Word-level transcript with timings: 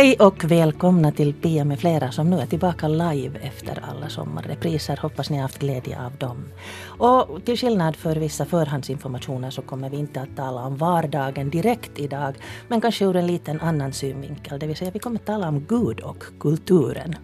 Hej 0.00 0.16
och 0.18 0.44
välkomna 0.44 1.12
till 1.12 1.34
Pia 1.34 1.64
med 1.64 1.80
flera 1.80 2.12
som 2.12 2.30
nu 2.30 2.38
är 2.38 2.46
tillbaka 2.46 2.88
live 2.88 3.38
efter 3.42 3.84
alla 3.90 4.08
sommarrepriser. 4.08 4.96
Hoppas 4.96 5.30
ni 5.30 5.36
har 5.36 5.42
haft 5.42 5.58
glädje 5.58 6.04
av 6.06 6.16
dem. 6.16 6.44
Och 6.82 7.44
till 7.44 7.56
skillnad 7.56 7.96
för 7.96 8.16
vissa 8.16 8.44
förhandsinformationer 8.44 9.50
så 9.50 9.62
kommer 9.62 9.90
vi 9.90 9.96
inte 9.96 10.20
att 10.20 10.36
tala 10.36 10.64
om 10.64 10.76
vardagen 10.76 11.50
direkt 11.50 11.98
idag 11.98 12.34
men 12.68 12.80
kanske 12.80 13.04
ur 13.04 13.16
en 13.16 13.26
liten 13.26 13.60
annan 13.60 13.92
synvinkel. 13.92 14.58
Det 14.58 14.66
vill 14.66 14.76
säga 14.76 14.90
vi 14.90 14.98
kommer 14.98 15.16
att 15.16 15.26
tala 15.26 15.48
om 15.48 15.66
Gud 15.68 16.00
och 16.00 16.24
kulturen. 16.40 17.14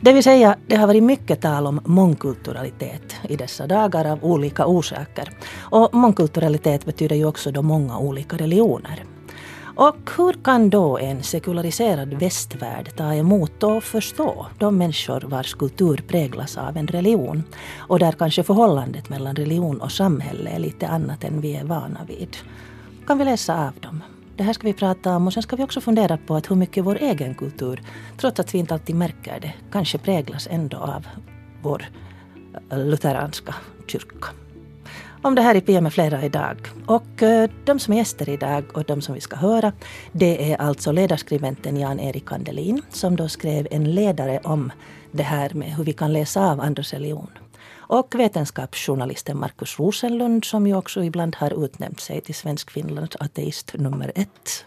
Det 0.00 0.12
vill 0.12 0.22
säga, 0.22 0.56
det 0.66 0.76
har 0.76 0.86
varit 0.86 1.02
mycket 1.02 1.40
tal 1.40 1.66
om 1.66 1.80
mångkulturalitet 1.84 3.16
i 3.28 3.36
dessa 3.36 3.66
dagar 3.66 4.04
av 4.04 4.24
olika 4.24 4.66
orsaker. 4.66 5.30
Och 5.58 5.94
mångkulturalitet 5.94 6.84
betyder 6.84 7.16
ju 7.16 7.24
också 7.24 7.50
då 7.50 7.62
många 7.62 7.98
olika 7.98 8.36
religioner. 8.36 9.04
Och 9.78 10.10
hur 10.16 10.32
kan 10.32 10.70
då 10.70 10.98
en 10.98 11.22
sekulariserad 11.22 12.14
västvärld 12.14 12.96
ta 12.96 13.14
emot 13.14 13.62
och 13.62 13.84
förstå 13.84 14.46
de 14.58 14.78
människor 14.78 15.20
vars 15.20 15.54
kultur 15.54 16.04
präglas 16.08 16.58
av 16.58 16.76
en 16.76 16.86
religion 16.86 17.42
och 17.78 17.98
där 17.98 18.12
kanske 18.12 18.42
förhållandet 18.42 19.08
mellan 19.08 19.36
religion 19.36 19.80
och 19.80 19.92
samhälle 19.92 20.50
är 20.50 20.58
lite 20.58 20.88
annat 20.88 21.24
än 21.24 21.40
vi 21.40 21.56
är 21.56 21.64
vana 21.64 22.00
vid? 22.08 22.36
Kan 23.06 23.18
vi 23.18 23.24
läsa 23.24 23.66
av 23.66 23.72
dem? 23.80 24.02
Det 24.36 24.42
här 24.42 24.52
ska 24.52 24.66
vi 24.66 24.74
prata 24.74 25.16
om 25.16 25.26
och 25.26 25.32
sen 25.32 25.42
ska 25.42 25.56
vi 25.56 25.64
också 25.64 25.80
fundera 25.80 26.18
på 26.26 26.34
att 26.34 26.50
hur 26.50 26.56
mycket 26.56 26.84
vår 26.84 26.96
egen 26.96 27.34
kultur, 27.34 27.82
trots 28.16 28.40
att 28.40 28.54
vi 28.54 28.58
inte 28.58 28.74
alltid 28.74 28.96
märker 28.96 29.40
det, 29.40 29.54
kanske 29.72 29.98
präglas 29.98 30.48
ändå 30.50 30.76
av 30.76 31.06
vår 31.62 31.88
eh, 32.70 32.78
lutheranska 32.78 33.54
kyrka 33.86 34.28
om 35.22 35.34
det 35.34 35.42
här 35.42 35.54
i 35.54 35.60
PM 35.60 35.82
med 35.82 35.92
flera 35.92 36.24
idag. 36.24 36.56
Och 36.86 37.22
eh, 37.22 37.50
de 37.64 37.78
som 37.78 37.94
är 37.94 37.98
gäster 37.98 38.28
idag 38.28 38.64
och 38.74 38.84
de 38.84 39.00
som 39.00 39.14
vi 39.14 39.20
ska 39.20 39.36
höra 39.36 39.72
det 40.12 40.52
är 40.52 40.56
alltså 40.56 40.92
ledarskribenten 40.92 41.76
Jan-Erik 41.76 42.32
Andelin 42.32 42.82
som 42.90 43.16
då 43.16 43.28
skrev 43.28 43.68
en 43.70 43.94
ledare 43.94 44.40
om 44.44 44.72
det 45.10 45.22
här 45.22 45.50
med 45.54 45.68
hur 45.68 45.84
vi 45.84 45.92
kan 45.92 46.12
läsa 46.12 46.50
av 46.50 46.60
andras 46.60 46.92
religion. 46.92 47.30
Och 47.76 48.14
vetenskapsjournalisten 48.14 49.38
Markus 49.38 49.78
Rosenlund 49.78 50.44
som 50.44 50.66
ju 50.66 50.76
också 50.76 51.04
ibland 51.04 51.36
har 51.36 51.64
utnämnt 51.64 52.00
sig 52.00 52.20
till 52.20 52.34
Svensk-Finlands 52.34 53.16
ateist 53.20 53.74
nummer 53.74 54.12
ett. 54.14 54.64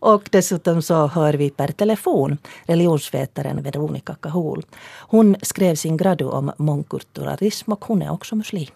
Och 0.00 0.28
dessutom 0.32 0.82
så 0.82 1.06
hör 1.06 1.34
vi 1.34 1.50
per 1.50 1.68
telefon 1.68 2.38
religionsvetaren 2.62 3.62
Veronica 3.62 4.14
Kahul. 4.14 4.66
Hon 4.98 5.36
skrev 5.42 5.74
sin 5.74 5.96
gradu 5.96 6.24
om 6.24 6.52
mångkulturalism 6.56 7.72
och 7.72 7.84
hon 7.84 8.02
är 8.02 8.12
också 8.12 8.36
muslim. 8.36 8.70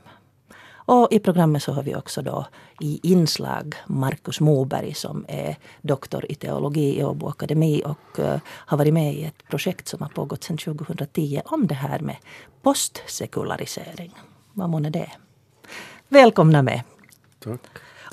Och 0.87 1.09
i 1.11 1.19
programmet 1.19 1.63
så 1.63 1.73
har 1.73 1.83
vi 1.83 1.95
också 1.95 2.23
då 2.23 2.47
i 2.81 3.01
inslag 3.03 3.75
Markus 3.87 4.41
Moberg 4.41 4.95
som 4.95 5.25
är 5.29 5.57
doktor 5.83 6.27
i 6.29 6.35
teologi 6.35 6.99
i 6.99 7.05
Åbo 7.05 7.29
Akademi 7.29 7.83
och 7.85 8.19
uh, 8.19 8.37
har 8.47 8.79
varit 8.79 8.95
med 8.95 9.15
i 9.15 9.25
ett 9.25 9.49
projekt 9.49 9.89
som 9.89 10.03
har 10.03 10.09
pågått 10.09 10.45
sedan 10.45 10.59
2010 10.59 11.41
om 11.45 11.67
det 11.67 11.75
här 11.75 11.99
med 11.99 12.17
postsekularisering. 12.63 14.15
Vad 14.53 14.71
månne 14.71 14.91
det? 14.91 15.11
Välkomna 16.09 16.63
med. 16.63 16.83
Tack. 17.39 17.61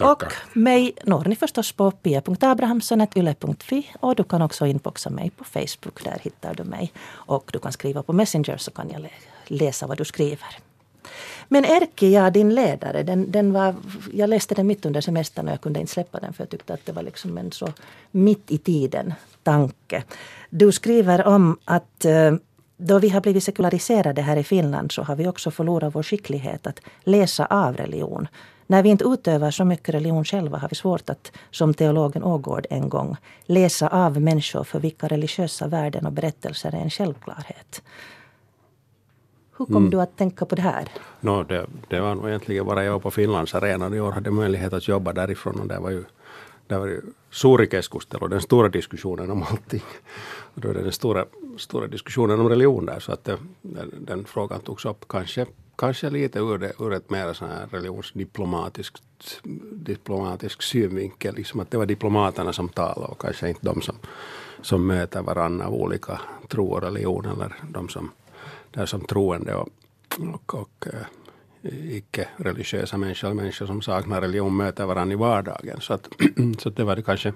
Och 0.01 0.23
mig 0.53 0.93
når 1.03 1.25
ni 1.25 1.35
förstås 1.35 1.71
på 1.71 1.91
pia.abrahamsson.yle.fi 1.91 3.91
och 3.99 4.15
du 4.15 4.23
kan 4.23 4.41
också 4.41 4.65
inboxa 4.65 5.09
mig 5.09 5.29
på 5.29 5.43
Facebook. 5.43 6.03
Där 6.03 6.19
hittar 6.21 6.53
du 6.53 6.63
mig. 6.63 6.93
Och 7.09 7.49
du 7.53 7.59
kan 7.59 7.71
skriva 7.71 8.03
på 8.03 8.13
Messenger 8.13 8.57
så 8.57 8.71
kan 8.71 8.89
jag 8.89 9.13
läsa 9.47 9.87
vad 9.87 9.97
du 9.97 10.05
skriver. 10.05 10.57
Men 11.47 11.65
Erkki, 11.65 12.13
ja, 12.13 12.29
din 12.29 12.55
ledare, 12.55 13.03
den, 13.03 13.31
den 13.31 13.53
var, 13.53 13.75
jag 14.13 14.29
läste 14.29 14.55
den 14.55 14.67
mitt 14.67 14.85
under 14.85 15.01
semestern 15.01 15.47
och 15.47 15.53
jag 15.53 15.61
kunde 15.61 15.79
inte 15.79 15.91
släppa 15.91 16.19
den 16.19 16.33
för 16.33 16.43
jag 16.43 16.49
tyckte 16.49 16.73
att 16.73 16.85
det 16.85 16.91
var 16.91 17.03
liksom 17.03 17.37
en 17.37 17.51
så 17.51 17.73
mitt 18.11 18.51
i 18.51 18.57
tiden 18.57 19.13
tanke. 19.43 20.03
Du 20.49 20.71
skriver 20.71 21.27
om 21.27 21.57
att 21.65 22.05
eh, 22.05 22.33
då 22.77 22.99
vi 22.99 23.09
har 23.09 23.21
blivit 23.21 23.43
sekulariserade 23.43 24.21
här 24.21 24.37
i 24.37 24.43
Finland 24.43 24.91
så 24.91 25.03
har 25.03 25.15
vi 25.15 25.27
också 25.27 25.51
förlorat 25.51 25.95
vår 25.95 26.03
skicklighet 26.03 26.67
att 26.67 26.79
läsa 27.03 27.45
av 27.45 27.77
religion. 27.77 28.27
När 28.67 28.83
vi 28.83 28.89
inte 28.89 29.03
utövar 29.03 29.51
så 29.51 29.65
mycket 29.65 29.95
religion 29.95 30.25
själva 30.25 30.57
har 30.57 30.69
vi 30.69 30.75
svårt 30.75 31.09
att, 31.09 31.31
som 31.51 31.73
teologen 31.73 32.23
Ågård 32.23 32.67
en 32.69 32.89
gång, 32.89 33.17
läsa 33.45 33.87
av 33.87 34.21
människor 34.21 34.63
för 34.63 34.79
vilka 34.79 35.07
religiösa 35.07 35.67
värden 35.67 36.05
och 36.05 36.11
berättelser 36.11 36.75
är 36.75 36.81
en 36.81 36.89
självklarhet. 36.89 37.81
Hur 39.61 39.65
kom 39.65 39.77
mm. 39.77 39.89
du 39.89 40.01
att 40.01 40.17
tänka 40.17 40.45
på 40.45 40.55
det 40.55 40.61
här? 40.61 40.87
No, 41.19 41.43
det, 41.43 41.65
det 41.89 41.99
var 41.99 42.15
nog 42.15 42.27
egentligen 42.27 42.65
bara 42.65 42.83
jag 42.83 43.01
på 43.01 43.11
Finlandsarenan 43.11 43.93
i 43.93 43.99
år 43.99 44.11
hade 44.11 44.31
möjlighet 44.31 44.73
att 44.73 44.87
jobba 44.87 45.13
därifrån 45.13 45.59
och 45.59 45.67
det 45.67 45.79
var 45.79 45.89
ju 45.89 46.03
det 46.67 46.77
var 46.77 46.87
ju 46.87 47.01
suuri 47.31 47.67
keskustelu, 47.67 48.27
den 48.27 48.41
stora 48.41 48.69
diskussionen 48.69 49.31
om 49.31 49.43
allting. 49.43 49.83
Och 50.55 50.61
då 50.61 50.69
är 50.69 50.73
det 50.73 50.81
den 50.81 50.91
stora, 50.91 51.25
stora 51.57 51.87
diskussionen 51.87 52.39
om 52.39 52.49
religion 52.49 52.85
där, 52.85 52.99
så 52.99 53.11
att 53.11 53.23
det, 53.23 53.37
den, 53.61 53.91
den, 53.99 54.25
frågan 54.25 54.59
togs 54.59 54.85
upp 54.85 55.05
kanske, 55.07 55.45
kanske 55.75 56.09
lite 56.09 56.39
ur, 56.39 56.57
det, 56.57 56.73
ur 56.79 56.93
ett 56.93 57.09
mer 57.09 57.33
sån 57.33 57.49
här 57.49 57.67
religionsdiplomatiskt 57.71 59.03
diplomatisk 59.71 60.61
synvinkel, 60.61 61.35
liksom 61.35 61.59
att 61.59 61.71
det 61.71 61.77
var 61.77 61.85
diplomaterna 61.85 62.53
som 62.53 62.69
talade 62.69 63.07
och 63.07 63.21
kanske 63.21 63.49
inte 63.49 63.65
de 63.65 63.81
som, 63.81 63.95
som 64.61 64.87
möter 64.87 65.21
varandra 65.21 65.67
av 65.67 65.73
olika 65.73 66.21
tro 66.47 66.67
och 66.67 66.81
religion 66.81 67.25
eller 67.25 67.55
de 67.69 67.89
som 67.89 68.11
där 68.71 68.85
som 68.85 69.01
troende 69.01 69.55
och, 69.55 69.69
och, 70.33 70.53
och 70.55 70.87
eh, 70.87 71.05
icke-religiösa 71.97 72.97
människor, 72.97 73.33
människor 73.33 73.65
som 73.65 73.81
saknar 73.81 74.21
religion 74.21 74.57
möter 74.57 74.85
varandra 74.85 75.13
i 75.13 75.17
vardagen. 75.17 75.81
Så, 75.81 75.93
att, 75.93 76.07
så 76.59 76.69
att 76.69 76.75
det 76.75 76.83
var 76.83 76.95
det 76.95 77.01
kanske 77.01 77.33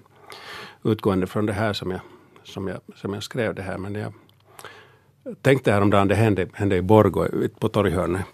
utgående 0.84 1.28
från 1.28 1.46
det 1.46 1.54
här 1.54 1.74
som 1.74 1.92
jag, 1.92 2.02
som 2.44 2.68
jag, 2.68 2.80
som 2.96 3.14
jag 3.14 3.24
skrev 3.24 3.56
det 3.56 3.62
här. 3.62 3.78
Men 3.78 3.96
jag 3.96 4.14
tänkte 5.42 5.72
häromdagen, 5.72 6.08
det 6.08 6.16
hände, 6.16 6.48
hände 6.54 6.76
i 6.76 6.82
Borgå 6.82 7.28
på 7.60 7.70
torghörnet 7.70 8.26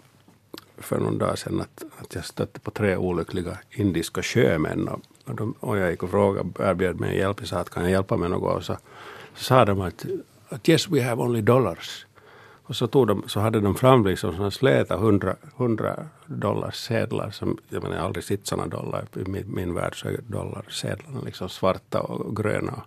för 0.78 0.98
någon 0.98 1.18
dag 1.18 1.38
sedan 1.38 1.60
att, 1.60 1.84
att 1.98 2.14
jag 2.14 2.24
stötte 2.24 2.60
på 2.60 2.70
tre 2.70 2.96
olyckliga 2.96 3.58
indiska 3.70 4.22
sjömän. 4.22 4.88
Och, 4.88 5.00
och, 5.24 5.34
de, 5.34 5.52
och 5.52 5.78
jag 5.78 5.90
gick 5.90 6.02
och 6.02 6.10
frågade, 6.10 6.48
erbjöd 6.58 7.00
mig 7.00 7.18
hjälp. 7.18 7.36
Jag 7.40 7.48
sa 7.48 7.58
att 7.58 7.70
kan 7.70 7.82
jag 7.82 7.92
hjälpa 7.92 8.16
med 8.16 8.30
något? 8.30 8.56
Och 8.56 8.64
så, 8.64 8.76
så 9.34 9.44
sa 9.44 9.64
de 9.64 9.80
att, 9.80 10.06
att 10.48 10.68
yes 10.68 10.88
we 10.88 11.02
have 11.02 11.22
only 11.22 11.40
dollars. 11.40 12.06
Och 12.64 12.76
så, 12.76 12.86
tog 12.86 13.06
de, 13.06 13.22
så 13.26 13.40
hade 13.40 13.60
de 13.60 13.74
fram 13.74 14.06
liksom 14.06 14.36
såna 14.36 14.50
släta 14.50 14.94
100, 14.94 15.36
100 15.56 16.04
dollars 16.26 16.74
sedlar. 16.74 17.30
Som, 17.30 17.58
jag 17.68 17.82
menar, 17.82 17.96
jag 17.96 18.02
har 18.02 18.06
aldrig 18.06 18.24
sett 18.24 18.46
sådana 18.46 18.68
dollar. 18.68 19.04
I 19.16 19.30
min, 19.30 19.54
min 19.54 19.74
värld 19.74 20.00
så 20.00 20.08
är 20.08 20.20
dollarsedlarna 20.26 21.20
liksom 21.24 21.48
svarta 21.48 22.00
och 22.00 22.36
gröna 22.36 22.82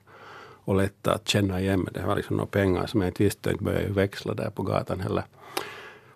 och 0.66 0.76
lätta 0.76 1.14
att 1.14 1.28
känna 1.28 1.62
igen. 1.62 1.80
Men 1.80 1.94
Det 1.94 2.08
var 2.08 2.16
liksom 2.16 2.38
några 2.38 2.50
pengar 2.50 2.86
som 2.88 3.02
jag 3.02 3.10
inte 3.10 3.24
visste 3.24 3.52
inte 3.52 3.64
började 3.64 3.94
växla 3.94 4.34
där 4.34 4.50
på 4.50 4.64
gatan 4.64 5.00
heller. 5.00 5.24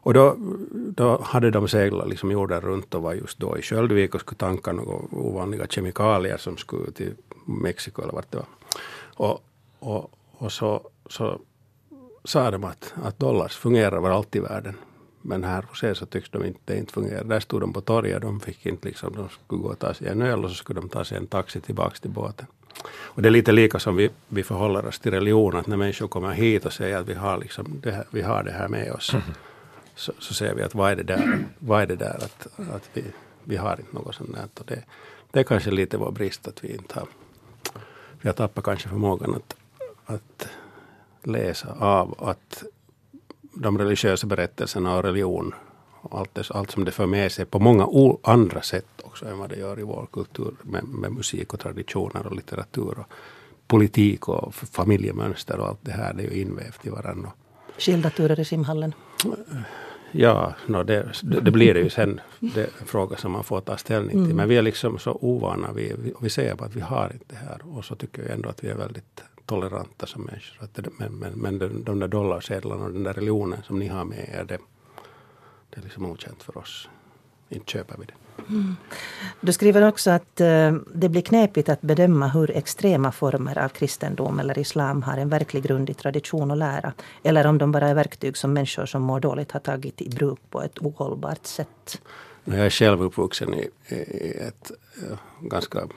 Och 0.01 0.13
då, 0.13 0.35
då 0.71 1.21
hade 1.21 1.51
de 1.51 1.67
seglat 1.67 2.09
liksom 2.09 2.31
jorden 2.31 2.61
runt 2.61 2.95
och 2.95 3.01
var 3.01 3.13
just 3.13 3.39
då 3.39 3.57
i 3.57 3.61
Sköldvik 3.61 4.15
och 4.15 4.21
skulle 4.21 4.37
tanka 4.37 4.71
några 4.71 4.97
ovanliga 5.11 5.67
kemikalier 5.67 6.37
som 6.37 6.57
skulle 6.57 6.91
till 6.91 7.13
Mexiko 7.45 8.01
eller 8.01 8.13
vart 8.13 8.31
det 8.31 8.37
var. 8.37 8.47
Och, 9.15 9.43
och, 9.79 10.11
och 10.31 10.51
så, 10.51 10.89
så 11.09 11.39
sa 12.29 12.51
de 12.51 12.63
att, 12.63 12.93
att 13.03 13.19
dollars 13.19 13.55
fungerar 13.55 13.99
var 13.99 14.09
allt 14.09 14.35
i 14.35 14.39
världen. 14.39 14.75
Men 15.21 15.43
här 15.43 15.61
hos 15.69 15.83
er 15.83 15.93
så 15.93 16.05
tycks 16.05 16.29
de 16.29 16.45
inte, 16.45 16.77
inte 16.77 16.93
fungera. 16.93 17.23
Där 17.23 17.39
stod 17.39 17.61
de 17.61 17.73
på 17.73 17.81
torget, 17.81 18.21
de 18.21 18.39
fick 18.39 18.65
inte 18.65 18.87
liksom, 18.87 19.15
de 19.15 19.29
skulle 19.29 19.61
gå 19.61 19.69
och 19.69 19.79
ta 19.79 19.93
sig 19.93 20.07
en 20.07 20.21
öl 20.21 20.45
och 20.45 20.49
så 20.49 20.55
skulle 20.55 20.81
de 20.81 20.89
ta 20.89 21.05
sig 21.05 21.17
en 21.17 21.27
taxi 21.27 21.61
tillbaka 21.61 21.95
till 22.01 22.09
båten. 22.09 22.47
Och 22.87 23.21
det 23.21 23.29
är 23.29 23.31
lite 23.31 23.51
lika 23.51 23.79
som 23.79 23.95
vi, 23.95 24.09
vi 24.27 24.43
förhåller 24.43 24.85
oss 24.85 24.99
till 24.99 25.11
religion, 25.11 25.55
att 25.55 25.67
när 25.67 25.77
människor 25.77 26.07
kommer 26.07 26.31
hit 26.31 26.65
och 26.65 26.73
säger 26.73 26.97
att 26.97 27.07
vi 27.09 27.13
har, 27.13 27.37
liksom 27.37 27.79
det, 27.83 27.91
här, 27.91 28.05
vi 28.11 28.21
har 28.21 28.43
det 28.43 28.51
här 28.51 28.67
med 28.67 28.91
oss, 28.91 29.13
mm. 29.13 29.23
så, 29.95 30.13
så 30.19 30.33
säger 30.33 30.55
vi 30.55 30.63
att 30.63 30.75
vad 30.75 30.91
är 30.91 30.95
det 30.95 31.03
där, 31.03 31.45
vad 31.59 31.81
är 31.81 31.87
det 31.87 31.95
där 31.95 32.15
att, 32.15 32.47
att 32.75 32.89
vi, 32.93 33.03
vi 33.43 33.57
har 33.57 33.79
inte 33.79 33.95
något 33.95 34.15
sånt 34.15 34.35
där. 34.35 34.65
Det, 34.65 34.83
det 35.31 35.39
är 35.39 35.43
kanske 35.43 35.71
lite 35.71 35.97
vår 35.97 36.11
brist 36.11 36.47
att 36.47 36.63
vi 36.63 36.73
inte 36.73 36.99
har, 36.99 37.07
vi 38.21 38.29
har 38.29 38.33
tappat 38.33 38.63
kanske 38.63 38.89
förmågan 38.89 39.35
att, 39.35 39.55
att 40.05 40.49
läsa 41.27 41.73
av 41.79 42.15
att 42.17 42.63
de 43.53 43.77
religiösa 43.77 44.27
berättelserna 44.27 44.97
och 44.97 45.03
religion 45.03 45.53
och 46.01 46.19
allt, 46.19 46.35
det, 46.35 46.51
allt 46.51 46.71
som 46.71 46.85
det 46.85 46.91
för 46.91 47.05
med 47.05 47.31
sig 47.31 47.45
på 47.45 47.59
många 47.59 47.87
andra 48.23 48.61
sätt 48.61 48.85
också 49.03 49.25
än 49.25 49.37
vad 49.37 49.49
det 49.49 49.55
gör 49.55 49.79
i 49.79 49.83
vår 49.83 50.07
kultur 50.11 50.53
med, 50.61 50.83
med 50.83 51.11
musik 51.11 51.53
och 51.53 51.59
traditioner 51.59 52.27
och 52.27 52.35
litteratur 52.35 52.99
och 52.99 53.05
politik 53.67 54.27
och 54.27 54.55
familjemönster 54.55 55.59
och 55.59 55.67
allt 55.67 55.79
det 55.81 55.91
här. 55.91 56.13
Det 56.13 56.23
är 56.23 56.31
ju 56.31 56.41
invävt 56.41 56.85
i 56.85 56.89
varandra. 56.89 57.31
Skilda 57.77 58.09
turer 58.09 58.39
i 58.39 58.45
simhallen? 58.45 58.93
Ja, 60.11 60.53
no, 60.67 60.83
det, 60.83 61.11
det, 61.21 61.51
blir 61.51 61.73
det 61.73 61.79
ju 61.79 61.89
sen. 61.89 62.21
Det 62.39 62.61
är 62.61 62.69
en 62.81 62.87
fråga 62.87 63.17
som 63.17 63.31
man 63.31 63.43
får 63.43 63.61
ta 63.61 63.77
ställning 63.77 64.09
till. 64.09 64.19
Mm. 64.19 64.37
Men 64.37 64.49
vi 64.49 64.57
är 64.57 64.61
liksom 64.61 64.99
så 64.99 65.17
ovana. 65.21 65.71
Vi, 65.71 65.93
vi, 65.97 66.13
vi 66.21 66.29
säger 66.29 66.55
bara 66.55 66.65
att 66.65 66.75
vi 66.75 66.81
har 66.81 67.11
inte 67.13 67.25
det 67.27 67.35
här. 67.35 67.77
Och 67.77 67.85
så 67.85 67.95
tycker 67.95 68.21
jag 68.21 68.31
ändå 68.31 68.49
att 68.49 68.63
vi 68.63 68.67
är 68.67 68.75
väldigt 68.75 69.23
toleranta 69.49 70.05
som 70.05 70.21
människor. 70.21 70.63
Att 70.63 70.73
det, 70.73 70.89
men 70.97 71.11
men, 71.19 71.31
men 71.33 71.59
de, 71.59 71.83
de 71.83 71.99
där 71.99 72.07
dollarsedlarna 72.07 72.85
och 72.85 72.93
den 72.93 73.03
där 73.03 73.13
religionen 73.13 73.63
som 73.63 73.79
ni 73.79 73.87
har 73.87 74.05
med 74.05 74.29
er, 74.33 74.43
det, 74.43 74.59
det 75.69 75.77
är 75.79 75.83
liksom 75.83 76.05
okänt 76.05 76.43
för 76.43 76.57
oss. 76.57 76.89
inte 77.49 77.71
köper 77.71 77.97
vi 77.97 78.05
det. 78.05 78.13
Mm. 78.49 78.75
Du 79.41 79.53
skriver 79.53 79.87
också 79.87 80.11
att 80.11 80.41
uh, 80.41 80.73
det 80.93 81.09
blir 81.09 81.21
knepigt 81.21 81.69
att 81.69 81.81
bedöma 81.81 82.27
hur 82.27 82.51
extrema 82.51 83.11
former 83.11 83.57
av 83.57 83.69
kristendom 83.69 84.39
eller 84.39 84.59
islam 84.59 85.03
har 85.03 85.17
en 85.17 85.29
verklig 85.29 85.63
grund 85.63 85.89
i 85.89 85.93
tradition 85.93 86.51
och 86.51 86.57
lära. 86.57 86.93
Eller 87.23 87.47
om 87.47 87.57
de 87.57 87.71
bara 87.71 87.87
är 87.87 87.93
verktyg 87.93 88.37
som 88.37 88.53
människor 88.53 88.85
som 88.85 89.01
mår 89.01 89.19
dåligt 89.19 89.51
har 89.51 89.59
tagit 89.59 90.01
i 90.01 90.09
bruk 90.09 90.39
på 90.49 90.61
ett 90.61 90.79
ohållbart 90.79 91.45
sätt. 91.45 92.01
Jag 92.45 92.65
är 92.65 92.69
själv 92.69 93.01
uppvuxen 93.03 93.53
i, 93.53 93.69
i 93.95 94.37
ett 94.47 94.71
uh, 95.03 95.17
ganska, 95.41 95.87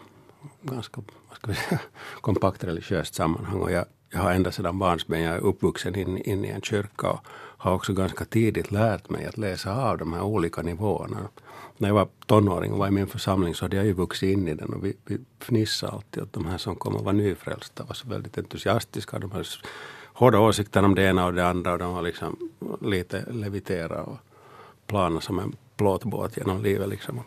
ganska 0.62 1.00
vad 1.32 1.38
ska 1.38 1.46
vi 1.46 1.54
säga, 1.54 1.80
kompakt 2.20 2.64
religiöst 2.64 3.14
sammanhang. 3.14 3.60
Och 3.60 3.72
jag, 3.72 3.84
jag 4.10 4.18
har 4.18 4.32
ända 4.32 4.52
sedan 4.52 4.78
barnsben, 4.78 5.22
jag 5.22 5.34
är 5.34 5.40
uppvuxen 5.40 5.94
in, 5.94 6.18
in 6.18 6.44
i 6.44 6.48
en 6.48 6.60
kyrka 6.60 7.10
och 7.10 7.20
har 7.58 7.72
också 7.72 7.92
ganska 7.92 8.24
tidigt 8.24 8.70
lärt 8.70 9.10
mig 9.10 9.26
att 9.26 9.38
läsa 9.38 9.76
av 9.76 9.98
de 9.98 10.12
här 10.12 10.22
olika 10.22 10.62
nivåerna 10.62 11.28
när 11.76 11.88
jag 11.88 11.94
var 11.94 12.08
tonåring 12.26 12.72
och 12.72 12.78
var 12.78 12.88
i 12.88 12.90
min 12.90 13.06
församling 13.06 13.54
så 13.54 13.64
hade 13.64 13.76
jag 13.76 13.86
ju 13.86 13.92
vuxit 13.92 14.32
in 14.32 14.48
i 14.48 14.54
den 14.54 14.74
och 14.74 14.84
vi, 14.84 14.96
vi 15.04 15.18
fnissade 15.38 15.92
alltid 15.92 16.22
åt 16.22 16.32
de 16.32 16.46
här 16.46 16.58
som 16.58 16.76
kom 16.76 16.96
och 16.96 17.04
var 17.04 17.12
nyfrälsta 17.12 17.84
var 17.84 17.94
så 17.94 18.08
väldigt 18.08 18.38
entusiastiska. 18.38 19.18
De 19.18 19.30
hade 19.30 19.44
hårda 20.12 20.38
åsikter 20.38 20.84
om 20.84 20.94
det 20.94 21.02
ena 21.02 21.26
och 21.26 21.34
det 21.34 21.46
andra 21.46 21.72
och 21.72 21.78
de 21.78 21.94
var 21.94 22.02
liksom 22.02 22.36
lite 22.80 23.24
levitera 23.30 24.02
och 24.02 24.16
plana 24.86 25.20
som 25.20 25.38
en 25.38 25.56
plåtbåt 25.76 26.36
genom 26.36 26.62
livet. 26.62 26.88
Liksom. 26.88 27.20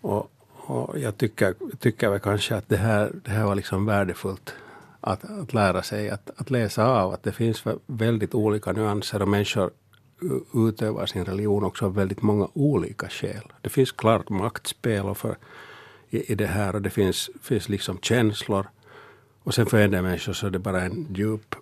Och, 0.00 0.30
och 0.70 0.98
jag 0.98 1.16
tycker, 1.16 1.54
tycker 1.78 2.10
väl 2.10 2.20
kanske 2.20 2.56
att 2.56 2.68
det 2.68 2.76
här, 2.76 3.12
det 3.24 3.30
här 3.30 3.44
var 3.44 3.54
liksom 3.54 3.86
värdefullt 3.86 4.54
att, 5.00 5.24
att 5.24 5.54
lära 5.54 5.82
sig 5.82 6.10
att, 6.10 6.30
att 6.36 6.50
läsa 6.50 6.86
av 6.86 7.12
att 7.12 7.22
det 7.22 7.32
finns 7.32 7.64
väldigt 7.86 8.34
olika 8.34 8.72
nyanser 8.72 9.22
och 9.22 9.28
människor 9.28 9.70
utövar 10.54 11.06
sin 11.06 11.24
religion 11.24 11.64
också 11.64 11.84
av 11.84 11.94
väldigt 11.94 12.22
många 12.22 12.48
olika 12.52 13.08
skäl. 13.08 13.52
Det 13.60 13.68
finns 13.68 13.92
klart 13.92 14.28
maktspel 14.28 15.06
och 15.06 15.16
för, 15.16 15.36
i, 16.10 16.32
i 16.32 16.34
det 16.34 16.46
här 16.46 16.74
och 16.74 16.82
det 16.82 16.90
finns, 16.90 17.30
finns 17.42 17.68
liksom 17.68 17.98
känslor. 18.02 18.66
Och 19.42 19.54
sen 19.54 19.66
för 19.66 19.80
en 19.80 19.90
del 19.90 20.02
människor 20.02 20.32
så 20.32 20.46
är 20.46 20.50
det 20.50 20.58
bara 20.58 20.82
en 20.82 21.06
djup, 21.14 21.54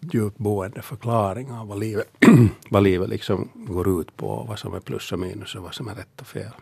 djupboende 0.00 0.82
förklaring 0.82 1.50
av 1.50 1.68
vad 1.68 1.78
livet, 1.78 2.08
vad 2.70 2.82
livet 2.82 3.08
liksom 3.08 3.48
går 3.54 4.00
ut 4.00 4.16
på, 4.16 4.46
vad 4.48 4.58
som 4.58 4.74
är 4.74 4.80
plus 4.80 5.12
och 5.12 5.18
minus 5.18 5.54
och 5.54 5.62
vad 5.62 5.74
som 5.74 5.88
är 5.88 5.94
rätt 5.94 6.20
och 6.20 6.26
fel. 6.26 6.52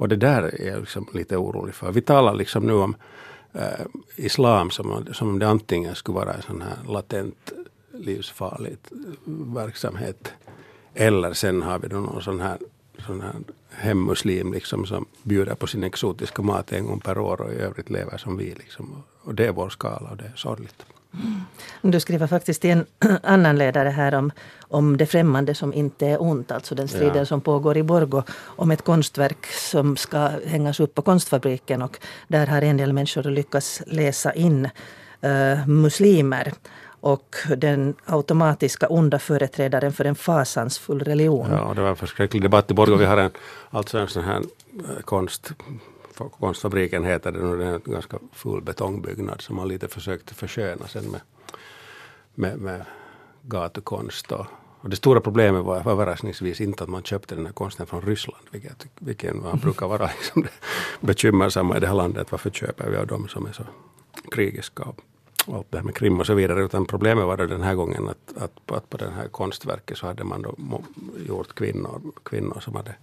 Och 0.00 0.08
det 0.08 0.16
där 0.16 0.42
är 0.42 0.68
jag 0.68 0.80
liksom 0.80 1.06
lite 1.12 1.36
orolig 1.36 1.74
för. 1.74 1.92
Vi 1.92 2.00
talar 2.00 2.34
liksom 2.34 2.66
nu 2.66 2.72
om 2.72 2.96
eh, 3.52 3.86
islam 4.16 4.70
som, 4.70 5.06
som 5.12 5.28
om 5.28 5.38
det 5.38 5.48
antingen 5.48 5.94
skulle 5.94 6.16
vara 6.16 6.32
en 6.32 6.42
sån 6.42 6.62
här 6.62 6.92
latent 6.92 7.52
livsfarlig 7.92 8.76
verksamhet 9.54 10.32
eller 10.94 11.32
sen 11.32 11.62
har 11.62 11.78
vi 11.78 11.88
då 11.88 11.96
någon 11.96 12.22
sån 12.22 12.40
här, 12.40 12.58
sån 13.06 13.20
här 13.20 13.34
hemmuslim 13.70 14.52
liksom 14.52 14.86
som 14.86 15.06
bjuder 15.22 15.54
på 15.54 15.66
sin 15.66 15.84
exotiska 15.84 16.42
mat 16.42 16.72
en 16.72 16.86
gång 16.86 17.00
per 17.00 17.18
år 17.18 17.40
och 17.40 17.52
i 17.52 17.56
övrigt 17.56 17.90
lever 17.90 18.18
som 18.18 18.36
vi. 18.36 18.54
Liksom. 18.54 19.02
Och 19.22 19.34
det 19.34 19.46
är 19.46 19.52
vår 19.52 19.68
skala 19.68 20.10
och 20.10 20.16
det 20.16 20.24
är 20.24 20.36
sorgligt. 20.36 20.86
Mm. 21.14 21.39
Du 21.82 22.00
skriver 22.00 22.26
faktiskt 22.26 22.64
i 22.64 22.70
en 22.70 22.86
annan 23.22 23.58
ledare 23.58 23.88
här 23.88 24.14
om, 24.14 24.32
om 24.60 24.96
det 24.96 25.06
främmande 25.06 25.54
som 25.54 25.74
inte 25.74 26.06
är 26.06 26.22
ont, 26.22 26.52
alltså 26.52 26.74
den 26.74 26.88
striden 26.88 27.16
ja. 27.16 27.24
som 27.24 27.40
pågår 27.40 27.76
i 27.76 27.82
Borgo 27.82 28.22
om 28.42 28.70
ett 28.70 28.82
konstverk 28.82 29.46
som 29.46 29.96
ska 29.96 30.30
hängas 30.46 30.80
upp 30.80 30.94
på 30.94 31.02
konstfabriken 31.02 31.82
och 31.82 31.98
där 32.28 32.46
har 32.46 32.62
en 32.62 32.76
del 32.76 32.92
människor 32.92 33.22
lyckats 33.22 33.82
läsa 33.86 34.32
in 34.32 34.68
uh, 35.24 35.66
muslimer 35.66 36.52
och 37.00 37.36
den 37.56 37.94
automatiska 38.04 38.88
onda 38.88 39.18
företrädaren 39.18 39.92
för 39.92 40.04
en 40.04 40.14
fasansfull 40.14 41.00
religion. 41.00 41.50
Ja, 41.50 41.72
det 41.74 41.82
var 41.82 41.88
en 41.88 41.96
förskräcklig 41.96 42.42
debatt 42.42 42.70
i 42.70 42.74
Borgå. 42.74 42.96
Vi 42.96 43.04
har 43.04 43.16
en, 43.16 43.30
alltså 43.70 43.98
en 43.98 44.08
sån 44.08 44.24
här 44.24 44.40
eh, 44.78 45.02
konst, 45.04 45.52
konstfabriken 46.40 47.04
heter 47.04 47.32
det 47.32 47.38
nu, 47.38 47.56
det 47.56 47.64
är 47.64 47.74
en 47.74 47.82
ganska 47.84 48.18
full 48.32 48.62
betongbyggnad 48.62 49.40
som 49.40 49.56
man 49.56 49.68
lite 49.68 49.88
försökte 49.88 50.34
försköna 50.34 50.86
sen 50.88 51.04
med, 51.04 51.20
med, 52.40 52.58
med 52.58 52.84
gatukonst 53.42 54.32
och 54.32 54.46
och 54.82 54.90
det 54.90 54.96
stora 54.96 55.20
problemet 55.20 55.64
var 55.64 55.90
överraskningsvis 55.90 56.60
inte 56.60 56.84
att 56.84 56.90
man 56.90 57.02
köpte 57.02 57.34
den 57.34 57.46
här 57.46 57.52
konsten 57.52 57.86
från 57.86 58.02
Ryssland, 58.02 58.44
vilket, 58.50 58.86
vilket 58.98 59.34
brukar 59.62 59.88
vara 59.88 60.10
liksom 60.20 60.42
det 60.42 60.50
bekymmersamma 61.00 61.76
i 61.76 61.80
det 61.80 61.86
här 61.86 61.94
landet. 61.94 62.32
Varför 62.32 62.50
köper 62.50 62.90
vi 62.90 62.96
av 62.96 63.06
dem 63.06 63.28
som 63.28 63.46
är 63.46 63.52
så 63.52 63.62
krigiska 64.30 64.82
och 64.82 65.56
allt 65.56 65.66
det 65.70 65.78
här 65.78 65.84
med 65.84 65.94
krim 65.94 66.20
och 66.20 66.26
så 66.26 66.34
vidare. 66.34 66.64
Utan 66.64 66.86
problemet 66.86 67.24
var 67.24 67.36
den 67.36 67.62
här 67.62 67.74
gången 67.74 68.08
att, 68.08 68.42
att, 68.42 68.72
att 68.76 68.90
på 68.90 68.96
det 68.96 69.10
här 69.10 69.28
konstverket 69.28 69.98
så 69.98 70.06
hade 70.06 70.24
man 70.24 70.42
då 70.42 70.54
gjort 71.26 71.54
kvinnor, 71.54 72.00
kvinnor 72.22 72.60
som 72.60 72.76
hade 72.76 72.94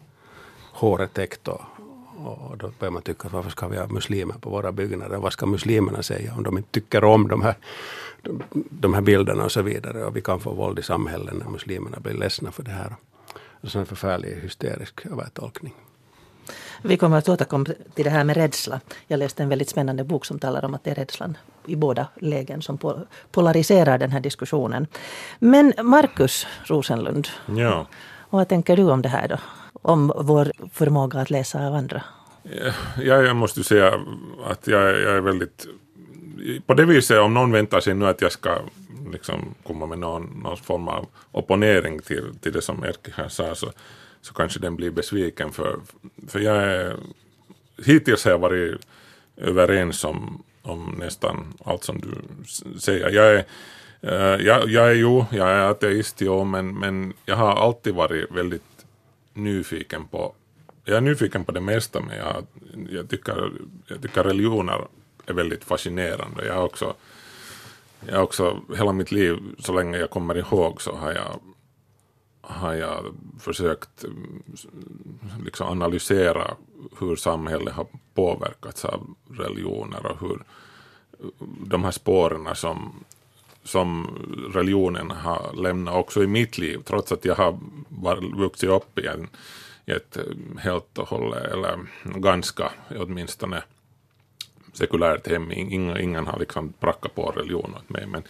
håret 0.71 1.13
täckt 1.13 1.47
och, 1.47 1.61
och 2.17 2.57
då 2.57 2.71
börjar 2.79 2.91
man 2.91 3.01
tycka 3.01 3.29
varför 3.31 3.49
ska 3.49 3.67
vi 3.67 3.77
ha 3.77 3.87
muslimer 3.87 4.33
på 4.33 4.49
våra 4.49 4.71
byggnader? 4.71 5.17
Vad 5.17 5.33
ska 5.33 5.45
muslimerna 5.45 6.03
säga 6.03 6.33
om 6.37 6.43
de 6.43 6.57
inte 6.57 6.71
tycker 6.71 7.03
om 7.03 7.27
de 7.27 7.41
här, 7.41 7.55
de, 8.21 8.43
de 8.69 8.93
här 8.93 9.01
bilderna 9.01 9.43
och 9.43 9.51
så 9.51 9.61
vidare? 9.61 10.05
Och 10.05 10.15
vi 10.15 10.21
kan 10.21 10.39
få 10.39 10.53
våld 10.53 10.79
i 10.79 10.83
samhället 10.83 11.33
när 11.33 11.49
muslimerna 11.49 11.99
blir 11.99 12.13
ledsna 12.13 12.51
för 12.51 12.63
det 12.63 12.71
här. 12.71 12.95
Och 13.61 13.71
så 13.71 13.79
en 13.79 13.85
förfärlig 13.85 14.35
hysterisk 14.41 15.05
övertolkning. 15.05 15.73
Vi 16.81 16.97
kommer 16.97 17.17
att 17.17 17.29
återkomma 17.29 17.65
till 17.65 18.03
det 18.03 18.09
här 18.09 18.23
med 18.23 18.37
rädsla. 18.37 18.81
Jag 19.07 19.17
läste 19.17 19.43
en 19.43 19.49
väldigt 19.49 19.69
spännande 19.69 20.03
bok 20.03 20.25
som 20.25 20.39
talar 20.39 20.65
om 20.65 20.73
att 20.73 20.83
det 20.83 20.91
är 20.91 20.95
rädslan 20.95 21.37
i 21.65 21.75
båda 21.75 22.07
lägen 22.15 22.61
som 22.61 22.77
polariserar 23.31 23.97
den 23.97 24.11
här 24.11 24.19
diskussionen. 24.19 24.87
Men 25.39 25.73
Markus 25.83 26.47
Rosenlund, 26.63 27.27
ja. 27.55 27.87
vad 28.29 28.47
tänker 28.47 28.77
du 28.77 28.83
om 28.83 29.01
det 29.01 29.09
här 29.09 29.27
då? 29.27 29.37
Om 29.81 30.13
vår 30.15 30.51
förmåga 30.73 31.19
att 31.19 31.29
läsa 31.29 31.67
av 31.67 31.73
andra? 31.73 32.03
Ja, 32.97 33.21
jag 33.21 33.35
måste 33.35 33.63
säga 33.63 33.99
att 34.45 34.67
jag, 34.67 34.81
jag 34.81 35.15
är 35.15 35.21
väldigt... 35.21 35.67
På 36.65 36.73
det 36.73 36.85
viset, 36.85 37.19
om 37.19 37.33
någon 37.33 37.51
väntar 37.51 37.79
sig 37.79 37.93
nu 37.93 38.07
att 38.07 38.21
jag 38.21 38.31
ska 38.31 38.57
liksom 39.11 39.55
komma 39.63 39.85
med 39.85 39.99
någon, 39.99 40.41
någon 40.43 40.57
form 40.57 40.87
av 40.87 41.05
opponering 41.31 41.99
till, 41.99 42.23
till 42.41 42.51
det 42.51 42.61
som 42.61 42.83
Erkki 42.83 43.11
här 43.15 43.29
sa, 43.29 43.55
så 43.55 43.71
så 44.27 44.33
kanske 44.33 44.59
den 44.59 44.75
blir 44.75 44.91
besviken 44.91 45.51
för, 45.51 45.79
för 46.27 46.39
jag 46.39 46.55
är, 46.55 46.95
hittills 47.85 48.25
har 48.25 48.31
jag 48.31 48.39
varit 48.39 48.81
överens 49.37 50.03
om, 50.03 50.43
om 50.61 50.95
nästan 50.99 51.53
allt 51.65 51.83
som 51.83 52.01
du 52.01 52.15
säger. 52.79 53.09
Jag 53.09 53.27
är, 53.27 53.45
eh, 54.01 54.45
jag, 54.45 54.69
jag 54.69 54.89
är 54.89 54.93
ju, 54.93 55.23
jag 55.31 55.49
är 55.49 55.69
ateist, 55.69 56.21
jo, 56.21 56.43
men, 56.43 56.79
men 56.79 57.13
jag 57.25 57.35
har 57.35 57.55
alltid 57.55 57.93
varit 57.93 58.31
väldigt 58.31 58.76
nyfiken 59.37 60.07
på, 60.07 60.35
jag 60.85 60.97
är 60.97 61.01
nyfiken 61.01 61.45
på 61.45 61.51
det 61.51 61.61
mesta, 61.61 62.01
men 62.01 62.17
jag, 62.17 62.45
jag, 62.89 63.09
tycker, 63.09 63.51
jag 63.87 64.01
tycker 64.01 64.23
religioner 64.23 64.87
är 65.25 65.33
väldigt 65.33 65.63
fascinerande. 65.63 66.45
Jag 66.45 66.53
har 66.53 66.63
också, 66.63 66.95
jag 68.07 68.23
också 68.23 68.61
hela 68.77 68.91
mitt 68.91 69.11
liv, 69.11 69.37
så 69.59 69.73
länge 69.73 69.97
jag 69.97 70.09
kommer 70.09 70.37
ihåg, 70.37 70.81
så 70.81 70.95
har 70.95 71.11
jag 71.11 71.39
har 72.49 72.73
jag 72.73 73.15
försökt 73.39 74.03
mm, 74.03 74.43
liksom 75.43 75.67
analysera 75.67 76.55
hur 76.99 77.15
samhället 77.15 77.73
har 77.73 77.87
påverkats 78.13 78.85
av 78.85 79.15
religioner 79.29 80.05
och 80.05 80.19
hur 80.19 80.43
de 81.65 81.83
här 81.83 81.91
spåren 81.91 82.55
som, 82.55 83.03
som 83.67 84.07
religionen 84.53 85.11
har 85.11 85.53
lämnat 85.61 85.95
också 85.95 86.23
i 86.23 86.27
mitt 86.27 86.57
liv, 86.57 86.79
trots 86.85 87.11
att 87.11 87.25
jag 87.25 87.35
har 87.35 87.59
vuxit 88.37 88.69
upp 88.69 88.99
i, 88.99 89.07
en, 89.07 89.27
i 89.85 89.91
ett 89.91 90.17
eh, 90.17 90.23
helt 90.59 90.97
och 90.97 91.07
hållet, 91.07 91.51
eller 91.51 91.79
ganska 92.03 92.71
åtminstone 92.99 93.63
sekulärt 94.73 95.27
hem. 95.27 95.51
Ingen, 95.51 95.97
ingen 95.97 96.27
har 96.27 96.39
liksom 96.39 96.73
prackat 96.79 97.15
på 97.15 97.33
religion 97.35 97.75
åt 97.75 97.89
mig. 97.89 98.05
Men, 98.07 98.23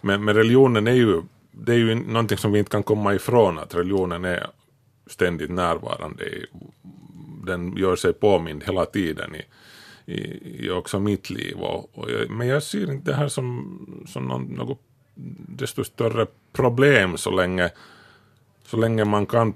men, 0.00 0.24
men 0.24 0.34
religionen 0.34 0.86
är 0.86 0.92
ju 0.92 1.22
det 1.56 1.72
är 1.72 1.76
ju 1.76 1.94
någonting 1.94 2.38
som 2.38 2.52
vi 2.52 2.58
inte 2.58 2.70
kan 2.70 2.82
komma 2.82 3.14
ifrån, 3.14 3.58
att 3.58 3.74
religionen 3.74 4.24
är 4.24 4.46
ständigt 5.06 5.50
närvarande. 5.50 6.24
Den 7.46 7.76
gör 7.76 7.96
sig 7.96 8.12
påmind 8.12 8.64
hela 8.64 8.86
tiden 8.86 9.34
i, 9.34 9.42
i, 10.06 10.64
i 10.66 10.70
också 10.70 11.00
mitt 11.00 11.30
liv. 11.30 11.56
Och, 11.56 11.98
och 11.98 12.10
jag, 12.10 12.30
men 12.30 12.46
jag 12.46 12.62
ser 12.62 12.92
inte 12.92 13.10
det 13.10 13.16
här 13.16 13.28
som, 13.28 14.04
som 14.08 14.24
någon, 14.24 14.42
något 14.44 14.80
desto 15.48 15.84
större 15.84 16.26
problem 16.52 17.16
så 17.16 17.30
länge, 17.30 17.70
så 18.66 18.76
länge 18.76 19.04
man 19.04 19.26
kan 19.26 19.54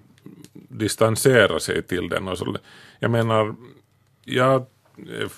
distansera 0.52 1.60
sig 1.60 1.82
till 1.82 2.08
den. 2.08 2.28
Och 2.28 2.38
så, 2.38 2.56
jag 2.98 3.10
menar, 3.10 3.54
jag 4.24 4.66
är 4.96 5.28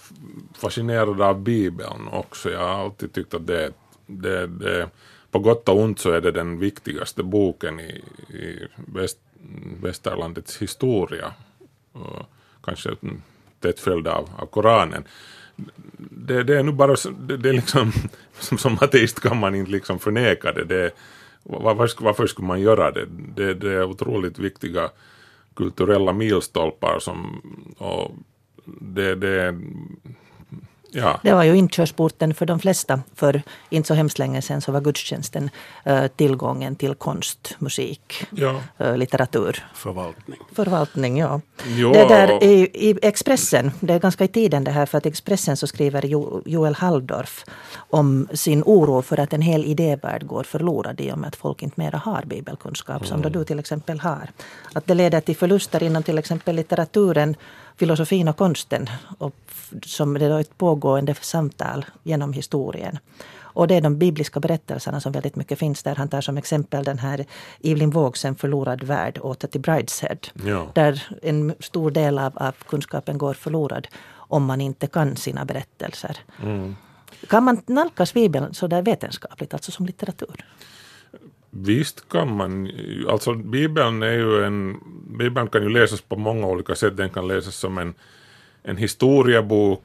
fascinerad 0.54 1.20
av 1.20 1.42
Bibeln 1.42 2.08
också. 2.08 2.50
Jag 2.50 2.58
har 2.58 2.84
alltid 2.84 3.12
tyckt 3.12 3.34
att 3.34 3.46
det, 3.46 3.72
det, 4.06 4.46
det 4.46 4.90
på 5.30 5.38
gott 5.38 5.68
och 5.68 5.78
ont 5.80 5.98
så 5.98 6.10
är 6.10 6.20
det 6.20 6.30
den 6.30 6.58
viktigaste 6.58 7.22
boken 7.22 7.80
i, 7.80 8.02
i 8.28 8.68
väst, 8.74 9.18
västerlandets 9.82 10.62
historia. 10.62 11.32
Och 11.92 12.26
kanske 12.62 12.90
tätt 13.60 13.80
följd 13.80 14.08
av, 14.08 14.28
av 14.38 14.46
Koranen. 14.46 15.04
Det, 15.96 16.42
det, 16.42 16.58
är 16.58 16.62
nu 16.62 16.72
bara 16.72 16.96
det, 17.18 17.36
det 17.36 17.48
är 17.48 17.52
liksom, 17.52 17.92
som, 18.38 18.58
som 18.58 18.78
ateist 18.80 19.20
kan 19.20 19.36
man 19.36 19.54
inte 19.54 19.70
liksom 19.70 19.98
förneka 19.98 20.52
det. 20.52 20.64
det 20.64 20.90
var, 21.42 21.74
varför 22.00 22.26
skulle 22.26 22.48
man 22.48 22.60
göra 22.60 22.90
det? 22.90 23.06
det? 23.36 23.54
Det 23.54 23.72
är 23.72 23.84
otroligt 23.84 24.38
viktiga 24.38 24.90
kulturella 25.54 26.12
milstolpar 26.12 26.98
som, 26.98 27.42
och 27.78 28.10
det, 28.80 29.14
det 29.14 29.60
Ja. 30.92 31.20
Det 31.22 31.32
var 31.32 31.44
ju 31.44 31.56
inkörsporten 31.56 32.34
för 32.34 32.46
de 32.46 32.60
flesta. 32.60 33.00
För 33.14 33.42
inte 33.70 33.86
så 33.86 33.94
hemskt 33.94 34.18
länge 34.18 34.42
sedan 34.42 34.60
så 34.60 34.72
var 34.72 34.80
gudstjänsten 34.80 35.50
uh, 35.88 36.06
tillgången 36.06 36.76
till 36.76 36.94
konst, 36.94 37.56
musik, 37.58 38.26
ja. 38.30 38.60
uh, 38.80 38.96
litteratur. 38.96 39.66
Förvaltning. 39.74 40.38
Förvaltning, 40.52 41.18
ja. 41.18 41.40
Jo. 41.66 41.92
Det 41.92 42.08
där 42.08 42.44
i, 42.44 42.68
i, 42.74 42.98
Expressen, 43.02 43.72
det 43.80 43.94
är 43.94 43.98
ganska 43.98 44.24
i 44.24 44.28
tiden 44.28 44.64
det 44.64 44.70
här, 44.70 44.86
för 44.86 44.98
att 44.98 45.06
Expressen 45.06 45.56
så 45.56 45.66
skriver 45.66 46.06
jo, 46.06 46.42
Joel 46.46 46.74
Halldorf 46.74 47.44
om 47.74 48.28
sin 48.32 48.62
oro 48.66 49.02
för 49.02 49.20
att 49.20 49.32
en 49.32 49.42
hel 49.42 49.64
idévärld 49.64 50.26
går 50.26 50.42
förlorad 50.42 51.00
i 51.00 51.12
och 51.12 51.18
med 51.18 51.28
att 51.28 51.36
folk 51.36 51.62
inte 51.62 51.80
mera 51.80 51.98
har 51.98 52.22
bibelkunskap, 52.26 52.96
mm. 52.96 53.08
som 53.08 53.22
då 53.22 53.28
du 53.28 53.44
till 53.44 53.58
exempel 53.58 54.00
har. 54.00 54.30
Att 54.72 54.86
det 54.86 54.94
leder 54.94 55.20
till 55.20 55.36
förluster 55.36 55.82
inom 55.82 56.02
till 56.02 56.18
exempel 56.18 56.56
litteraturen, 56.56 57.36
filosofin 57.80 58.28
och 58.28 58.36
konsten. 58.36 58.90
Och 59.18 59.34
som 59.86 60.14
det 60.14 60.24
är 60.24 60.40
ett 60.40 60.58
pågående 60.58 61.14
samtal 61.14 61.84
genom 62.02 62.32
historien. 62.32 62.98
Och 63.52 63.68
det 63.68 63.74
är 63.74 63.80
de 63.80 63.98
bibliska 63.98 64.40
berättelserna 64.40 65.00
som 65.00 65.12
väldigt 65.12 65.36
mycket 65.36 65.58
finns 65.58 65.82
där. 65.82 65.94
Han 65.94 66.08
tar 66.08 66.20
som 66.20 66.36
exempel 66.36 66.84
den 66.84 66.98
här 66.98 67.26
Evelyn 67.62 67.90
Vaughs 67.90 68.24
En 68.24 68.34
förlorad 68.34 68.82
värld, 68.82 69.18
åter 69.22 69.48
till 69.48 69.60
Brideshead. 69.60 70.18
Ja. 70.46 70.66
Där 70.74 71.08
en 71.22 71.54
stor 71.60 71.90
del 71.90 72.18
av, 72.18 72.32
av 72.38 72.52
kunskapen 72.52 73.18
går 73.18 73.34
förlorad 73.34 73.88
om 74.30 74.44
man 74.44 74.60
inte 74.60 74.86
kan 74.86 75.16
sina 75.16 75.44
berättelser. 75.44 76.16
Mm. 76.42 76.76
Kan 77.28 77.44
man 77.44 77.62
nalkas 77.66 78.14
Bibeln 78.14 78.54
så 78.54 78.66
där 78.66 78.82
vetenskapligt, 78.82 79.54
alltså 79.54 79.72
som 79.72 79.86
litteratur? 79.86 80.44
Visst 81.50 82.08
kan 82.08 82.36
man. 82.36 82.70
Alltså 83.08 83.34
Bibeln 83.34 84.02
är 84.02 84.12
ju 84.12 84.44
en... 84.44 84.80
Bibeln 85.18 85.48
kan 85.48 85.62
ju 85.62 85.68
läsas 85.68 86.00
på 86.00 86.16
många 86.16 86.46
olika 86.46 86.74
sätt. 86.74 86.96
Den 86.96 87.10
kan 87.10 87.28
läsas 87.28 87.56
som 87.56 87.78
en 87.78 87.94
en 88.62 88.76
historiebok. 88.76 89.84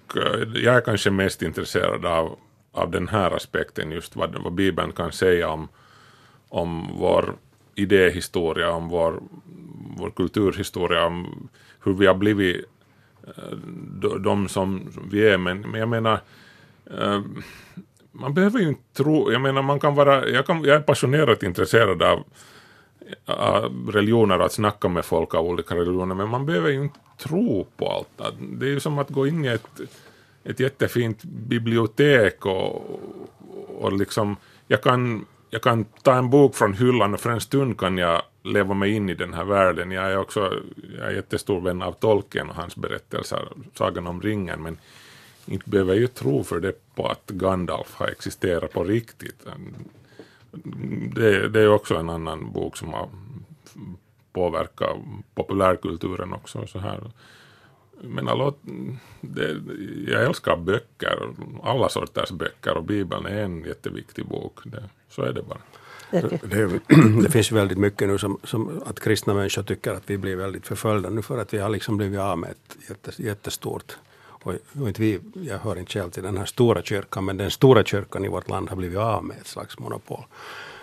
Jag 0.55 0.75
är 0.75 0.81
kanske 0.81 1.11
mest 1.11 1.41
intresserad 1.41 2.05
av, 2.05 2.39
av 2.71 2.91
den 2.91 3.07
här 3.07 3.31
aspekten, 3.31 3.91
just 3.91 4.15
vad, 4.15 4.35
vad 4.43 4.53
Bibeln 4.53 4.91
kan 4.91 5.11
säga 5.11 5.49
om, 5.49 5.67
om 6.49 6.89
vår 6.97 7.35
idéhistoria, 7.75 8.71
om 8.71 8.89
vår, 8.89 9.23
vår 9.97 10.09
kulturhistoria, 10.09 11.05
om 11.05 11.49
hur 11.83 11.93
vi 11.93 12.05
har 12.05 12.15
blivit 12.15 12.65
eh, 13.23 13.57
de 14.19 14.47
som 14.47 14.89
vi 15.11 15.27
är. 15.27 15.37
Men, 15.37 15.61
men 15.61 15.79
jag 15.79 15.89
menar, 15.89 16.19
eh, 16.85 17.21
man 18.19 18.33
behöver 18.33 18.59
ju 18.59 18.67
inte 18.67 18.93
tro, 18.93 19.31
jag 19.31 19.41
menar 19.41 19.61
man 19.61 19.79
kan 19.79 19.95
vara, 19.95 20.29
jag, 20.29 20.45
kan, 20.45 20.63
jag 20.63 20.75
är 20.75 20.81
passionerat 20.81 21.43
intresserad 21.43 22.03
av 22.03 22.23
religioner 23.87 24.39
och 24.39 24.45
att 24.45 24.51
snacka 24.51 24.89
med 24.89 25.05
folk 25.05 25.35
av 25.35 25.45
olika 25.45 25.75
religioner, 25.75 26.15
men 26.15 26.29
man 26.29 26.45
behöver 26.45 26.69
ju 26.69 26.83
inte 26.83 26.99
tro 27.17 27.67
på 27.77 27.89
allt. 27.89 28.35
Det 28.39 28.65
är 28.65 28.69
ju 28.69 28.79
som 28.79 28.99
att 28.99 29.09
gå 29.09 29.27
in 29.27 29.45
i 29.45 29.47
ett, 29.47 29.81
ett 30.43 30.59
jättefint 30.59 31.23
bibliotek 31.23 32.45
och, 32.45 33.01
och 33.79 33.93
liksom, 33.93 34.35
jag 34.67 34.81
kan, 34.81 35.25
jag 35.49 35.61
kan 35.61 35.85
ta 36.03 36.15
en 36.15 36.29
bok 36.29 36.55
från 36.55 36.73
hyllan 36.73 37.13
och 37.13 37.19
för 37.19 37.29
en 37.29 37.41
stund 37.41 37.79
kan 37.79 37.97
jag 37.97 38.21
leva 38.43 38.73
mig 38.73 38.91
in 38.91 39.09
i 39.09 39.13
den 39.13 39.33
här 39.33 39.45
världen. 39.45 39.91
Jag 39.91 40.11
är 40.11 40.17
också 40.17 40.53
jag 40.97 41.07
är 41.07 41.11
jättestor 41.11 41.61
vän 41.61 41.81
av 41.81 41.91
Tolkien 41.91 42.49
och 42.49 42.55
hans 42.55 42.75
berättelser, 42.75 43.47
Sagan 43.73 44.07
om 44.07 44.21
ringen, 44.21 44.63
men 44.63 44.77
inte 45.45 45.69
behöver 45.69 45.93
jag 45.93 46.01
ju 46.01 46.07
tro 46.07 46.43
för 46.43 46.59
det 46.59 46.95
på 46.95 47.07
att 47.07 47.29
Gandalf 47.29 47.93
har 47.93 48.07
existerat 48.07 48.73
på 48.73 48.83
riktigt. 48.83 49.45
Det, 51.15 51.49
det 51.49 51.61
är 51.61 51.69
också 51.69 51.95
en 51.95 52.09
annan 52.09 52.51
bok 52.51 52.77
som 52.77 52.93
har 52.93 53.09
påverka 54.35 54.85
populärkulturen 55.35 56.33
också. 56.33 56.67
Så 56.67 56.79
här. 56.79 57.11
Men 58.01 58.27
alla, 58.27 58.53
det, 59.21 59.61
jag 60.07 60.23
älskar 60.23 60.57
böcker, 60.57 61.29
alla 61.63 61.89
sorters 61.89 62.31
böcker 62.31 62.77
och 62.77 62.83
Bibeln 62.83 63.25
är 63.25 63.43
en 63.43 63.63
jätteviktig 63.63 64.25
bok. 64.25 64.59
Det, 64.63 64.83
så 65.09 65.21
är 65.21 65.33
det 65.33 65.43
bara. 65.43 65.59
Det, 66.11 66.79
det, 67.23 67.29
finns 67.31 67.51
väldigt 67.51 67.77
mycket 67.77 68.07
nu 68.07 68.17
som, 68.17 68.39
som, 68.43 68.81
att 68.85 68.99
kristna 68.99 69.33
människor 69.33 69.63
tycker 69.63 69.93
att 69.93 70.09
vi 70.09 70.17
blir 70.17 70.35
väldigt 70.35 70.67
förföljda 70.67 71.09
nu 71.09 71.21
för 71.21 71.37
att 71.37 71.53
vi 71.53 71.57
har 71.57 71.69
liksom 71.69 71.97
blivit 71.97 72.19
av 72.19 72.37
med 72.37 72.49
ett 72.49 72.77
jättes, 72.89 73.19
jättestort 73.19 73.97
och, 74.45 74.87
inte 74.87 75.01
vi, 75.01 75.19
jag 75.33 75.59
hör 75.59 75.79
inte 75.79 75.91
själv 75.91 76.09
till 76.09 76.23
den 76.23 76.37
här 76.37 76.45
stora 76.45 76.81
kyrkan, 76.81 77.25
men 77.25 77.37
den 77.37 77.51
stora 77.51 77.83
kyrkan 77.83 78.25
i 78.25 78.27
vårt 78.27 78.49
land 78.49 78.69
har 78.69 78.75
blivit 78.75 78.97
av 78.97 79.23
med 79.23 79.37
ett 79.37 79.47
slags 79.47 79.79
monopol. 79.79 80.23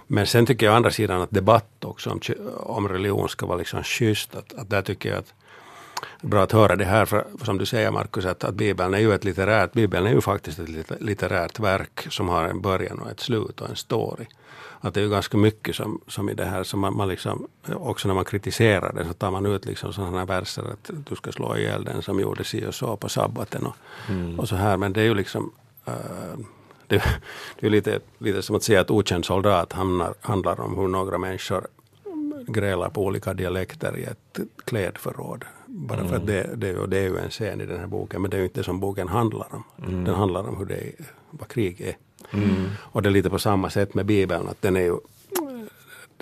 Men 0.06 0.26
sen 0.26 0.46
tycker 0.46 0.66
jag 0.66 0.72
å 0.72 0.76
andra 0.76 0.90
sidan 0.90 1.20
att 1.20 1.30
debatt 1.30 1.84
också 1.84 2.10
om, 2.10 2.20
om 2.56 2.88
religion 2.88 3.28
ska 3.28 3.46
vara 3.46 3.58
liksom 3.58 3.82
schysst. 3.82 4.34
Att, 4.34 4.52
att 4.52 4.70
där 4.70 4.82
tycker 4.82 5.08
jag 5.08 5.18
att 5.18 5.34
bra 6.22 6.42
att 6.42 6.52
höra 6.52 6.76
det 6.76 6.84
här, 6.84 7.04
för, 7.04 7.24
som 7.44 7.58
du 7.58 7.66
säger 7.66 7.90
Markus, 7.90 8.24
att, 8.24 8.44
att 8.44 8.54
Bibeln 8.54 8.94
är 8.94 8.98
ju 8.98 9.14
ett 9.14 9.24
litterärt, 9.24 9.72
Bibeln 9.72 10.06
är 10.06 10.10
ju 10.10 10.20
faktiskt 10.20 10.58
ett 10.58 11.00
litterärt 11.00 11.60
verk 11.60 12.06
som 12.10 12.28
har 12.28 12.44
en 12.44 12.60
början 12.60 12.98
och 12.98 13.10
ett 13.10 13.20
slut 13.20 13.60
och 13.60 13.70
en 13.70 13.76
story. 13.76 14.26
Att 14.80 14.94
det 14.94 15.00
är 15.00 15.04
ju 15.04 15.10
ganska 15.10 15.36
mycket 15.36 15.76
som, 15.76 16.00
som 16.08 16.28
i 16.28 16.34
det 16.34 16.44
här, 16.44 16.64
som 16.64 16.80
man, 16.80 16.96
man 16.96 17.08
liksom, 17.08 17.48
också 17.74 18.08
när 18.08 18.14
man 18.14 18.24
kritiserar 18.24 18.92
det 18.92 19.04
så 19.04 19.12
tar 19.12 19.30
man 19.30 19.46
ut 19.46 19.64
liksom 19.64 19.92
sådana 19.92 20.18
här 20.18 20.26
verser 20.26 20.62
att 20.62 20.90
du 21.08 21.16
ska 21.16 21.32
slå 21.32 21.56
ihjäl 21.56 21.84
den 21.84 22.02
som 22.02 22.20
gjorde 22.20 22.44
si 22.44 22.66
och 22.66 22.74
så 22.74 22.96
på 22.96 23.08
sabbaten 23.08 23.66
och, 23.66 23.76
mm. 24.08 24.40
och 24.40 24.48
så 24.48 24.56
här. 24.56 24.76
Men 24.76 24.92
det 24.92 25.00
är 25.00 25.04
ju 25.04 25.14
liksom 25.14 25.52
uh, 25.88 26.44
det, 26.86 27.02
det 27.60 27.66
är 27.66 27.70
lite, 27.70 28.00
lite 28.18 28.42
som 28.42 28.56
att 28.56 28.62
säga 28.62 28.80
att 28.80 28.90
okänd 28.90 29.24
soldat 29.24 29.72
handlar, 29.72 30.14
handlar 30.20 30.60
om 30.60 30.78
hur 30.78 30.88
några 30.88 31.18
människor 31.18 31.66
grälar 32.46 32.88
på 32.88 33.04
olika 33.04 33.34
dialekter 33.34 33.98
i 33.98 34.04
ett 34.04 34.40
klädförråd. 34.64 35.44
Bara 35.74 35.98
mm. 35.98 36.08
för 36.08 36.16
att 36.16 36.22
mm. 36.22 36.34
det, 36.60 36.72
det, 36.72 36.86
det 36.86 36.98
är 36.98 37.02
ju 37.02 37.18
en 37.18 37.30
scen 37.30 37.60
i 37.60 37.66
den 37.66 37.80
här 37.80 37.86
boken, 37.86 38.22
men 38.22 38.30
det 38.30 38.36
är 38.36 38.38
ju 38.38 38.44
inte 38.44 38.60
det 38.60 38.64
som 38.64 38.80
boken 38.80 39.08
handlar 39.08 39.46
om. 39.54 39.64
Mm. 39.88 40.04
Den 40.04 40.14
handlar 40.14 40.48
om 40.48 40.56
hur 40.56 40.66
det, 40.66 40.92
vad 41.30 41.48
krig 41.48 41.80
är. 41.80 41.96
Mm. 42.32 42.66
Och 42.78 43.02
det 43.02 43.08
är 43.08 43.10
lite 43.10 43.30
på 43.30 43.38
samma 43.38 43.70
sätt 43.70 43.94
med 43.94 44.06
Bibeln, 44.06 44.48
att 44.48 44.62
den 44.62 44.76
är 44.76 44.80
ju 44.80 44.96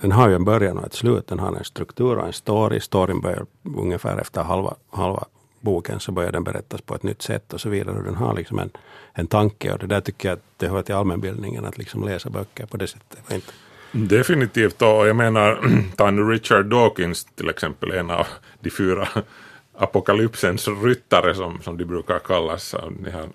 den 0.00 0.12
har 0.12 0.28
ju 0.28 0.34
en 0.34 0.44
början 0.44 0.78
och 0.78 0.86
ett 0.86 0.94
slut. 0.94 1.26
Den 1.26 1.38
har 1.38 1.56
en 1.56 1.64
struktur 1.64 2.16
och 2.18 2.26
en 2.26 2.32
story. 2.32 2.80
Storyn 2.80 3.20
börjar 3.20 3.46
ungefär 3.62 4.18
efter 4.18 4.42
halva, 4.42 4.74
halva 4.90 5.24
boken 5.60 6.00
så 6.00 6.12
börjar 6.12 6.32
den 6.32 6.44
berättas 6.44 6.80
på 6.80 6.94
ett 6.94 7.02
nytt 7.02 7.22
sätt 7.22 7.52
och 7.52 7.60
så 7.60 7.68
vidare. 7.68 7.98
Och 7.98 8.04
den 8.04 8.14
har 8.14 8.34
liksom 8.34 8.58
en, 8.58 8.70
en 9.12 9.26
tanke 9.26 9.72
och 9.72 9.78
det 9.78 9.86
där 9.86 10.00
tycker 10.00 10.28
jag 10.28 10.36
att 10.36 10.44
det 10.56 10.68
hör 10.68 10.82
till 10.82 10.94
allmänbildningen 10.94 11.64
att 11.64 11.78
liksom 11.78 12.04
läsa 12.04 12.30
böcker 12.30 12.66
på 12.66 12.76
det 12.76 12.86
sättet. 12.86 13.32
Inte. 13.32 13.52
Definitivt, 13.92 14.82
och 14.82 15.08
jag 15.08 15.16
menar, 15.16 15.60
ta 15.96 16.10
nu 16.10 16.22
Richard 16.22 16.66
Dawkins 16.66 17.24
till 17.24 17.48
exempel, 17.48 17.90
en 17.90 18.10
av 18.10 18.26
de 18.60 18.70
fyra 18.70 19.08
apokalypsens 19.78 20.68
ryttare 20.82 21.34
som, 21.34 21.62
som 21.62 21.78
de 21.78 21.84
brukar 21.84 22.18
kallas, 22.18 22.74
de 23.04 23.10
här 23.10 23.28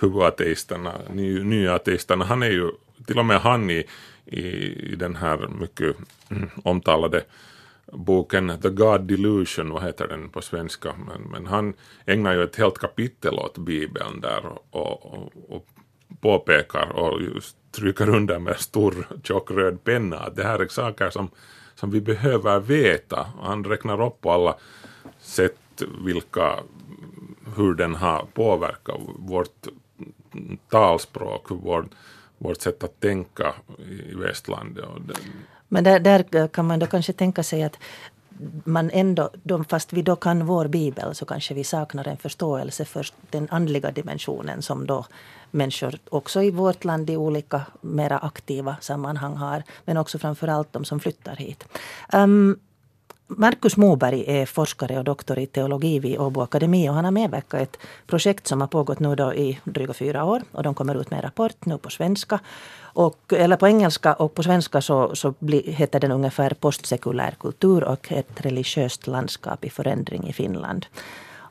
huvudateisterna, 0.00 0.92
ny, 1.12 1.42
nya 1.42 1.74
ateisterna, 1.74 2.24
han 2.24 2.42
är 2.42 2.50
ju, 2.50 2.70
till 3.06 3.18
och 3.18 3.24
med 3.24 3.40
han 3.40 3.70
i, 3.70 3.84
i, 4.26 4.46
i 4.92 4.96
den 4.96 5.16
här 5.16 5.48
mycket 5.60 5.96
mm, 6.30 6.50
omtalade 6.62 7.22
boken 7.92 8.60
The 8.62 8.68
God 8.68 9.00
Delusion, 9.00 9.70
vad 9.70 9.82
heter 9.82 10.08
den 10.08 10.28
på 10.28 10.42
svenska, 10.42 10.94
men, 11.06 11.22
men 11.22 11.46
han 11.46 11.74
ägnar 12.06 12.34
ju 12.34 12.42
ett 12.42 12.56
helt 12.56 12.78
kapitel 12.78 13.34
åt 13.34 13.58
Bibeln 13.58 14.20
där 14.20 14.44
och, 14.70 15.06
och, 15.06 15.32
och 15.48 15.66
påpekar 16.20 16.92
och 16.92 17.22
just 17.22 17.56
stryker 17.78 18.08
under 18.08 18.38
med 18.38 18.56
stor 18.56 19.08
tjock 19.22 19.50
röd 19.50 19.84
penna 19.84 20.18
att 20.18 20.36
det 20.36 20.44
här 20.44 20.58
är 20.58 20.68
saker 20.68 21.10
som, 21.10 21.30
som 21.74 21.90
vi 21.90 22.00
behöver 22.00 22.60
veta. 22.60 23.26
Han 23.42 23.64
räknar 23.64 24.06
upp 24.06 24.20
på 24.20 24.32
alla 24.32 24.54
sätt 25.20 25.82
vilka, 26.04 26.58
hur 27.56 27.74
den 27.74 27.94
har 27.94 28.26
påverkat 28.34 29.00
vårt 29.18 29.68
talspråk, 30.70 31.50
vårt, 31.50 31.86
vårt 32.38 32.60
sätt 32.60 32.84
att 32.84 33.00
tänka 33.00 33.54
i 34.10 34.14
västlandet. 34.14 34.84
Men 35.68 35.84
där, 35.84 36.00
där 36.00 36.48
kan 36.48 36.66
man 36.66 36.78
då 36.78 36.86
kanske 36.86 37.12
tänka 37.12 37.42
sig 37.42 37.62
att 37.62 37.78
man 38.64 38.90
ändå, 38.90 39.30
fast 39.68 39.92
vi 39.92 40.02
då 40.02 40.16
kan 40.16 40.46
vår 40.46 40.68
bibel, 40.68 41.14
så 41.14 41.24
kanske 41.24 41.54
vi 41.54 41.64
saknar 41.64 42.08
en 42.08 42.16
förståelse 42.16 42.84
för 42.84 43.06
den 43.30 43.48
andliga 43.50 43.90
dimensionen 43.90 44.62
som 44.62 44.86
då 44.86 45.06
människor 45.50 45.98
också 46.10 46.42
i 46.42 46.50
vårt 46.50 46.84
land 46.84 47.10
i 47.10 47.16
olika 47.16 47.62
mera 47.80 48.18
aktiva 48.18 48.76
sammanhang 48.80 49.36
har. 49.36 49.62
Men 49.84 49.96
också 49.96 50.18
framförallt 50.18 50.72
de 50.72 50.84
som 50.84 51.00
flyttar 51.00 51.36
hit. 51.36 51.64
Um, 52.12 52.58
Markus 53.30 53.76
Moberg 53.76 54.24
är 54.26 54.46
forskare 54.46 54.98
och 54.98 55.04
doktor 55.04 55.38
i 55.38 55.46
teologi 55.46 55.98
vid 55.98 56.18
Åbo 56.18 56.40
Akademi 56.40 56.88
och 56.88 56.94
han 56.94 57.04
har 57.04 57.12
medverkat 57.12 57.60
i 57.60 57.62
ett 57.62 57.78
projekt 58.06 58.46
som 58.46 58.60
har 58.60 58.68
pågått 58.68 58.98
nu 58.98 59.14
då 59.14 59.34
i 59.34 59.60
dryga 59.64 59.94
fyra 59.94 60.24
år 60.24 60.42
och 60.52 60.62
de 60.62 60.74
kommer 60.74 61.00
ut 61.00 61.10
med 61.10 61.16
en 61.16 61.22
rapport 61.22 61.64
nu 61.64 61.78
på 61.78 61.90
svenska. 61.90 62.40
Och, 62.80 63.32
eller 63.32 63.56
på 63.56 63.68
engelska 63.68 64.14
och 64.14 64.34
på 64.34 64.42
svenska 64.42 64.80
så, 64.80 65.16
så 65.16 65.34
bli, 65.38 65.72
heter 65.72 66.00
den 66.00 66.12
ungefär 66.12 66.50
postsekulär 66.50 67.34
kultur 67.40 67.84
och 67.84 68.12
ett 68.12 68.40
religiöst 68.40 69.06
landskap 69.06 69.64
i 69.64 69.70
förändring 69.70 70.28
i 70.28 70.32
Finland. 70.32 70.86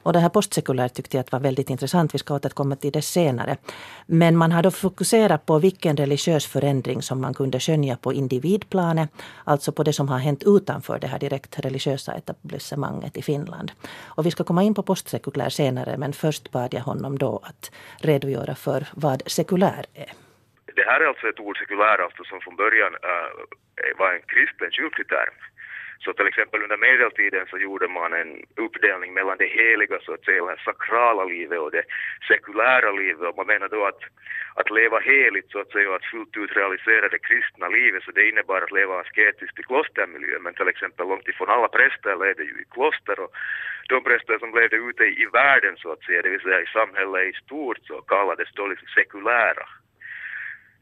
Och 0.08 0.14
det 0.14 0.20
här 0.20 0.30
postsekulär 0.30 0.88
tyckte 0.88 1.18
jag 1.18 1.24
att 1.24 1.32
var 1.32 1.40
väldigt 1.40 1.70
intressant. 1.70 2.14
Vi 2.14 2.20
ska 2.20 2.36
återkomma 2.36 2.76
till 2.76 2.92
det 2.92 3.02
senare. 3.02 3.58
Men 4.06 4.38
man 4.38 4.52
har 4.52 4.64
då 4.64 4.72
fokuserat 4.72 5.46
på 5.46 5.60
vilken 5.60 5.98
religiös 5.98 6.46
förändring 6.54 7.02
som 7.02 7.22
man 7.22 7.34
kunde 7.34 7.60
skönja 7.60 7.96
på 7.98 8.14
individplanet. 8.14 9.10
Alltså 9.44 9.72
på 9.72 9.84
det 9.84 9.94
som 9.94 10.10
har 10.10 10.18
hänt 10.18 10.44
utanför 10.46 11.00
det 11.00 11.08
här 11.08 11.20
direkt 11.20 11.60
religiösa 11.60 12.14
etablissemanget 12.14 13.18
i 13.18 13.22
Finland. 13.22 13.72
Och 14.18 14.26
vi 14.26 14.32
ska 14.32 14.44
komma 14.44 14.64
in 14.64 14.74
på 14.74 14.84
postsekulär 14.84 15.50
senare 15.50 15.98
men 15.98 16.14
först 16.14 16.52
bad 16.52 16.74
jag 16.74 16.82
honom 16.82 17.18
då 17.18 17.42
att 17.44 17.72
redogöra 18.02 18.56
för 18.56 18.88
vad 18.94 19.24
sekulär 19.26 19.86
är. 19.94 20.12
Det 20.76 20.86
här 20.90 21.02
är 21.02 21.06
alltså 21.06 21.28
ett 21.28 21.40
ord 21.40 21.58
sekulär 21.58 21.98
alltså 22.06 22.24
som 22.24 22.40
från 22.42 22.56
början 22.56 22.94
äh, 22.94 24.00
var 24.00 24.14
en 24.14 24.22
kristen 24.34 24.72
kyrklig 24.72 25.08
term. 25.08 25.36
Så 26.00 26.14
till 26.14 26.28
exempel 26.28 26.64
under 26.64 26.78
medeltiden 26.78 27.46
så 27.50 27.58
gjorde 27.58 27.88
man 27.88 28.14
en 28.14 28.32
uppdelning 28.56 29.14
mellan 29.14 29.38
det 29.38 29.48
heliga, 29.48 30.00
så 30.00 30.14
att 30.14 30.26
säga, 30.26 30.46
det 30.46 30.62
sakrala 30.66 31.24
livet 31.24 31.60
och 31.60 31.72
det 31.72 31.84
sekulära 32.28 32.92
livet. 32.92 33.30
Och 33.30 33.38
man 33.38 33.48
menar 33.48 33.70
då 33.70 33.86
att, 33.86 34.02
att 34.56 34.70
leva 34.72 35.00
heligt, 35.00 35.52
så 35.52 35.60
att 35.60 35.72
säga, 35.72 35.90
och 35.90 35.96
att 35.96 36.12
fullt 36.12 36.38
ut 36.38 36.58
realisera 36.58 37.10
det 37.10 37.20
kristna 37.20 37.68
livet, 37.68 38.04
så 38.04 38.12
det 38.12 38.30
innebar 38.30 38.62
att 38.62 38.72
leva 38.72 39.00
asketiskt 39.00 39.60
i 39.60 39.64
klostermiljö. 39.64 40.40
Men 40.40 40.54
till 40.54 40.68
exempel 40.68 41.08
långt 41.08 41.28
ifrån 41.28 41.50
alla 41.50 41.68
präster 41.68 42.16
levde 42.16 42.44
ju 42.44 42.56
i 42.62 42.66
kloster 42.72 43.20
och 43.20 43.32
de 43.90 44.04
präster 44.04 44.40
som 44.40 44.56
levde 44.56 44.76
ute 44.76 45.04
i 45.04 45.26
världen, 45.34 45.78
så 45.78 45.92
att 45.92 46.04
säga, 46.04 46.22
det 46.22 46.30
vill 46.30 46.42
säga 46.42 46.62
i 46.62 46.66
samhället 46.66 47.28
i 47.28 47.34
stort, 47.44 47.80
så 47.84 48.02
kallades 48.02 48.50
då 48.54 48.68
liksom 48.68 48.88
sekulära. 48.88 49.66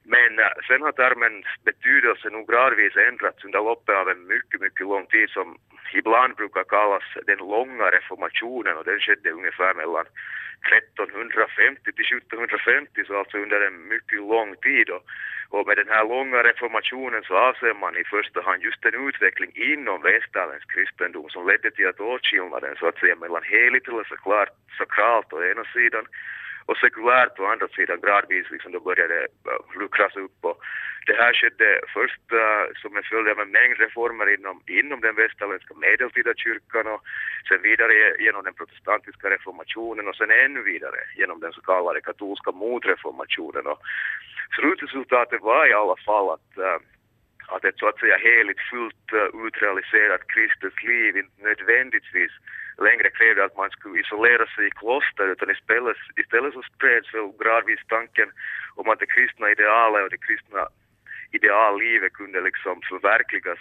Men 0.05 0.39
äh, 0.39 0.49
sen 0.67 0.81
har 0.81 0.91
termens 0.91 1.45
betydelse 1.63 2.29
nog 2.29 2.47
gradvis 2.47 2.95
ändrats 2.95 3.45
under 3.45 3.59
loppet 3.59 3.95
av 3.95 4.09
en 4.09 4.27
mycket, 4.27 4.61
mycket 4.61 4.87
lång 4.87 5.05
tid 5.05 5.29
som 5.29 5.57
ibland 5.93 6.35
brukar 6.35 6.63
kallas 6.63 7.03
den 7.25 7.37
långa 7.37 7.85
reformationen 7.97 8.77
och 8.77 8.85
den 8.85 8.99
skedde 8.99 9.31
ungefär 9.31 9.73
mellan 9.73 10.05
1350 10.71 11.91
till 11.91 12.17
1750, 12.17 13.05
så 13.07 13.19
alltså 13.19 13.37
under 13.37 13.61
en 13.67 13.87
mycket 13.87 14.19
lång 14.19 14.55
tid. 14.55 14.89
Och, 14.89 15.03
och 15.49 15.67
med 15.67 15.77
den 15.77 15.89
här 15.89 16.05
långa 16.13 16.43
reformationen 16.43 17.23
så 17.23 17.33
avser 17.37 17.73
man 17.73 17.97
i 17.97 18.03
första 18.03 18.41
hand 18.41 18.63
just 18.63 18.85
en 18.85 19.07
utveckling 19.07 19.51
inom 19.55 20.01
västerländsk 20.01 20.71
kristendom 20.73 21.29
som 21.29 21.47
ledde 21.47 21.71
till 21.71 21.87
att 21.87 21.99
åtskillnaden 21.99 22.75
så 22.79 22.87
att 22.87 22.99
säga 22.99 23.15
mellan 23.15 23.43
heligt 23.43 23.87
eller 23.87 24.03
såklart 24.03 24.49
sakralt 24.77 25.33
å 25.33 25.43
ena 25.43 25.65
sidan 25.73 26.05
och 26.65 26.77
sekulärt 26.77 27.39
å 27.39 27.45
andra 27.45 27.67
sidan 27.67 28.01
gradvis 28.01 28.51
liksom 28.51 28.71
då 28.71 28.79
började 28.79 29.17
uh, 29.21 29.79
luckras 29.79 30.15
upp 30.15 30.37
och 30.41 30.57
det 31.07 31.13
här 31.13 31.33
skedde 31.33 31.81
först 31.93 32.25
uh, 32.33 32.65
som 32.81 32.97
en 32.97 33.09
följd 33.11 33.27
av 33.29 33.39
en 33.39 33.51
mängd 33.51 33.77
reformer 33.77 34.33
inom, 34.33 34.61
inom 34.67 35.01
den 35.01 35.15
västerländska 35.15 35.73
medeltida 35.73 36.33
kyrkan 36.35 36.87
och 36.87 37.01
sen 37.47 37.61
vidare 37.61 37.93
genom 38.19 38.43
den 38.43 38.53
protestantiska 38.53 39.29
reformationen 39.29 40.07
och 40.07 40.15
sen 40.15 40.31
ännu 40.31 40.61
vidare 40.63 40.99
genom 41.17 41.39
den 41.39 41.53
så 41.53 41.61
kallade 41.61 42.01
katolska 42.01 42.51
motreformationen. 42.51 43.67
Och 43.67 43.79
slutresultatet 44.55 45.41
var 45.41 45.67
i 45.67 45.73
alla 45.73 45.97
fall 46.05 46.29
att 46.29 46.51
uh, 46.57 46.79
att 47.47 47.65
ett 47.65 47.79
så 47.79 47.87
att 47.87 47.99
säga 47.99 48.17
heligt 48.17 48.61
fullt 48.71 49.07
uh, 49.13 49.45
utrealiserat 49.47 50.27
kristet 50.27 50.83
liv 50.83 51.17
inte 51.17 51.43
nödvändigtvis 51.43 52.31
längre 52.77 53.09
krävde 53.09 53.45
att 53.45 53.57
man 53.57 53.69
skulle 53.69 53.99
isolera 53.99 54.45
sig 54.47 54.67
i 54.67 54.77
kloster 54.81 55.27
utan 55.27 55.51
istället, 55.51 55.97
istället 56.17 56.53
så 56.53 56.61
spreds 56.61 57.13
väl 57.13 57.31
gradvis 57.39 57.79
tanken 57.87 58.29
om 58.75 58.89
att 58.89 58.99
det 58.99 59.13
kristna 59.15 59.51
idealet 59.51 60.03
och 60.03 60.09
det 60.09 60.25
kristna 60.27 60.67
ideallivet 61.31 62.13
kunde 62.13 62.41
liksom 62.41 62.81
förverkligas 62.89 63.59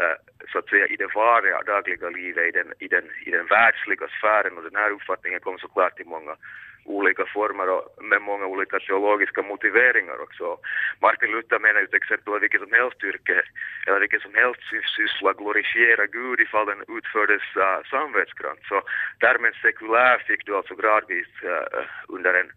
eh, 0.00 0.16
så 0.52 0.58
att 0.58 0.68
säga 0.68 0.86
i 0.86 0.96
det 0.96 1.14
vardagliga 1.14 2.08
livet, 2.10 2.48
i 2.48 2.50
den, 2.50 2.72
i, 2.78 2.88
den, 2.88 3.04
i 3.26 3.30
den 3.30 3.46
världsliga 3.46 4.08
sfären. 4.08 4.56
Och 4.56 4.62
den 4.62 4.76
här 4.82 4.90
uppfattningen 4.90 5.40
kom 5.40 5.58
såklart 5.58 5.96
till 5.96 6.06
många 6.06 6.36
olika 6.84 7.24
former 7.26 7.68
och 7.68 8.04
med 8.04 8.22
många 8.22 8.46
olika 8.46 8.78
teologiska 8.78 9.42
motiveringar 9.42 10.18
också. 10.22 10.58
Martin 11.00 11.30
Luther 11.30 11.58
menar 11.58 11.80
ju 11.80 11.86
till 11.86 12.02
exempel 12.02 12.34
att 12.34 12.42
vilket 12.42 12.60
som 12.60 12.72
helst 12.72 13.04
yrke 13.04 13.42
eller 13.86 14.00
vilket 14.00 14.22
som 14.22 14.34
helst 14.34 14.60
syssla 14.96 15.32
glorifiera 15.32 16.06
Gud 16.06 16.40
ifall 16.40 16.66
den 16.66 16.82
utfördes 16.96 17.42
uh, 17.56 17.78
samvetsgrant. 17.90 18.60
Så 18.68 18.82
termen 19.20 19.52
sekulär 19.62 20.18
fick 20.28 20.46
du 20.46 20.56
alltså 20.56 20.74
gradvis 20.74 21.32
uh, 21.44 21.84
under 22.08 22.34
en 22.34 22.50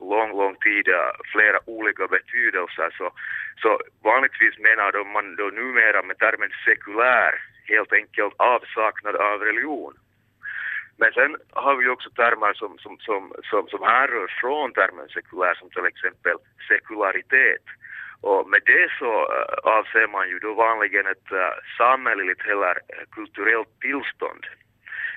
lång, 0.00 0.30
lång 0.40 0.54
tid 0.56 0.88
uh, 0.88 1.10
flera 1.32 1.58
olika 1.66 2.06
betydelser. 2.06 2.90
Så, 2.98 3.06
så 3.62 3.80
vanligtvis 4.02 4.58
menar 4.58 5.12
man 5.14 5.36
då 5.36 5.44
numera 5.44 6.02
med 6.02 6.18
termen 6.18 6.50
sekulär 6.64 7.32
helt 7.64 7.92
enkelt 7.92 8.34
avsaknad 8.36 9.16
av 9.16 9.40
religion. 9.40 9.94
Men 11.00 11.12
sen 11.12 11.36
har 11.50 11.74
vi 11.76 11.88
också 11.88 12.10
termer 12.10 12.52
som, 12.54 12.78
som, 12.78 12.98
som, 12.98 13.32
som, 13.50 13.68
som 13.68 13.82
härrör 13.82 14.28
från 14.40 14.72
termen 14.72 15.08
sekulär 15.08 15.54
som 15.54 15.70
till 15.70 15.86
exempel 15.86 16.36
sekularitet. 16.68 17.66
Och 18.20 18.48
med 18.50 18.62
det 18.66 18.86
så 18.98 19.12
eh, 19.34 19.76
avser 19.76 20.06
man 20.06 20.28
ju 20.28 20.38
då 20.38 20.54
vanligen 20.54 21.06
ett 21.06 21.32
eh, 21.32 21.54
samhälleligt 21.78 22.44
eller 22.46 22.74
eh, 22.92 23.04
kulturellt 23.16 23.72
tillstånd 23.80 24.44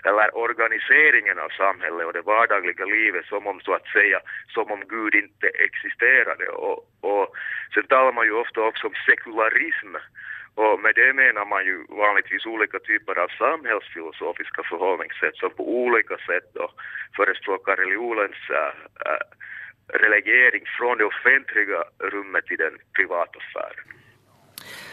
eller 0.03 0.37
organiseringen 0.37 1.39
av 1.39 1.49
samhället 1.49 2.05
och 2.07 2.13
det 2.13 2.21
vardagliga 2.21 2.85
livet 2.85 3.25
som 3.25 3.47
om 3.47 3.59
så 3.59 3.73
att 3.73 3.87
säga, 3.87 4.19
som 4.47 4.71
om 4.71 4.81
Gud 4.87 5.15
inte 5.15 5.47
existerade. 5.47 6.47
Och, 6.49 6.77
och 7.01 7.27
sen 7.73 7.87
talar 7.87 8.13
man 8.13 8.25
ju 8.25 8.33
ofta 8.33 8.61
också 8.61 8.87
om 8.87 8.93
sekularism 9.05 9.91
och 10.55 10.79
med 10.83 10.93
det 10.95 11.13
menar 11.13 11.45
man 11.53 11.63
ju 11.69 11.75
vanligtvis 12.03 12.45
olika 12.45 12.79
typer 12.79 13.15
av 13.23 13.29
samhällsfilosofiska 13.43 14.61
förhållningssätt 14.71 15.35
som 15.37 15.49
på 15.59 15.63
olika 15.83 16.17
sätt 16.29 16.47
då 16.53 16.65
förespråkar 17.17 17.75
religionens 17.75 18.39
äh, 18.61 18.73
äh 19.11 19.23
relegering 19.87 20.63
från 20.77 20.97
det 20.97 21.05
offentliga 21.05 21.79
rummet 21.99 22.45
till 22.45 22.57
den 22.57 22.75
privata 22.97 23.39
sfären. 23.51 23.85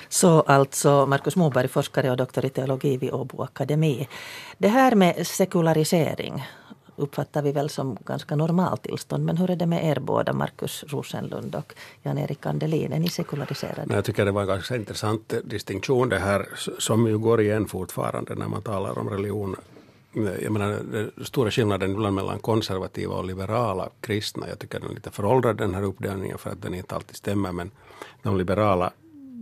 Så 0.08 0.40
alltså 0.40 1.06
Markus 1.06 1.36
Moberg, 1.36 1.68
forskare 1.68 2.10
och 2.10 2.16
doktor 2.16 2.44
i 2.44 2.50
teologi 2.50 2.96
vid 2.96 3.12
Åbo 3.12 3.42
Akademi. 3.42 4.08
Det 4.58 4.68
här 4.68 4.94
med 4.94 5.26
sekularisering, 5.26 6.34
uppfattar 7.00 7.42
vi 7.42 7.52
väl 7.52 7.70
som 7.70 7.96
ganska 8.06 8.36
normaltillstånd. 8.36 9.24
Men 9.24 9.36
hur 9.36 9.50
är 9.50 9.56
det 9.56 9.66
med 9.66 9.84
er 9.84 10.00
båda, 10.00 10.32
Markus 10.32 10.84
Rosenlund 10.88 11.54
och 11.54 11.74
Jan-Erik 12.02 12.46
Andelin? 12.46 12.92
Är 12.92 12.98
ni 12.98 13.08
sekulariserade? 13.08 13.94
Jag 13.94 14.04
tycker 14.04 14.24
det 14.24 14.30
var 14.30 14.42
en 14.42 14.48
ganska 14.48 14.76
intressant 14.76 15.34
distinktion 15.44 16.08
det 16.08 16.18
här 16.18 16.48
som 16.78 17.06
ju 17.06 17.18
går 17.18 17.40
igen 17.40 17.66
fortfarande 17.66 18.34
när 18.34 18.48
man 18.48 18.62
talar 18.62 18.98
om 18.98 19.08
religion. 19.08 19.56
Jag 20.12 20.52
menar, 20.52 20.68
den 20.92 21.24
stora 21.24 21.50
skillnaden 21.50 21.90
ibland 21.90 22.14
mellan 22.14 22.38
konservativa 22.38 23.14
och 23.14 23.24
liberala 23.24 23.88
kristna. 24.00 24.48
Jag 24.48 24.58
tycker 24.58 24.80
den 24.80 24.90
är 24.90 24.94
lite 24.94 25.10
föråldrad 25.10 25.56
den 25.56 25.74
här 25.74 25.82
uppdelningen 25.82 26.38
för 26.38 26.50
att 26.50 26.62
den 26.62 26.74
inte 26.74 26.94
alltid 26.94 27.16
stämmer. 27.16 27.52
Men 27.52 27.70
de 28.22 28.36
liberala 28.36 28.92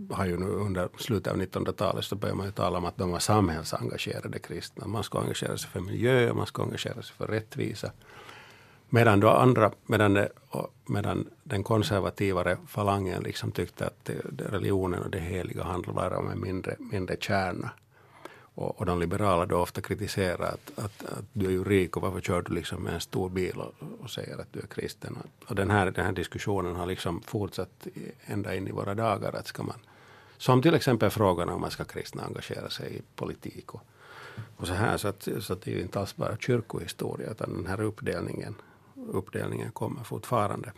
har 0.09 0.25
ju 0.25 0.37
nu 0.37 0.45
under 0.45 0.89
slutet 0.97 1.33
av 1.33 1.39
1900-talet 1.39 2.05
så 2.05 2.15
börjar 2.15 2.35
man 2.35 2.45
ju 2.45 2.51
tala 2.51 2.77
om 2.77 2.85
att 2.85 2.97
de 2.97 3.11
var 3.11 3.19
samhällsengagerade 3.19 4.39
kristna. 4.39 4.87
Man 4.87 5.03
ska 5.03 5.19
engagera 5.19 5.57
sig 5.57 5.69
för 5.69 5.79
miljö, 5.79 6.33
man 6.33 6.45
ska 6.45 6.63
engagera 6.63 7.01
sig 7.01 7.15
för 7.15 7.27
rättvisa. 7.27 7.91
Medan, 8.89 9.19
då 9.19 9.29
andra, 9.29 9.71
medan, 9.85 10.13
det, 10.13 10.29
medan 10.85 11.29
den 11.43 11.63
konservativare 11.63 12.57
falangen 12.67 13.23
liksom 13.23 13.51
tyckte 13.51 13.87
att 13.87 14.09
religionen 14.37 15.03
och 15.03 15.09
det 15.09 15.19
heliga 15.19 15.63
handlar 15.63 16.13
om 16.13 16.29
en 16.29 16.41
mindre, 16.41 16.75
mindre 16.79 17.15
kärna. 17.19 17.71
Och, 18.59 18.79
och 18.79 18.85
de 18.85 18.99
liberala 18.99 19.45
då 19.45 19.57
ofta 19.57 19.81
kritiserar 19.81 20.45
att, 20.45 20.71
att, 20.75 21.03
att, 21.03 21.25
du 21.33 21.45
är 21.45 21.51
ju 21.51 21.63
rik 21.63 21.97
och 21.97 22.01
varför 22.01 22.21
kör 22.21 22.41
du 22.41 22.53
liksom 22.53 22.83
med 22.83 22.93
en 22.93 22.99
stor 22.99 23.29
bil 23.29 23.57
och, 23.57 23.73
och 24.03 24.09
säger 24.09 24.41
att 24.41 24.53
du 24.53 24.59
är 24.59 24.67
kristen. 24.67 25.17
Och 25.47 25.55
den 25.55 25.71
här, 25.71 25.91
den 25.91 26.05
här 26.05 26.11
diskussionen 26.11 26.75
har 26.75 26.85
liksom 26.85 27.21
fortsatt 27.21 27.87
ända 28.25 28.55
in 28.55 28.67
i 28.67 28.71
våra 28.71 28.95
dagar. 28.95 29.35
Att 29.35 29.47
ska 29.47 29.63
man 29.63 29.79
som 30.39 30.61
till 30.61 30.73
exempel 30.73 31.09
frågan 31.09 31.49
om 31.49 31.61
man 31.61 31.71
ska 31.71 31.83
kristna 31.83 32.23
engagera 32.23 32.69
sig 32.69 32.95
i 32.95 33.01
politik 33.15 33.73
och, 33.73 33.81
och 34.57 34.67
så 34.67 34.73
här. 34.73 34.97
Så, 34.97 35.07
att, 35.07 35.27
så 35.39 35.53
att 35.53 35.61
det 35.61 35.73
är 35.73 35.81
inte 35.81 35.99
alls 35.99 36.15
bara 36.15 36.37
kyrkohistoria 36.37 37.31
utan 37.31 37.53
den 37.53 37.65
här 37.65 37.81
uppdelningen, 37.81 38.55
uppdelningen 39.11 39.71
kommer 39.71 40.03
fortfarande. 40.03 40.71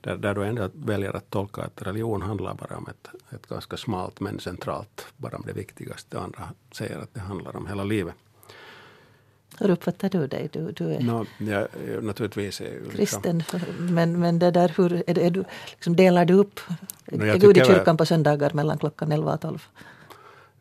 Där, 0.00 0.16
där 0.16 0.34
du 0.34 0.44
ändå 0.44 0.70
väljer 0.72 1.16
att 1.16 1.30
tolka 1.30 1.62
att 1.62 1.82
religion 1.82 2.22
handlar 2.22 2.54
bara 2.54 2.76
om 2.76 2.86
ett, 2.88 3.08
ett 3.34 3.46
ganska 3.46 3.76
smalt 3.76 4.20
men 4.20 4.40
centralt, 4.40 5.06
bara 5.16 5.36
om 5.36 5.42
det 5.46 5.52
viktigaste. 5.52 6.20
Andra 6.20 6.48
säger 6.72 6.98
att 6.98 7.14
det 7.14 7.20
handlar 7.20 7.56
om 7.56 7.66
hela 7.66 7.84
livet. 7.84 8.14
Hur 9.58 9.70
uppfattar 9.70 10.08
du 10.08 10.26
dig? 10.26 10.48
Du, 10.52 10.72
du 10.72 10.92
är 10.92 11.00
no, 11.00 11.26
ja, 11.38 11.66
naturligtvis 12.00 12.60
är 12.60 12.64
liksom, 12.64 12.90
kristen. 12.90 13.42
Men, 13.78 14.20
men 14.20 14.38
det 14.38 14.50
där, 14.50 14.72
hur, 14.76 14.92
är, 15.06 15.18
är 15.18 15.30
du, 15.30 15.44
liksom 15.70 15.96
delar 15.96 16.24
du 16.24 16.34
upp? 16.34 16.60
No, 17.06 17.24
är 17.24 17.38
Gud 17.38 17.56
i 17.56 17.64
kyrkan 17.64 17.96
på 17.96 18.06
söndagar 18.06 18.50
mellan 18.54 18.78
klockan 18.78 19.12
11 19.12 19.34
och 19.34 19.40
12? 19.40 19.66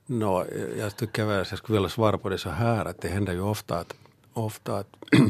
No, 0.06 0.46
jag 0.80 0.96
tycker 0.96 1.26
väl 1.26 1.42
att 1.42 1.52
jag 1.52 1.58
skulle 1.58 1.78
vilja 1.78 1.90
svara 1.90 2.18
på 2.18 2.30
det 2.30 2.38
så 2.38 2.50
här 2.50 2.86
att 2.86 3.02
det 3.02 3.08
händer 3.08 3.34
ju 3.34 3.42
ofta 3.42 3.78
att, 3.78 3.94
ofta 4.34 4.78
att 4.78 4.88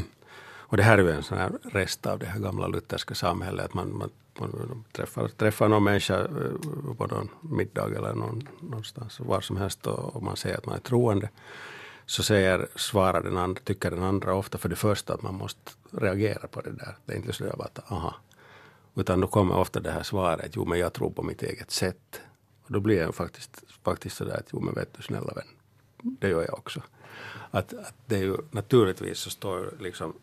och 0.56 0.76
det 0.76 0.82
här 0.82 0.98
är 0.98 1.02
ju 1.02 1.10
en 1.10 1.22
sån 1.22 1.38
här 1.38 1.52
rest 1.62 2.06
av 2.06 2.18
det 2.18 2.26
här 2.26 2.40
gamla 2.40 2.66
lutherska 2.66 3.14
samhället. 3.14 3.64
Att 3.64 3.74
man, 3.74 3.98
man, 3.98 4.10
man 4.38 4.84
träffar, 4.92 5.28
träffar 5.28 5.68
någon 5.68 5.84
människa 5.84 6.20
eh, 6.20 6.94
på 6.98 7.06
någon 7.06 7.28
middag 7.40 7.86
eller 7.96 8.14
någon, 8.14 8.48
någonstans 8.60 9.20
var 9.20 9.40
som 9.40 9.56
helst 9.56 9.86
och, 9.86 10.16
och 10.16 10.22
man 10.22 10.36
säger 10.36 10.56
att 10.56 10.66
man 10.66 10.74
är 10.74 10.80
troende 10.80 11.28
så 12.06 12.22
säger, 12.22 12.68
svarar 12.76 13.22
den 13.22 13.36
andra, 13.36 13.62
tycker 13.64 13.90
den 13.90 14.02
andra 14.02 14.34
ofta 14.34 14.58
för 14.58 14.68
det 14.68 14.76
första 14.76 15.14
att 15.14 15.22
man 15.22 15.34
måste 15.34 15.72
reagera 15.90 16.48
på 16.48 16.60
det 16.60 16.72
där. 16.72 16.96
Det 17.04 17.12
är 17.12 17.16
inte 17.16 17.32
så 17.32 17.62
att 17.62 17.92
aha. 17.92 18.14
Utan 18.94 19.20
då 19.20 19.26
kommer 19.26 19.56
ofta 19.56 19.80
det 19.80 19.90
här 19.90 20.02
svaret, 20.02 20.52
jo 20.56 20.64
men 20.64 20.78
jag 20.78 20.92
tror 20.92 21.10
på 21.10 21.22
mitt 21.22 21.42
eget 21.42 21.70
sätt. 21.70 22.20
Och 22.62 22.72
då 22.72 22.80
blir 22.80 23.00
jag 23.00 23.14
faktiskt, 23.14 23.64
faktiskt 23.84 24.16
sådär 24.16 24.36
att 24.36 24.48
jo 24.52 24.60
men 24.60 24.74
vet 24.74 24.94
du 24.94 25.02
snälla 25.02 25.32
vän, 25.34 25.48
det 26.02 26.28
gör 26.28 26.42
jag 26.42 26.54
också. 26.54 26.82
Att, 27.50 27.74
att 27.74 27.94
det 28.06 28.16
är 28.16 28.22
ju 28.22 28.36
naturligtvis 28.50 29.18
så 29.18 29.30
står 29.30 29.74
liksom 29.80 30.14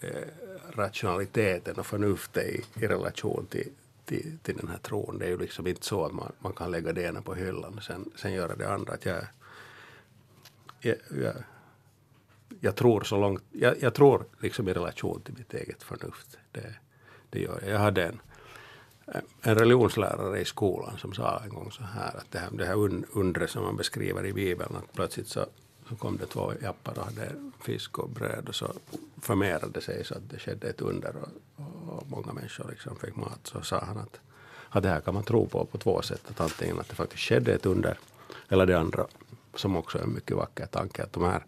eh, 0.00 0.28
rationaliteten 0.70 1.76
och 1.76 1.86
förnuftet 1.86 2.44
i, 2.46 2.64
i 2.74 2.86
relation 2.86 3.46
till, 3.46 3.70
till, 4.04 4.38
till 4.42 4.56
den 4.56 4.68
här 4.68 4.78
tron. 4.78 5.18
Det 5.18 5.24
är 5.24 5.30
ju 5.30 5.38
liksom 5.38 5.66
inte 5.66 5.86
så 5.86 6.04
att 6.04 6.12
man, 6.12 6.32
man 6.38 6.52
kan 6.52 6.70
lägga 6.70 6.92
det 6.92 7.02
ena 7.02 7.22
på 7.22 7.34
hyllan 7.34 7.74
och 7.76 7.82
sen, 7.82 8.10
sen 8.16 8.32
göra 8.32 8.56
det 8.56 8.72
andra. 8.72 8.92
Att 8.92 9.04
jag, 9.04 9.24
jag, 10.84 10.96
jag, 11.22 11.34
jag 12.60 12.76
tror 12.76 13.00
så 13.00 13.16
långt, 13.16 13.42
jag, 13.52 13.82
jag, 13.82 13.94
tror 13.94 14.24
liksom 14.40 14.68
i 14.68 14.72
relation 14.72 15.20
till 15.20 15.34
mitt 15.38 15.54
eget 15.54 15.82
förnuft. 15.82 16.38
Det, 16.52 16.74
det 17.30 17.40
gör 17.40 17.60
jag. 17.62 17.70
Jag 17.70 17.78
hade 17.78 18.04
en, 18.04 18.20
en 19.42 19.54
religionslärare 19.54 20.40
i 20.40 20.44
skolan 20.44 20.98
som 20.98 21.12
sa 21.12 21.40
en 21.44 21.48
gång 21.48 21.70
så 21.72 21.82
här 21.82 22.16
att 22.16 22.30
det 22.30 22.38
här, 22.38 22.50
det 22.52 22.66
här 22.66 22.76
undret 23.12 23.50
som 23.50 23.62
man 23.62 23.76
beskriver 23.76 24.26
i 24.26 24.32
Bibeln, 24.32 24.76
att 24.76 24.92
plötsligt 24.92 25.28
så, 25.28 25.46
så 25.88 25.96
kom 25.96 26.16
det 26.16 26.26
två 26.26 26.52
jappar 26.62 26.98
och 26.98 27.04
hade 27.04 27.52
fisk 27.62 27.98
och 27.98 28.10
bröd 28.10 28.48
och 28.48 28.54
så 28.54 28.72
förmerade 29.22 29.80
sig 29.80 30.04
så 30.04 30.14
att 30.14 30.30
det 30.30 30.38
skedde 30.38 30.68
ett 30.68 30.80
under 30.80 31.14
och, 31.16 31.28
och 31.88 32.10
många 32.10 32.32
människor 32.32 32.66
liksom 32.70 32.96
fick 32.96 33.16
mat. 33.16 33.40
Så 33.42 33.60
sa 33.60 33.78
han 33.78 33.98
att, 33.98 34.20
att 34.68 34.82
det 34.82 34.88
här 34.88 35.00
kan 35.00 35.14
man 35.14 35.24
tro 35.24 35.46
på 35.46 35.64
på 35.64 35.78
två 35.78 36.02
sätt. 36.02 36.22
Att 36.30 36.40
antingen 36.40 36.80
att 36.80 36.88
det 36.88 36.94
faktiskt 36.94 37.22
skedde 37.22 37.54
ett 37.54 37.66
under 37.66 37.98
eller 38.48 38.66
det 38.66 38.78
andra 38.78 39.06
som 39.56 39.76
också 39.76 39.98
är 39.98 40.02
en 40.02 40.14
mycket 40.14 40.36
vacker 40.36 40.66
tanke 40.66 41.02
att 41.02 41.12
de 41.12 41.24
här 41.24 41.44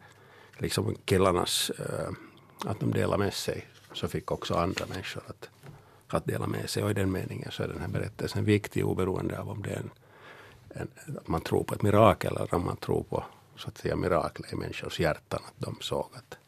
liksom 0.59 0.95
killarnas, 1.05 1.71
äh, 1.79 1.85
eh, 1.85 2.11
att 2.65 2.81
de 2.81 2.93
delar 2.93 3.19
med 3.19 3.35
sig 3.35 3.67
så 3.93 4.09
fick 4.09 4.31
också 4.31 4.55
andra 4.55 4.87
människor 4.87 5.23
att 5.27 5.49
att 6.09 6.25
dela 6.25 6.47
med 6.47 6.71
sig. 6.71 6.83
Och 6.83 6.91
i 6.91 6.95
den 6.95 7.13
meningen 7.13 7.51
så 7.51 7.63
är 7.63 7.69
den 7.69 7.81
här 7.81 7.89
berättelsen 7.89 8.45
viktig 8.45 8.87
oberoende 8.87 9.41
av 9.41 9.51
om 9.51 9.63
det 9.63 9.71
är 9.71 9.77
en, 9.77 9.91
en, 10.69 11.19
man 11.27 11.41
tror 11.41 11.65
på 11.65 11.75
ett 11.75 11.83
mirakel 11.83 12.37
eller 12.37 12.55
om 12.55 12.65
man 12.65 12.77
tror 12.77 13.03
på 13.03 13.25
så 13.57 13.69
att 13.69 13.79
säga 13.79 13.97
mirakler 13.97 14.53
i 14.53 14.57
människors 14.57 15.01
hjärtan. 15.01 15.41
Att 15.47 15.55
de 15.57 15.77
såg 15.81 16.07
att, 16.15 16.39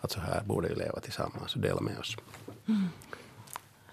att 0.00 0.10
så 0.10 0.20
här 0.20 0.42
borde 0.42 0.68
vi 0.68 0.74
leva 0.74 1.00
tillsammans 1.00 1.54
och 1.54 1.60
dela 1.60 1.80
med 1.80 1.98
oss. 1.98 2.16
Mm. 2.68 2.88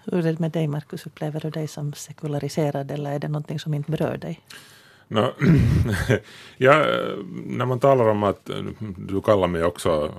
Hur 0.04 0.26
är 0.26 0.32
det 0.32 0.38
med 0.38 0.50
dig 0.50 0.68
Markus? 0.68 1.06
Upplever 1.06 1.40
du 1.40 1.50
dig 1.50 1.68
som 1.68 1.92
sekulariserad 1.92 2.90
eller 2.90 3.12
är 3.12 3.18
det 3.18 3.28
någonting 3.28 3.58
som 3.58 3.74
inte 3.74 3.90
berör 3.90 4.16
dig? 4.16 4.40
No, 5.10 5.20
ja, 6.56 6.84
när 7.46 7.66
man 7.66 7.80
talar 7.80 8.08
om 8.08 8.22
att 8.22 8.50
du 8.96 9.20
kallar 9.20 9.46
mig 9.46 9.64
också 9.64 10.12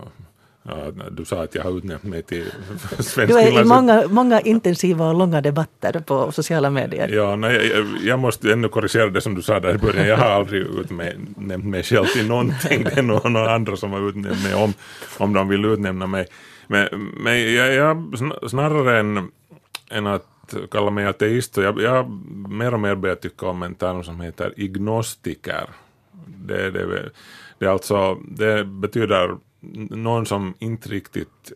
Ja, 0.63 0.91
du 1.12 1.25
sa 1.25 1.43
att 1.43 1.56
jag 1.56 1.63
har 1.63 1.77
utnämnt 1.77 2.04
mig 2.04 2.21
till 2.23 2.45
svensk 2.99 3.34
Du 3.34 3.39
är 3.39 3.62
i 3.62 3.63
många, 3.63 4.08
många 4.08 4.41
intensiva 4.41 5.10
och 5.10 5.15
långa 5.15 5.41
debatter 5.41 5.99
på 5.99 6.32
sociala 6.32 6.69
medier. 6.69 7.08
Ja, 7.08 7.36
nej, 7.36 7.67
jag, 7.67 7.86
jag 8.04 8.19
måste 8.19 8.54
ännu 8.54 8.69
korrigera 8.69 9.10
det 9.10 9.21
som 9.21 9.36
du 9.36 9.41
sa 9.41 9.60
där 9.60 9.75
i 9.75 9.77
början. 9.77 10.08
Jag 10.08 10.17
har 10.17 10.30
aldrig 10.30 10.62
utnämnt 10.62 11.65
mig 11.65 11.84
själv 11.84 12.06
till 12.06 12.27
någonting. 12.27 12.84
Det 12.84 12.97
är 12.97 13.01
någon 13.01 13.36
annan 13.36 13.77
som 13.77 13.91
har 13.91 14.10
utnämnt 14.10 14.43
mig 14.43 14.54
om, 14.54 14.73
om 15.17 15.34
de 15.34 15.47
vill 15.47 15.65
utnämna 15.65 16.08
mig. 16.08 16.27
Men, 16.67 16.88
men 17.17 17.54
jag, 17.54 17.73
jag 17.73 18.13
snarare 18.47 18.99
än, 18.99 19.32
än 19.91 20.08
att 20.08 20.31
kalla 20.71 20.91
mig 20.91 21.05
ateist, 21.05 21.57
jag, 21.57 21.81
jag 21.81 22.09
mer 22.49 22.73
och 22.73 22.79
mer 22.79 22.95
börjar 22.95 23.15
tycka 23.15 23.45
om 23.47 23.63
en 23.63 23.75
term 23.75 24.03
som 24.03 24.21
heter 24.21 24.53
ignostiker. 24.57 25.69
Det, 26.27 26.71
det, 26.71 27.11
det, 27.59 27.67
alltså, 27.67 28.15
det 28.15 28.63
betyder 28.65 29.37
någon 29.89 30.25
som 30.25 30.53
inte 30.59 30.89
riktigt 30.89 31.51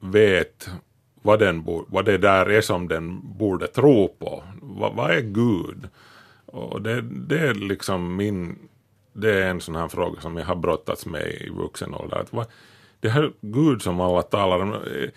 vet 0.00 0.70
vad, 1.22 1.38
den 1.38 1.64
vad 1.88 2.04
det 2.04 2.18
där 2.18 2.50
är 2.50 2.60
som 2.60 2.88
den 2.88 3.20
borde 3.38 3.66
tro 3.66 4.08
på. 4.08 4.44
Vad, 4.62 4.94
vad 4.94 5.10
är 5.10 5.20
Gud? 5.20 5.88
Och 6.46 6.82
det, 6.82 7.00
det 7.02 7.38
är 7.38 7.54
liksom 7.54 8.16
min, 8.16 8.58
det 9.12 9.42
är 9.42 9.50
en 9.50 9.60
sån 9.60 9.76
här 9.76 9.88
fråga 9.88 10.20
som 10.20 10.36
jag 10.36 10.44
har 10.44 10.56
brottats 10.56 11.06
med 11.06 11.22
i 11.22 11.50
vuxen 11.50 11.94
ålder. 11.94 12.16
Att 12.16 12.32
vad, 12.32 12.46
det 13.00 13.08
här 13.08 13.32
Gud 13.40 13.82
som 13.82 14.00
alla 14.00 14.22
talar 14.22 14.60
om, 14.60 14.72
eh, 14.72 15.10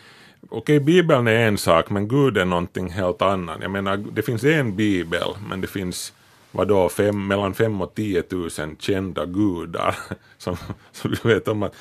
okej 0.50 0.80
bibeln 0.80 1.28
är 1.28 1.48
en 1.48 1.58
sak 1.58 1.90
men 1.90 2.08
Gud 2.08 2.38
är 2.38 2.46
någonting 2.46 2.90
helt 2.90 3.22
annat. 3.22 3.58
Jag 3.62 3.72
menar 3.72 3.98
det 3.98 4.22
finns 4.22 4.44
en 4.44 4.76
bibel 4.76 5.28
men 5.50 5.62
det 5.62 5.68
finns 5.68 6.14
vadå, 6.52 6.90
fem, 6.90 7.28
mellan 7.28 7.54
fem 7.54 7.82
och 7.82 7.96
tio 7.96 8.22
tusen 8.22 8.76
kända 8.80 9.26
gudar 9.26 9.96
som, 10.38 10.58
som 10.92 11.12
du 11.12 11.30
vet 11.30 11.48
om 11.48 11.64
att 11.64 11.76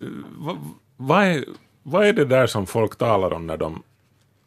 eh, 0.00 0.08
vad, 0.38 0.58
vad, 0.96 1.24
är, 1.24 1.44
vad 1.82 2.06
är 2.06 2.12
det 2.12 2.24
där 2.24 2.46
som 2.46 2.66
folk 2.66 2.96
talar 2.98 3.32
om 3.32 3.46
när 3.46 3.56
de, 3.56 3.82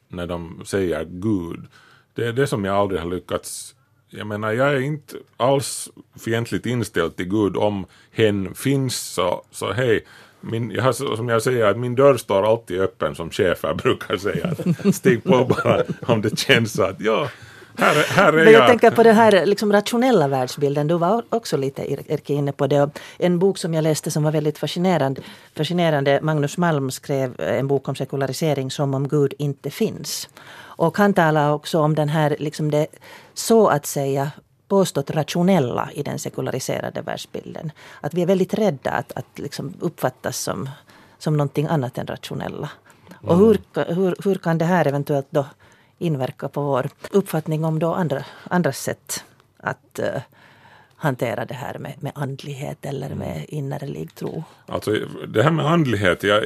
när 0.08 0.28
de 0.28 0.62
säger 0.66 1.06
Gud? 1.10 1.68
Det 2.14 2.28
är 2.28 2.34
det 2.34 2.48
som 2.48 2.66
jag 2.66 2.76
aldrig 2.76 3.02
har 3.02 3.10
lyckats 3.10 3.76
jag 4.10 4.28
menar, 4.28 4.52
jag 4.52 4.74
är 4.74 4.80
inte 4.80 5.16
alls 5.38 5.90
fientligt 6.20 6.66
inställd 6.66 7.16
till 7.16 7.30
Gud 7.30 7.58
om 7.58 7.86
hen 8.12 8.56
finns 8.56 8.98
så, 8.98 9.44
så 9.52 9.72
hej, 9.74 10.06
min, 10.42 10.72
jag 10.72 10.84
har, 10.84 11.16
som 11.16 11.30
jag 11.30 11.42
säger, 11.42 11.66
att 11.66 11.78
min 11.78 11.96
dörr 11.96 12.18
står 12.18 12.52
alltid 12.52 12.82
öppen 12.82 13.16
som 13.16 13.30
chefer 13.30 13.74
brukar 13.84 14.18
säga. 14.18 14.56
Stig 14.94 15.24
på 15.24 15.46
bara 15.46 15.84
om 16.06 16.22
det 16.22 16.40
känns 16.40 16.74
så 16.74 16.84
att 16.84 17.02
ja, 17.02 17.30
här, 17.78 17.96
här 18.10 18.34
är 18.34 18.44
Men 18.44 18.54
jag, 18.54 18.54
jag 18.54 18.68
tänker 18.68 18.92
på 18.92 19.04
den 19.04 19.16
här 19.16 19.46
liksom, 19.46 19.72
rationella 19.72 20.28
världsbilden. 20.28 20.88
Du 20.88 20.98
var 20.98 21.24
också 21.30 21.58
lite 21.58 22.12
Erki 22.14 22.34
inne 22.34 22.52
på 22.52 22.68
det. 22.68 22.90
En 23.18 23.40
bok 23.40 23.58
som 23.58 23.74
jag 23.74 23.84
läste 23.84 24.12
som 24.12 24.24
var 24.24 24.32
väldigt 24.32 24.58
fascinerande. 24.58 25.22
fascinerande. 25.58 26.20
Magnus 26.22 26.58
Malm 26.58 26.92
skrev 26.92 27.42
en 27.42 27.68
bok 27.68 27.88
om 27.88 27.96
sekularisering 27.96 28.72
som 28.72 28.94
om 28.94 29.08
Gud 29.08 29.34
inte 29.38 29.70
finns. 29.70 30.30
Och 30.78 30.98
han 30.98 31.14
talar 31.14 31.54
också 31.54 31.80
om 31.80 31.96
den 31.96 32.10
här, 32.10 32.36
liksom 32.40 32.72
det, 32.72 32.88
så 33.34 33.68
att 33.68 33.86
säga, 33.86 34.32
påstått 34.68 35.12
rationella 35.12 35.90
i 35.94 36.04
den 36.04 36.20
sekulariserade 36.20 37.02
världsbilden. 37.02 37.72
Att 38.02 38.14
vi 38.14 38.22
är 38.22 38.26
väldigt 38.26 38.54
rädda 38.54 38.92
att, 38.92 39.12
att 39.12 39.40
liksom 39.40 39.74
uppfattas 39.80 40.38
som, 40.38 40.70
som 41.18 41.38
någonting 41.38 41.68
annat 41.68 41.98
än 41.98 42.08
rationella. 42.08 42.70
Och 43.22 43.34
mm. 43.34 43.46
hur, 43.46 43.60
hur, 43.94 44.16
hur 44.24 44.36
kan 44.36 44.58
det 44.58 44.66
här 44.66 44.88
eventuellt 44.88 45.28
då 45.30 45.46
inverka 45.98 46.48
på 46.50 46.62
vår 46.62 46.90
uppfattning 47.12 47.66
om 47.66 47.80
då 47.80 47.94
andra, 47.94 48.26
andra 48.44 48.74
sätt 48.74 49.24
att 49.58 50.00
uh, 50.00 50.22
hantera 50.98 51.46
det 51.46 51.54
här 51.54 51.80
med, 51.80 52.04
med 52.04 52.12
andlighet 52.16 52.86
eller 52.86 53.16
med 53.16 53.46
innerlig 53.48 54.16
tro? 54.16 54.44
Alltså 54.66 54.92
det 55.28 55.44
här 55.44 55.52
med 55.52 55.66
andlighet, 55.66 56.24
jag, 56.24 56.44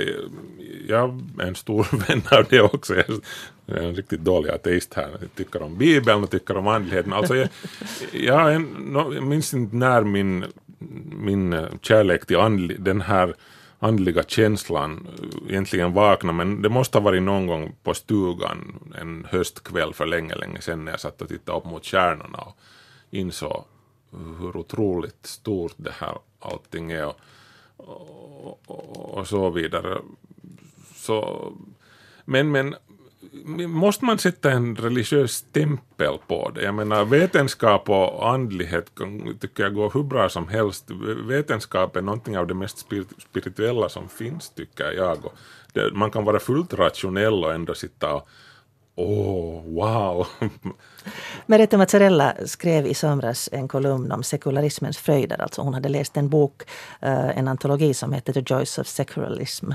jag 0.87 1.21
är 1.39 1.45
en 1.45 1.55
stor 1.55 1.87
vän 2.07 2.21
av 2.31 2.45
det 2.49 2.61
också. 2.61 2.95
Jag 2.95 3.77
är 3.77 3.83
en 3.83 3.95
riktigt 3.95 4.19
dålig 4.19 4.49
ateist 4.49 4.93
här. 4.93 5.09
Jag 5.21 5.35
tycker 5.35 5.61
om 5.61 5.77
Bibeln 5.77 6.23
och 6.23 6.31
tycker 6.31 6.57
om 6.57 6.67
andligheten. 6.67 7.13
Alltså 7.13 7.35
jag, 7.35 7.49
jag, 8.11 8.55
en, 8.55 8.91
jag 8.93 9.23
minns 9.23 9.53
inte 9.53 9.75
när 9.75 10.03
min, 10.03 10.45
min 11.11 11.65
kärlek 11.81 12.25
till 12.25 12.37
andlig, 12.37 12.81
den 12.81 13.01
här 13.01 13.35
andliga 13.79 14.23
känslan 14.23 15.07
egentligen 15.49 15.93
vakna, 15.93 16.31
men 16.31 16.61
det 16.61 16.69
måste 16.69 16.97
ha 16.97 17.03
varit 17.03 17.23
någon 17.23 17.47
gång 17.47 17.75
på 17.83 17.93
stugan 17.93 18.79
en 19.01 19.27
höstkväll 19.29 19.93
för 19.93 20.05
länge, 20.05 20.35
länge 20.35 20.61
sedan 20.61 20.85
när 20.85 20.91
jag 20.91 20.99
satt 20.99 21.21
och 21.21 21.29
tittade 21.29 21.57
upp 21.57 21.65
mot 21.65 21.85
stjärnorna 21.85 22.37
och 22.37 22.57
insåg 23.11 23.63
hur 24.11 24.57
otroligt 24.57 25.25
stort 25.25 25.73
det 25.77 25.93
här 25.99 26.17
allting 26.39 26.91
är 26.91 27.13
och, 27.77 28.59
och, 28.67 29.17
och 29.17 29.27
så 29.27 29.49
vidare. 29.49 30.01
Så, 30.95 31.51
men, 32.25 32.51
men 32.51 32.75
måste 33.67 34.05
man 34.05 34.17
sätta 34.17 34.51
en 34.51 34.75
religiös 34.75 35.31
stämpel 35.31 36.17
på 36.27 36.51
det? 36.55 36.63
Jag 36.63 36.75
menar 36.75 37.05
vetenskap 37.05 37.89
och 37.89 38.29
andlighet 38.29 38.91
tycker 39.39 39.63
jag 39.63 39.73
går 39.73 39.91
hur 39.93 40.03
bra 40.03 40.29
som 40.29 40.47
helst. 40.47 40.91
Vetenskap 41.25 41.95
är 41.95 42.01
någonting 42.01 42.37
av 42.37 42.47
det 42.47 42.53
mest 42.53 42.87
spirituella 43.17 43.89
som 43.89 44.09
finns 44.09 44.49
tycker 44.49 44.91
jag. 44.91 45.17
Det, 45.73 45.93
man 45.93 46.11
kan 46.11 46.25
vara 46.25 46.39
fullt 46.39 46.73
rationell 46.73 47.43
och 47.43 47.53
ändå 47.53 47.73
sitta 47.73 48.13
och 48.13 48.27
Åh, 49.01 49.07
oh, 49.07 49.63
wow! 49.63 50.27
Merete 51.45 51.77
Mazzarella 51.77 52.33
skrev 52.45 52.87
i 52.87 52.93
somras 52.93 53.49
en 53.51 53.67
kolumn 53.67 54.11
om 54.11 54.23
sekularismens 54.23 54.97
fröjder. 54.97 55.41
Alltså 55.41 55.61
hon 55.61 55.73
hade 55.73 55.89
läst 55.89 56.17
en 56.17 56.29
bok, 56.29 56.61
eh, 56.99 57.37
en 57.37 57.47
antologi 57.47 57.93
som 57.93 58.13
heter 58.13 58.33
The 58.33 58.43
Joys 58.53 58.77
of 58.77 58.87
Secularism. 58.87 59.71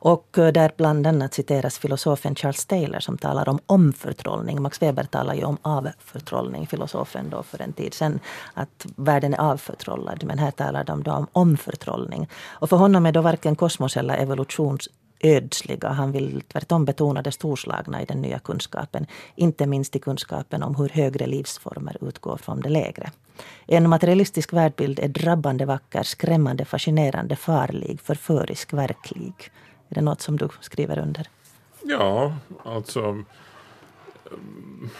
Och 0.00 0.38
eh, 0.38 0.52
där 0.52 0.72
bland 0.76 1.06
annat 1.06 1.34
citeras 1.34 1.78
filosofen 1.78 2.34
Charles 2.34 2.66
Taylor 2.66 3.00
som 3.00 3.18
talar 3.18 3.48
om 3.48 3.58
omförtrollning. 3.66 4.62
Max 4.62 4.82
Weber 4.82 5.04
talar 5.04 5.34
ju 5.34 5.44
om 5.44 5.58
avförtrollning, 5.62 6.66
filosofen 6.66 7.30
då 7.30 7.42
för 7.42 7.62
en 7.62 7.72
tid 7.72 7.94
sedan. 7.94 8.20
Att 8.54 8.86
världen 8.96 9.34
är 9.34 9.38
avförtrollad. 9.38 10.24
Men 10.24 10.38
här 10.38 10.50
talar 10.50 10.84
de 10.84 11.02
då 11.02 11.12
om 11.12 11.26
omförtrollning. 11.32 12.28
Och 12.48 12.68
för 12.68 12.76
honom 12.76 13.06
är 13.06 13.12
då 13.12 13.20
varken 13.20 13.56
kosmos 13.56 13.96
eller 13.96 14.16
evolutions 14.16 14.88
ödsliga. 15.20 15.88
Han 15.88 16.12
vill 16.12 16.42
tvärtom 16.48 16.84
betona 16.84 17.22
det 17.22 17.32
storslagna 17.32 18.02
i 18.02 18.04
den 18.04 18.22
nya 18.22 18.38
kunskapen. 18.38 19.06
Inte 19.34 19.66
minst 19.66 19.96
i 19.96 19.98
kunskapen 19.98 20.62
om 20.62 20.74
hur 20.74 20.88
högre 20.88 21.26
livsformer 21.26 21.96
utgår 22.00 22.36
från 22.36 22.60
det 22.60 22.68
lägre. 22.68 23.10
En 23.66 23.88
materialistisk 23.88 24.52
världbild 24.52 24.98
är 24.98 25.08
drabbande 25.08 25.64
vacker, 25.64 26.02
skrämmande, 26.02 26.64
fascinerande, 26.64 27.36
farlig, 27.36 28.00
förförisk, 28.00 28.72
verklig. 28.72 29.34
Är 29.88 29.94
det 29.94 30.00
något 30.00 30.20
som 30.20 30.36
du 30.36 30.48
skriver 30.60 30.98
under? 30.98 31.28
Ja, 31.82 32.36
alltså 32.64 33.00
mm, 33.00 34.90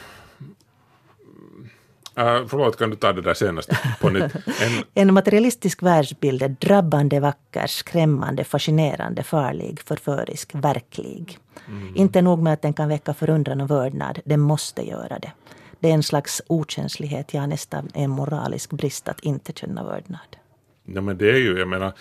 Uh, 2.19 2.47
förlåt, 2.49 2.79
kan 2.79 2.91
du 2.91 2.97
ta 2.97 3.13
det 3.13 3.23
där 3.23 3.35
senaste 3.35 3.79
på 4.01 4.09
nytt? 4.09 4.23
En, 4.47 4.85
en 4.95 5.15
materialistisk 5.15 5.83
världsbild 5.83 6.43
är 6.43 6.49
drabbande 6.49 7.21
vacker, 7.21 7.67
skrämmande, 7.67 8.45
fascinerande, 8.45 9.23
farlig, 9.23 9.81
förförisk, 9.81 10.51
verklig. 10.55 11.39
Mm. 11.69 11.97
Inte 11.97 12.23
nog 12.23 12.43
med 12.43 12.53
att 12.53 12.63
den 12.63 12.73
kan 12.73 12.89
väcka 12.89 13.15
förundran 13.15 13.61
och 13.61 13.71
vördnad, 13.71 14.19
den 14.25 14.41
måste 14.41 14.89
göra 14.89 15.19
det. 15.19 15.33
Det 15.81 15.91
är 15.91 15.95
en 15.95 16.03
slags 16.03 16.43
okänslighet, 16.47 17.35
ja 17.35 17.47
nästan 17.47 17.91
en 17.95 18.11
moralisk 18.11 18.71
brist 18.71 19.09
att 19.09 19.21
inte 19.21 19.53
känna 19.53 19.85
vördnad. 19.85 20.37
Ja 20.85 21.01
men 21.01 21.19
det 21.19 21.31
är 21.31 21.39
ju, 21.39 21.59
jag 21.59 21.69
menar, 21.69 21.93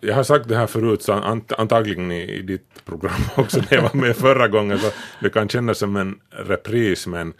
jag 0.00 0.14
har 0.14 0.22
sagt 0.22 0.48
det 0.48 0.56
här 0.56 0.66
förut, 0.66 1.02
så 1.02 1.12
antagligen 1.58 2.12
i, 2.12 2.22
i 2.22 2.42
ditt 2.42 2.84
program 2.84 3.20
också 3.36 3.58
när 3.58 3.74
jag 3.74 3.82
var 3.82 3.94
med 3.94 4.16
förra 4.16 4.48
gången, 4.48 4.78
så 4.78 4.90
det 5.20 5.30
kan 5.30 5.48
kännas 5.48 5.78
som 5.78 5.96
en 5.96 6.20
repris 6.30 7.06
men 7.06 7.34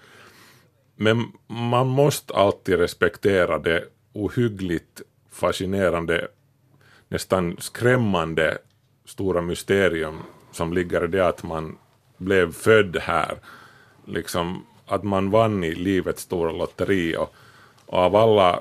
men 0.96 1.32
man 1.46 1.86
måste 1.86 2.34
alltid 2.34 2.78
respektera 2.78 3.58
det 3.58 3.84
ohyggligt 4.12 5.02
fascinerande, 5.30 6.28
nästan 7.08 7.56
skrämmande 7.58 8.58
stora 9.04 9.42
mysterium 9.42 10.18
som 10.52 10.72
ligger 10.72 11.04
i 11.04 11.06
det 11.06 11.26
att 11.26 11.42
man 11.42 11.78
blev 12.16 12.52
född 12.52 12.96
här. 12.96 13.38
Liksom 14.04 14.66
att 14.86 15.02
man 15.02 15.30
vann 15.30 15.64
i 15.64 15.74
livets 15.74 16.22
stora 16.22 16.52
lotteri 16.52 17.16
och, 17.16 17.34
och 17.86 17.98
av 17.98 18.16
alla 18.16 18.60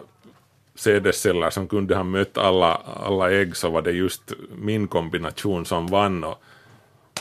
sädesceller 0.75 1.49
som 1.49 1.67
kunde 1.67 1.95
ha 1.95 2.03
mött 2.03 2.37
alla, 2.37 2.75
alla 2.75 3.31
ägg 3.31 3.55
så 3.55 3.69
var 3.69 3.81
det 3.81 3.91
just 3.91 4.33
min 4.55 4.87
kombination 4.87 5.65
som 5.65 5.87
vann. 5.87 6.23
Och 6.23 6.43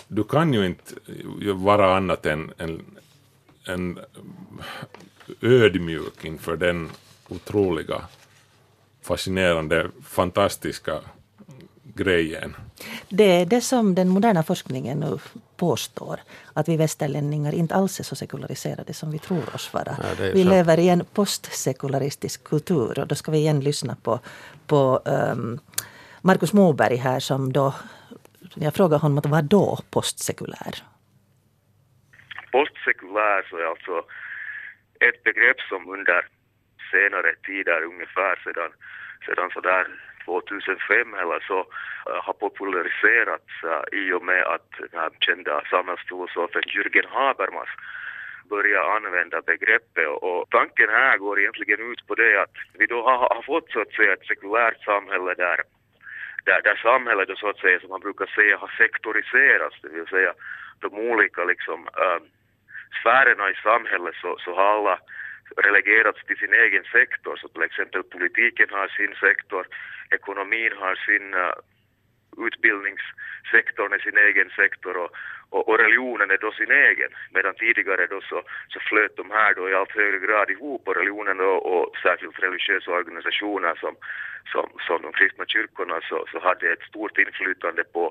du 0.08 0.24
kan 0.24 0.54
ju 0.54 0.66
inte 0.66 0.94
vara 1.54 1.96
annat 1.96 2.26
än, 2.26 2.52
än, 2.58 2.82
än 3.66 3.98
ödmjuk 5.40 6.24
inför 6.24 6.56
den 6.56 6.90
otroliga, 7.28 8.00
fascinerande, 9.02 9.90
fantastiska 10.04 11.00
grejen. 11.94 12.56
Det 13.08 13.40
är 13.40 13.46
det 13.46 13.60
som 13.60 13.94
den 13.94 14.08
moderna 14.08 14.42
forskningen 14.42 15.00
nu 15.00 15.18
påstår. 15.56 16.20
Att 16.52 16.68
vi 16.68 16.76
västerlänningar 16.76 17.54
inte 17.54 17.74
alls 17.74 18.00
är 18.00 18.04
så 18.04 18.16
sekulariserade 18.16 18.94
som 18.94 19.10
vi 19.10 19.18
tror 19.18 19.54
oss 19.54 19.72
vara. 19.72 19.96
Ja, 20.02 20.24
vi 20.34 20.42
så. 20.42 20.50
lever 20.50 20.78
i 20.78 20.88
en 20.88 21.04
postsekularistisk 21.12 22.44
kultur 22.44 22.98
och 22.98 23.06
då 23.06 23.14
ska 23.14 23.32
vi 23.32 23.38
igen 23.38 23.60
lyssna 23.60 23.96
på, 24.02 24.20
på 24.66 25.00
um, 25.04 25.58
Markus 26.20 26.52
Moberg 26.52 26.96
här 26.96 27.20
som 27.20 27.52
då 27.52 27.74
jag 28.54 28.74
frågar 28.74 28.98
honom 28.98 29.18
att 29.18 29.26
vad 29.26 29.44
då 29.44 29.78
postsekulär? 29.90 30.82
Postsekulär 32.54 33.46
så 33.50 33.56
är 33.56 33.66
alltså 33.66 34.04
ett 35.00 35.22
begrepp 35.22 35.60
som 35.60 35.88
under 35.88 36.26
senare 36.90 37.34
tider, 37.46 37.82
ungefär 37.82 38.34
sedan, 38.44 38.70
sedan 39.26 39.50
sådär 39.50 39.86
2005 40.24 41.14
eller 41.14 41.40
så 41.40 41.58
eh, 42.08 42.20
har 42.26 42.32
populariserats 42.32 43.52
i 43.92 44.12
och 44.12 44.24
med 44.24 44.42
att 44.54 44.70
den 44.78 45.00
här 45.00 45.10
kända 45.20 45.62
samhällsfilosofen 45.70 46.62
Jürgen 46.62 47.08
Habermas 47.08 47.68
börja 48.50 48.80
använda 48.96 49.42
begreppet. 49.42 50.08
Och 50.08 50.50
tanken 50.50 50.88
här 50.88 51.18
går 51.18 51.40
egentligen 51.40 51.92
ut 51.92 52.06
på 52.06 52.14
det 52.14 52.42
att 52.42 52.56
vi 52.78 52.86
då 52.86 53.02
har, 53.02 53.16
har 53.34 53.42
fått 53.42 53.70
så 53.70 53.80
att 53.80 53.92
säga 53.92 54.12
ett 54.12 54.26
sekulärt 54.26 54.84
samhälle 54.84 55.34
där, 55.34 55.60
där, 56.44 56.60
där 56.62 56.76
samhället 56.76 57.28
då 57.28 57.36
så 57.36 57.48
att 57.48 57.58
säga 57.58 57.80
som 57.80 57.90
man 57.90 58.00
brukar 58.00 58.26
säga 58.26 58.56
har 58.56 58.72
sektoriserats, 58.78 59.76
det 59.82 59.88
vill 59.88 60.06
säga 60.06 60.32
de 60.80 60.88
olika 60.94 61.44
liksom 61.44 61.88
äh, 62.04 62.20
sfärerna 63.02 63.50
i 63.50 63.54
samhället 63.54 64.14
så, 64.22 64.38
så 64.44 64.54
har 64.54 64.68
alla 64.76 64.98
relegerats 65.56 66.24
till 66.24 66.36
sin 66.36 66.54
egen 66.54 66.84
sektor. 66.84 67.36
Så 67.36 67.48
till 67.48 67.62
exempel 67.62 68.02
politiken 68.02 68.68
har 68.70 68.88
sin 68.88 69.14
sektor, 69.14 69.66
ekonomin 70.10 70.72
har 70.76 70.94
sin 70.94 71.34
uh, 71.34 71.54
utbildningssektorn 72.46 73.92
är 73.92 73.98
sin 73.98 74.18
egen 74.18 74.50
sektor 74.50 74.96
och, 74.96 75.10
och, 75.54 75.68
och, 75.68 75.78
religionen 75.78 76.30
är 76.30 76.38
då 76.38 76.52
sin 76.52 76.70
egen. 76.70 77.12
Medan 77.34 77.54
tidigare 77.54 78.06
då 78.06 78.20
så, 78.20 78.42
så 78.68 78.78
flöt 78.80 79.16
de 79.16 79.30
här 79.30 79.54
då 79.54 79.70
i 79.70 79.74
allt 79.74 79.96
högre 80.00 80.18
grad 80.26 80.50
ihop 80.50 80.88
och 80.88 80.96
religionen 80.96 81.36
då, 81.36 81.52
och 81.72 81.96
särskilt 82.02 82.42
religiösa 82.42 82.90
organisationer 82.90 83.74
som, 83.74 83.94
som, 84.52 84.66
som 84.86 85.02
de 85.02 85.12
kristna 85.12 85.44
kyrkorna 85.46 86.00
så, 86.08 86.24
så 86.32 86.38
hade 86.40 86.72
ett 86.72 86.88
stort 86.90 87.18
inflytande 87.18 87.84
på, 87.84 88.04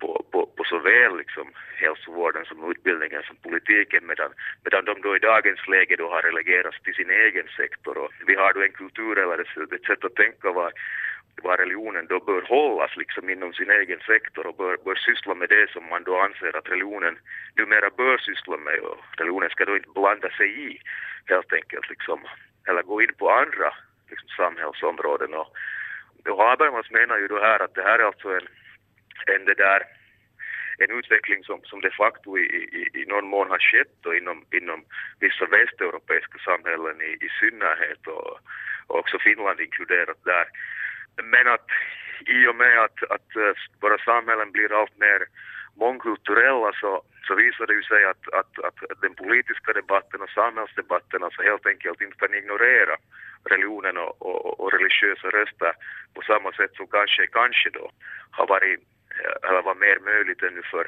på, 0.00 0.24
på, 0.32 0.46
på 0.56 0.64
såväl 0.64 1.16
liksom 1.16 1.46
hälsovården 1.82 2.44
som 2.44 2.70
utbildningen 2.70 3.22
som 3.22 3.36
politiken 3.36 4.06
medan, 4.06 4.30
medan 4.64 4.84
de 4.84 4.94
då 5.00 5.16
i 5.16 5.18
dagens 5.18 5.68
läge 5.68 5.96
då 5.96 6.06
har 6.10 6.22
relegerats 6.22 6.80
till 6.82 6.94
sin 6.94 7.10
egen 7.10 7.48
sektor 7.56 7.98
och 7.98 8.10
vi 8.26 8.34
har 8.34 8.52
då 8.52 8.60
en 8.62 8.78
kultur 8.80 9.18
eller 9.18 9.38
ett, 9.38 9.72
ett 9.72 9.86
sätt 9.90 10.04
att 10.04 10.14
tänka 10.14 10.52
var, 10.52 10.72
var 11.42 11.56
religionen 11.56 12.06
då 12.06 12.20
bör 12.20 12.42
hållas 12.42 12.96
liksom 12.96 13.30
inom 13.30 13.52
sin 13.52 13.70
egen 13.70 14.00
sektor 14.00 14.46
och 14.46 14.56
bör, 14.56 14.76
bör 14.84 14.94
syssla 14.94 15.34
med 15.34 15.48
det 15.48 15.70
som 15.70 15.84
man 15.88 16.04
då 16.04 16.20
anser 16.20 16.56
att 16.56 16.68
religionen 16.68 17.18
numera 17.56 17.90
bör 17.90 18.18
syssla 18.18 18.56
med. 18.56 18.78
Och 18.78 18.98
religionen 19.16 19.50
ska 19.50 19.64
då 19.64 19.76
inte 19.76 19.90
blanda 19.94 20.30
sig 20.30 20.48
i 20.66 20.80
helt 21.26 21.52
enkelt 21.52 21.88
liksom 21.90 22.20
eller 22.68 22.82
gå 22.82 23.02
in 23.02 23.14
på 23.18 23.30
andra 23.30 23.72
liksom, 24.10 24.28
samhällsområden. 24.28 25.34
Och, 25.34 25.48
och 26.28 26.42
Habermas 26.42 26.90
menar 26.90 27.18
ju 27.18 27.28
då 27.28 27.38
här 27.40 27.60
att 27.62 27.74
det 27.74 27.82
här 27.82 27.98
är 27.98 28.04
alltså 28.04 28.28
en 28.28 28.48
en, 29.26 29.44
det 29.44 29.54
där, 29.54 29.82
en 30.78 30.90
utveckling 30.98 31.44
som, 31.44 31.60
som 31.64 31.80
de 31.80 31.90
facto 31.90 32.38
i, 32.38 32.44
i, 32.80 33.00
i 33.00 33.04
någon 33.06 33.28
mån 33.28 33.50
har 33.50 33.58
skett 33.58 33.94
då 34.00 34.14
inom, 34.14 34.44
inom 34.52 34.84
vissa 35.20 35.46
västeuropeiska 35.46 36.38
samhällen 36.38 37.00
i, 37.00 37.12
i 37.26 37.28
synnerhet. 37.40 38.06
Och, 38.06 38.38
och 38.86 38.98
också 38.98 39.18
Finland 39.18 39.60
inkluderat 39.60 40.24
där. 40.24 40.46
Men 41.22 41.48
att 41.48 41.68
i 42.26 42.46
och 42.46 42.56
med 42.56 42.78
att, 42.78 43.02
att 43.10 43.36
eh, 43.36 43.52
våra 43.80 43.98
samhällen 43.98 44.52
blir 44.52 44.80
allt 44.80 44.98
mer 44.98 45.20
mångkulturella 45.76 46.72
så, 46.80 47.02
så 47.26 47.34
visar 47.34 47.66
det 47.66 47.74
ju 47.74 47.82
sig 47.82 48.04
att, 48.04 48.28
att, 48.38 48.52
att 48.66 49.00
den 49.00 49.14
politiska 49.14 49.72
debatten 49.72 50.22
och 50.22 50.30
samhällsdebatten 50.30 51.22
alltså 51.22 51.42
helt 51.42 51.66
enkelt 51.66 52.00
inte 52.00 52.16
kan 52.16 52.34
ignorera 52.34 52.96
religionen 53.44 53.96
och, 53.96 54.22
och, 54.22 54.60
och 54.60 54.72
religiösa 54.72 55.28
röster 55.28 55.72
på 56.14 56.22
samma 56.22 56.52
sätt 56.52 56.72
som 56.76 56.86
kanske, 56.86 57.26
kanske 57.26 57.70
då 57.70 57.90
har 58.30 58.46
varit 58.46 58.80
eh, 59.20 59.48
eller 59.48 59.62
var 59.62 59.74
mer 59.74 59.98
möjligt 60.10 60.42
ännu 60.42 60.62
för, 60.62 60.86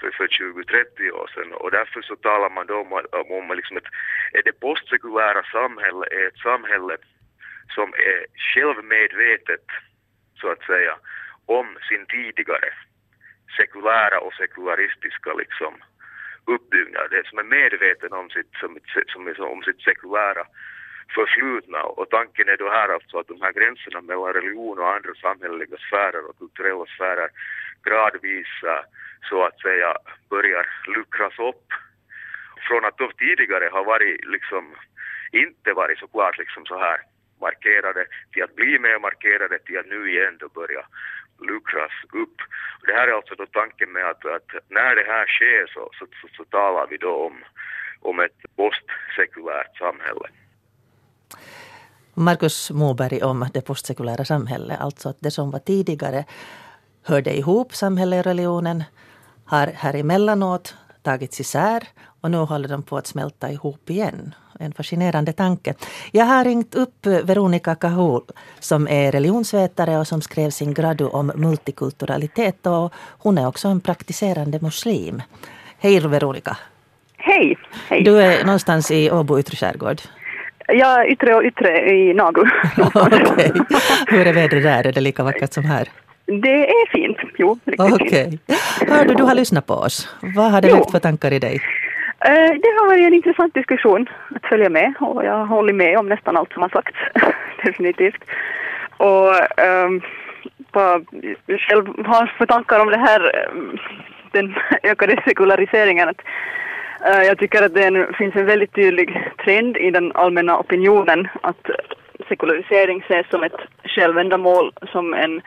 för, 0.00 0.10
för 0.10 0.26
20-30 0.26 1.10
år 1.10 1.30
sedan. 1.34 1.52
Och 1.52 1.70
därför 1.70 2.02
så 2.02 2.16
talar 2.16 2.50
man 2.50 2.66
då 2.66 2.76
om, 2.80 2.92
om, 2.92 3.32
om 3.38 3.56
liksom 3.56 3.76
ett, 3.76 3.90
det 4.44 4.60
postsekulära 4.60 5.42
samhället 5.42 6.12
är 6.12 6.26
ett 6.26 6.38
samhälle 6.38 6.96
som 7.68 7.94
är 7.94 8.26
självmedvetet, 8.36 9.66
så 10.40 10.50
att 10.50 10.62
säga, 10.62 10.96
om 11.46 11.78
sin 11.88 12.06
tidigare 12.06 12.72
sekulära 13.56 14.20
och 14.20 14.34
sekularistiska 14.34 15.32
liksom 15.34 15.74
uppbyggnad. 16.44 17.10
Det 17.10 17.26
som 17.26 17.38
är 17.38 17.42
medveten 17.42 18.12
om 18.12 18.30
sitt, 18.30 18.52
som, 18.60 18.78
som, 19.12 19.34
som, 19.34 19.44
om 19.44 19.62
sitt 19.62 19.80
sekulära 19.80 20.46
förflutna 21.14 21.82
och 21.82 22.10
tanken 22.10 22.48
är 22.48 22.56
då 22.56 22.70
här 22.70 22.88
alltså 22.88 23.18
att 23.18 23.28
de 23.28 23.40
här 23.40 23.52
gränserna 23.52 24.00
mellan 24.00 24.32
religion 24.32 24.78
och 24.78 24.94
andra 24.94 25.14
samhälleliga 25.14 25.76
sfärer 25.76 26.28
och 26.28 26.38
kulturella 26.38 26.86
sfärer 26.86 27.28
gradvis 27.82 28.52
eh, 28.64 28.84
så 29.28 29.44
att 29.44 29.60
säga 29.60 29.96
börjar 30.30 30.66
luckras 30.86 31.38
upp. 31.38 31.66
Från 32.68 32.84
att 32.84 32.98
de 32.98 33.12
tidigare 33.18 33.68
har 33.72 33.84
varit 33.84 34.24
liksom 34.24 34.74
inte 35.32 35.72
varit 35.72 35.98
så 35.98 36.06
klart 36.06 36.38
liksom 36.38 36.66
så 36.66 36.78
här 36.78 37.00
markerade 37.46 38.02
till 38.32 38.42
att 38.46 38.54
bli 38.60 38.72
mer 38.86 38.98
markerade 39.08 39.58
till 39.58 39.78
att 39.78 39.90
nu 39.94 40.00
igen 40.12 40.34
då 40.42 40.48
börja 40.60 40.82
luckras 41.50 41.94
upp. 42.22 42.36
Det 42.86 42.92
här 42.98 43.08
är 43.08 43.12
alltså 43.12 43.34
då 43.34 43.46
tanken 43.46 43.92
med 43.92 44.04
att, 44.10 44.22
att 44.36 44.50
när 44.68 44.92
det 44.98 45.06
här 45.12 45.26
sker 45.36 45.64
så, 45.74 45.82
så, 45.98 46.04
så, 46.20 46.26
så 46.36 46.44
talar 46.44 46.86
vi 46.90 46.96
då 46.96 47.12
om, 47.26 47.36
om 48.10 48.20
ett 48.20 48.38
postsekulärt 48.56 49.76
samhälle. 49.84 50.26
Markus 52.14 52.70
Moberg 52.70 53.22
om 53.22 53.46
det 53.54 53.62
postsekulära 53.62 54.24
samhället, 54.24 54.80
alltså 54.80 55.08
att 55.08 55.20
det 55.20 55.30
som 55.30 55.50
var 55.50 55.58
tidigare 55.58 56.24
hörde 57.04 57.36
ihop, 57.36 57.74
samhället 57.74 58.18
och 58.18 58.26
religionen, 58.26 58.84
har 59.44 59.66
här 59.66 59.94
emellanåt 59.94 60.76
tagits 61.02 61.40
isär 61.40 61.88
och 62.20 62.30
nu 62.30 62.36
håller 62.36 62.68
de 62.68 62.82
på 62.82 62.96
att 62.96 63.06
smälta 63.06 63.50
ihop 63.50 63.90
igen. 63.90 64.34
En 64.60 64.72
fascinerande 64.72 65.32
tanke. 65.32 65.74
Jag 66.10 66.24
har 66.24 66.44
ringt 66.44 66.74
upp 66.74 67.06
Veronica 67.06 67.74
Kahul 67.74 68.22
som 68.60 68.88
är 68.88 69.12
religionsvetare 69.12 69.98
och 69.98 70.06
som 70.06 70.20
skrev 70.22 70.50
sin 70.50 70.74
gradu 70.74 71.04
om 71.04 71.32
multikulturalitet 71.34 72.66
och 72.66 72.92
hon 73.18 73.38
är 73.38 73.46
också 73.48 73.68
en 73.68 73.80
praktiserande 73.80 74.58
muslim. 74.62 75.22
Hej 75.78 76.00
Veronica! 76.00 76.56
Hej! 77.16 77.58
Hej. 77.88 78.02
Du 78.02 78.20
är 78.22 78.44
någonstans 78.44 78.90
i 78.90 79.10
Åbo 79.10 79.38
yttre 79.38 79.56
skärgård. 79.56 80.00
Ja, 80.66 81.06
yttre 81.06 81.34
och 81.34 81.42
yttre 81.44 81.90
i 81.94 82.14
Nagu. 82.14 82.40
Okej. 82.94 83.52
Hur 84.06 84.26
är 84.26 84.32
vädret 84.32 84.62
där? 84.62 84.86
Är 84.86 84.92
det 84.92 85.00
lika 85.00 85.22
vackert 85.22 85.52
som 85.52 85.64
här? 85.64 85.88
Det 86.26 86.68
är 86.70 86.90
fint, 86.92 87.16
jo. 87.38 87.58
riktigt 87.64 87.92
Okej. 87.92 88.30
fint. 88.30 88.60
Hör 88.90 89.04
du, 89.04 89.14
du 89.14 89.22
har 89.22 89.34
lyssnat 89.34 89.66
på 89.66 89.74
oss. 89.74 90.08
Vad 90.36 90.50
har 90.52 90.60
det 90.60 90.68
Jo. 90.68 90.76
väckt 90.76 90.90
för 90.90 90.98
tankar 90.98 91.32
i 91.32 91.38
dig? 91.38 91.60
Eh, 92.24 92.52
det 92.62 92.68
har 92.78 92.86
varit 92.86 93.06
en 93.06 93.14
intressant 93.14 93.54
diskussion 93.54 94.08
att 94.34 94.46
följa 94.46 94.68
med 94.68 94.94
och 95.00 95.24
jag 95.24 95.32
har 95.32 95.46
hållit 95.46 95.74
med 95.74 95.98
om 95.98 96.08
nästan 96.08 96.36
allt 96.36 96.52
som 96.52 96.62
har 96.62 96.68
sagts. 96.68 96.98
Definitivt. 97.64 98.24
Och 98.96 99.30
um, 99.84 100.00
vad 100.72 101.06
jag 101.46 101.60
själv 101.60 102.06
har 102.06 102.26
för 102.26 102.46
tankar 102.46 102.80
om 102.80 102.90
det 102.90 102.98
här, 102.98 103.20
eh, 103.34 103.80
den 104.32 104.54
ökade 104.82 105.22
sekulariseringen. 105.24 106.08
Att, 106.08 106.22
uh, 107.08 107.22
jag 107.22 107.38
tycker 107.38 107.62
att 107.62 107.74
det 107.74 108.06
finns 108.18 108.36
en 108.36 108.46
väldigt 108.46 108.74
tydlig 108.74 109.30
trend 109.44 109.76
i 109.76 109.90
den 109.90 110.12
allmänna 110.12 110.58
opinionen 110.58 111.28
att 111.40 111.70
sekularisering 112.28 113.00
ses 113.00 113.26
som 113.30 113.42
ett 113.42 113.60
självändamål, 113.84 114.72
som 114.92 115.14
en 115.14 115.40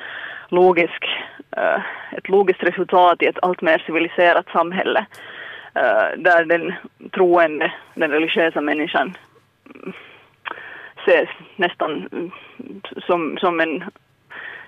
logisk, 0.50 1.06
uh, 1.58 1.84
ett 2.18 2.30
logiskt 2.30 2.64
resultat 2.64 3.22
i 3.22 3.26
ett 3.26 3.40
allt 3.42 3.62
mer 3.62 3.84
civiliserat 3.86 4.46
samhälle 4.52 5.06
där 6.18 6.46
den 6.46 6.74
troende, 7.12 7.72
den 7.94 8.12
religiösa 8.12 8.62
människan 8.62 9.18
mm, 9.76 9.94
ses 11.02 11.30
nästan 11.56 12.10
mm, 12.12 12.32
som, 13.08 13.38
som, 13.38 13.60
en, 13.60 13.84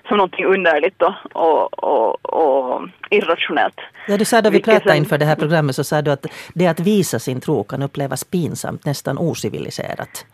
som 0.08 0.18
någonting 0.18 0.46
underligt 0.46 1.02
och, 1.02 1.14
och, 1.34 1.84
och, 1.84 2.34
och 2.34 2.90
irrationellt. 3.10 3.80
Ja, 4.08 4.18
du 4.18 4.26
sa 4.26 4.42
då 4.42 4.50
vi 4.50 4.62
pratade 4.62 4.90
sen- 4.90 4.98
inför 4.98 5.18
det 5.18 5.26
här 5.26 5.36
programmet 5.36 5.76
så 5.76 5.84
sa 5.84 6.02
du 6.02 6.12
att 6.12 6.26
det 6.54 6.68
att 6.68 6.80
visa 6.80 7.20
sin 7.20 7.42
tro 7.42 7.64
kan 7.64 7.84
upplevas 7.84 8.24
pinsamt, 8.24 8.86
nästan 8.86 9.18
ociviliserat. 9.18 10.26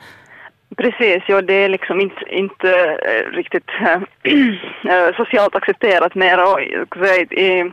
Precis, 0.77 1.23
ja 1.27 1.41
det 1.41 1.53
är 1.53 1.69
liksom 1.69 2.01
inte, 2.01 2.25
inte 2.29 2.97
eh, 3.05 3.35
riktigt 3.35 3.69
äh, 3.81 5.15
socialt 5.17 5.55
accepterat 5.55 6.15
mer 6.15 6.43
och 6.43 6.61
i, 7.31 7.71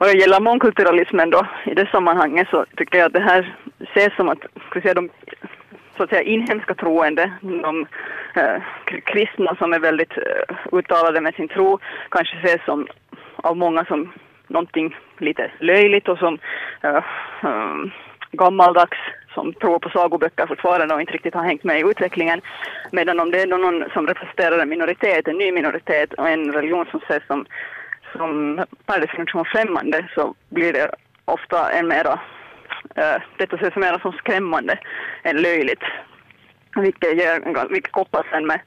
vad 0.00 0.08
det 0.08 0.18
gäller 0.18 0.40
mångkulturalismen 0.40 1.30
då 1.30 1.46
i 1.64 1.74
det 1.74 1.86
sammanhanget 1.90 2.48
så 2.50 2.64
tycker 2.76 2.98
jag 2.98 3.06
att 3.06 3.12
det 3.12 3.20
här 3.20 3.56
ses 3.78 4.16
som 4.16 4.28
att, 4.28 4.38
ska 4.70 4.80
säga, 4.80 4.94
de 4.94 5.10
så 5.96 6.02
att 6.02 6.10
säga 6.10 6.22
inhemska 6.22 6.74
troende, 6.74 7.32
de 7.40 7.86
eh, 8.34 8.62
kristna 9.04 9.56
som 9.56 9.72
är 9.72 9.78
väldigt 9.78 10.16
eh, 10.16 10.78
uttalade 10.78 11.20
med 11.20 11.34
sin 11.34 11.48
tro 11.48 11.78
kanske 12.10 12.36
ses 12.36 12.64
som 12.64 12.86
av 13.36 13.56
många 13.56 13.84
som 13.84 14.12
någonting 14.46 14.96
lite 15.18 15.50
löjligt 15.58 16.08
och 16.08 16.18
som 16.18 16.38
eh, 16.82 17.04
eh, 17.42 17.76
gammaldags 18.32 18.98
som 19.34 19.52
tror 19.52 19.78
på 19.78 19.88
sagoböcker 19.88 20.46
fortfarande 20.46 20.94
och 20.94 21.00
inte 21.00 21.12
riktigt 21.12 21.34
har 21.34 21.44
hängt 21.44 21.64
med 21.64 21.80
i 21.80 21.90
utvecklingen. 21.90 22.40
Medan 22.92 23.20
om 23.20 23.30
det 23.30 23.42
är 23.42 23.46
någon 23.46 23.90
som 23.92 24.06
representerar 24.06 24.58
en 24.58 24.68
minoritet, 24.68 25.28
en 25.28 25.38
ny 25.38 25.52
minoritet 25.52 26.12
och 26.12 26.28
en 26.28 26.52
religion 26.52 26.86
som 26.90 27.00
ses 27.00 27.26
som, 27.26 27.46
som 28.12 28.64
per 28.86 29.00
definition 29.00 29.44
främmande 29.44 30.08
så 30.14 30.34
blir 30.48 30.72
det 30.72 30.90
ofta 31.24 31.70
en 31.70 31.88
mera, 31.88 32.20
äh, 32.94 33.22
detta 33.36 33.56
ses 33.56 33.76
mera 33.76 33.98
som 33.98 34.12
skrämmande 34.12 34.78
än 35.22 35.42
löjligt. 35.42 35.82
Vilket, 36.76 37.16
ger, 37.16 37.68
vilket 37.68 37.92
kopplas 37.92 38.26
sen 38.30 38.46
med, 38.46 38.60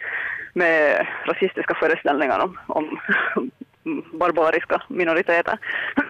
med 0.54 1.08
rasistiska 1.26 1.76
föreställningar 1.76 2.40
om, 2.40 2.60
om 2.68 3.00
barbariska 4.20 4.82
minoriteter. 4.88 5.58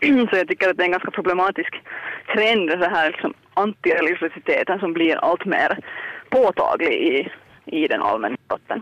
Så 0.29 0.37
jag 0.37 0.47
tycker 0.47 0.69
att 0.69 0.77
det 0.77 0.83
är 0.83 0.85
en 0.85 0.91
ganska 0.91 1.11
problematisk 1.11 1.81
trend, 2.33 2.69
den 2.69 2.95
här 2.95 3.11
liksom 3.11 3.33
antireligiositeten 3.53 4.79
som 4.79 4.93
blir 4.93 5.15
allt 5.15 5.45
mer 5.45 5.79
påtaglig 6.29 6.93
i, 6.93 7.31
i 7.65 7.87
den 7.87 8.01
allmänna 8.01 8.37
debatten. 8.47 8.81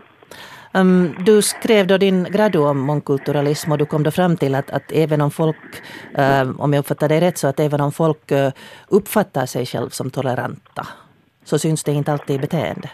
Um, 0.74 1.14
du 1.18 1.42
skrev 1.42 1.86
då 1.86 1.98
din 1.98 2.24
gradu 2.24 2.58
om 2.58 2.78
mångkulturalism 2.78 3.72
och 3.72 3.78
du 3.78 3.86
kom 3.86 4.02
då 4.02 4.10
fram 4.10 4.36
till 4.36 4.54
att, 4.54 4.70
att 4.70 4.92
även 4.92 5.20
om 5.20 5.30
folk, 5.30 5.56
um, 6.18 6.60
om 6.60 6.72
jag 6.72 6.80
uppfattar 6.80 7.08
dig 7.08 7.20
rätt, 7.20 7.38
så 7.38 7.48
att 7.48 7.60
även 7.60 7.80
om 7.80 7.92
folk 7.92 8.32
uh, 8.32 8.48
uppfattar 8.88 9.46
sig 9.46 9.66
själv 9.66 9.90
som 9.90 10.10
toleranta 10.10 10.86
så 11.44 11.58
syns 11.58 11.84
det 11.84 11.92
inte 11.92 12.12
alltid 12.12 12.36
i 12.36 12.38
beteende. 12.38 12.90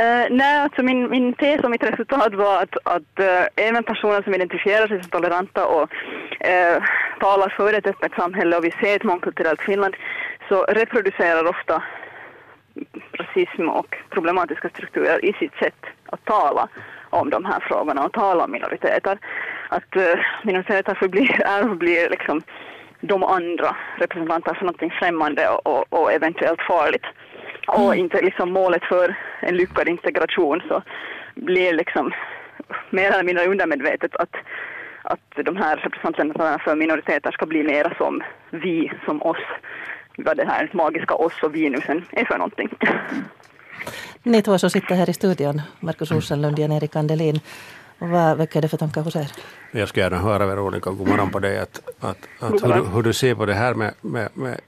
Uh, 0.00 0.26
nej, 0.30 0.58
alltså 0.58 0.82
min, 0.82 1.10
min 1.10 1.34
tes 1.34 1.60
och 1.60 1.70
mitt 1.70 1.82
resultat 1.82 2.34
var 2.34 2.62
att, 2.62 2.76
att 2.84 3.20
uh, 3.20 3.46
även 3.56 3.84
personer 3.84 4.22
som 4.22 4.34
identifierar 4.34 4.88
sig 4.88 5.02
som 5.02 5.10
toleranta 5.10 5.66
och 5.66 5.82
uh, 5.82 6.82
talar 7.20 7.54
för 7.56 7.72
ett 7.72 7.86
öppet 7.86 8.12
samhälle 8.12 8.56
och 8.56 8.64
vi 8.64 8.70
ser 8.70 8.96
ett 8.96 9.04
mångkulturellt 9.04 9.62
Finland 9.62 9.96
så 10.48 10.62
reproducerar 10.62 11.48
ofta 11.48 11.82
rasism 13.12 13.68
och 13.68 13.96
problematiska 14.10 14.68
strukturer 14.68 15.24
i 15.24 15.32
sitt 15.32 15.54
sätt 15.54 15.86
att 16.06 16.24
tala 16.24 16.68
om 17.10 17.30
de 17.30 17.44
här 17.44 17.60
frågorna 17.60 18.04
och 18.04 18.12
tala 18.12 18.44
om 18.44 18.50
minoriteter. 18.52 19.18
Att 19.68 19.96
uh, 19.96 20.20
minoriteter 20.42 20.94
förblir, 20.94 21.40
är 21.44 21.62
förblir 21.62 22.10
liksom 22.10 22.42
de 23.00 23.22
andra 23.22 23.76
representanter 23.98 24.54
för 24.54 24.64
någonting 24.64 24.90
främmande 24.90 25.48
och, 25.48 25.66
och, 25.66 25.84
och 25.92 26.12
eventuellt 26.12 26.62
farligt. 26.62 27.06
Och 27.66 27.94
inte 27.96 28.22
liksom 28.22 28.52
målet 28.52 28.84
för 28.84 29.14
en 29.40 29.56
lyckad 29.56 29.88
integration 29.88 30.62
så 30.68 30.82
blir 31.34 31.72
liksom 31.72 32.12
mer 32.90 33.12
eller 33.12 33.24
mindre 33.24 33.46
undermedvetet 33.46 34.16
att, 34.16 34.36
att 35.02 35.44
de 35.44 35.56
här 35.56 35.76
representanterna 35.76 36.58
för 36.58 36.76
minoriteter 36.76 37.30
ska 37.30 37.46
bli 37.46 37.62
mera 37.62 37.94
som 37.98 38.22
vi, 38.50 38.92
som 39.04 39.22
oss. 39.22 39.44
Vad 40.24 40.36
det 40.36 40.44
här 40.44 40.70
magiska 40.72 41.14
oss 41.14 41.32
och 41.42 41.54
vinusen 41.54 42.04
är 42.10 42.24
för 42.24 42.38
någonting. 42.38 42.68
Ni 44.22 44.42
två 44.42 44.58
som 44.58 44.70
sitter 44.70 44.94
här 44.94 45.10
i 45.10 45.12
studion, 45.12 45.62
Markus 45.80 46.10
Rosenlund 46.10 46.54
och 46.54 46.60
Jan-Erik 46.60 46.96
Andelin. 46.96 47.40
Vad 47.98 48.36
väcker 48.36 48.62
det 48.62 48.68
för 48.68 48.76
tankar 48.76 49.02
hos 49.02 49.16
er? 49.16 49.32
Jag 49.72 49.88
skulle 49.88 50.04
gärna 50.04 50.18
höra 50.18 50.46
Veronica, 50.46 50.90
god 50.90 51.08
morgon 51.08 51.30
på 51.30 51.38
dig, 51.38 51.58
att, 51.58 51.80
att, 52.00 52.28
att 52.38 52.64
hur, 52.64 52.94
hur 52.94 53.02
du 53.02 53.12
ser 53.12 53.34
på 53.34 53.46
det 53.46 53.54
här 53.54 53.74
med, 53.74 53.94
med, 54.00 54.28
med 54.34 54.60